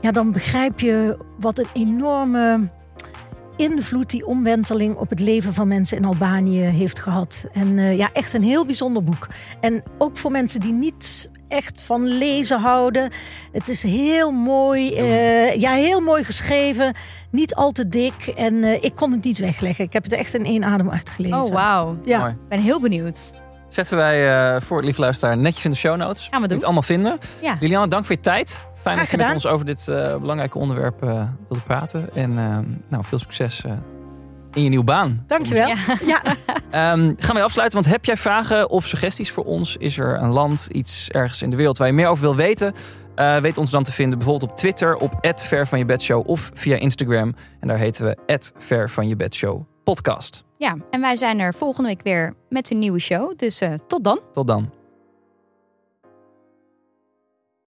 ja, 0.00 0.10
dan 0.10 0.32
begrijp 0.32 0.80
je 0.80 1.16
wat 1.38 1.58
een 1.58 1.68
enorme 1.72 2.70
invloed 3.56 4.10
die 4.10 4.26
omwenteling 4.26 4.96
op 4.96 5.10
het 5.10 5.20
leven 5.20 5.54
van 5.54 5.68
mensen 5.68 5.96
in 5.96 6.04
Albanië 6.04 6.60
heeft 6.60 7.00
gehad. 7.00 7.46
En 7.52 7.68
uh, 7.68 7.96
ja, 7.96 8.10
echt 8.12 8.32
een 8.32 8.42
heel 8.42 8.66
bijzonder 8.66 9.02
boek. 9.02 9.28
En 9.60 9.82
ook 9.98 10.16
voor 10.16 10.30
mensen 10.30 10.60
die 10.60 10.72
niet 10.72 11.30
echt 11.50 11.80
van 11.80 12.06
lezen 12.06 12.60
houden. 12.60 13.10
Het 13.52 13.68
is 13.68 13.82
heel 13.82 14.30
mooi, 14.30 14.90
uh, 14.90 15.54
ja, 15.54 15.72
heel 15.72 16.00
mooi 16.00 16.24
geschreven. 16.24 16.94
Niet 17.30 17.54
al 17.54 17.72
te 17.72 17.88
dik. 17.88 18.26
En 18.26 18.54
uh, 18.54 18.84
ik 18.84 18.94
kon 18.94 19.12
het 19.12 19.24
niet 19.24 19.38
wegleggen. 19.38 19.84
Ik 19.84 19.92
heb 19.92 20.02
het 20.02 20.12
echt 20.12 20.34
in 20.34 20.44
één 20.44 20.64
adem 20.64 20.90
uitgelezen. 20.90 21.42
Oh, 21.42 21.52
wauw. 21.52 21.98
Ja. 22.04 22.28
Ik 22.28 22.48
ben 22.48 22.60
heel 22.60 22.80
benieuwd. 22.80 23.32
Zetten 23.68 23.96
wij 23.96 24.54
uh, 24.54 24.60
voor 24.60 24.76
het 24.76 24.86
lief 24.86 24.96
luisteraar 24.96 25.36
netjes 25.36 25.64
in 25.64 25.70
de 25.70 25.76
show 25.76 25.96
notes. 25.96 26.28
Gaan 26.30 26.40
we 26.40 26.46
doen. 26.46 26.56
het 26.56 26.64
allemaal 26.64 26.82
vinden. 26.82 27.18
Ja. 27.40 27.56
Liliane, 27.60 27.88
dank 27.88 28.04
voor 28.04 28.14
je 28.14 28.20
tijd. 28.20 28.64
Fijn 28.74 28.98
dat 28.98 29.10
je 29.10 29.16
met 29.16 29.32
ons 29.32 29.46
over 29.46 29.66
dit 29.66 29.86
uh, 29.88 30.16
belangrijke 30.16 30.58
onderwerp 30.58 31.04
uh, 31.04 31.22
wilde 31.48 31.64
praten. 31.64 32.14
En 32.14 32.34
nou, 32.88 33.04
veel 33.04 33.18
succes 33.18 33.64
in 34.54 34.62
je 34.62 34.68
nieuwe 34.68 34.84
baan. 34.84 35.24
Dankjewel. 35.26 35.68
Ja. 35.68 35.76
ja. 36.06 36.22
um, 36.92 37.16
gaan 37.18 37.34
we 37.34 37.42
afsluiten, 37.42 37.80
want 37.80 37.92
heb 37.92 38.04
jij 38.04 38.16
vragen 38.16 38.70
of 38.70 38.86
suggesties 38.86 39.30
voor 39.30 39.44
ons? 39.44 39.76
Is 39.76 39.98
er 39.98 40.22
een 40.22 40.30
land, 40.30 40.68
iets 40.72 41.10
ergens 41.10 41.42
in 41.42 41.50
de 41.50 41.56
wereld 41.56 41.78
waar 41.78 41.86
je 41.86 41.92
meer 41.92 42.08
over 42.08 42.22
wil 42.22 42.36
weten? 42.36 42.74
Uh, 43.16 43.36
weet 43.36 43.58
ons 43.58 43.70
dan 43.70 43.82
te 43.82 43.92
vinden 43.92 44.18
bijvoorbeeld 44.18 44.50
op 44.50 44.56
Twitter 44.56 44.96
op 44.96 45.34
Ver 45.34 45.66
van 45.66 45.78
je 45.78 45.84
bedshow 45.84 46.28
of 46.28 46.50
via 46.54 46.76
Instagram. 46.76 47.34
En 47.60 47.68
daar 47.68 47.78
heten 47.78 48.06
we 48.06 48.50
Ver 48.56 48.90
van 48.90 49.08
je 49.08 49.16
bedshow 49.16 49.62
podcast. 49.84 50.44
Ja, 50.56 50.76
en 50.90 51.00
wij 51.00 51.16
zijn 51.16 51.38
er 51.38 51.54
volgende 51.54 51.88
week 51.88 52.02
weer 52.02 52.34
met 52.48 52.70
een 52.70 52.78
nieuwe 52.78 52.98
show. 52.98 53.38
Dus 53.38 53.62
uh, 53.62 53.72
tot 53.86 54.04
dan. 54.04 54.20
Tot 54.32 54.46
dan. 54.46 54.79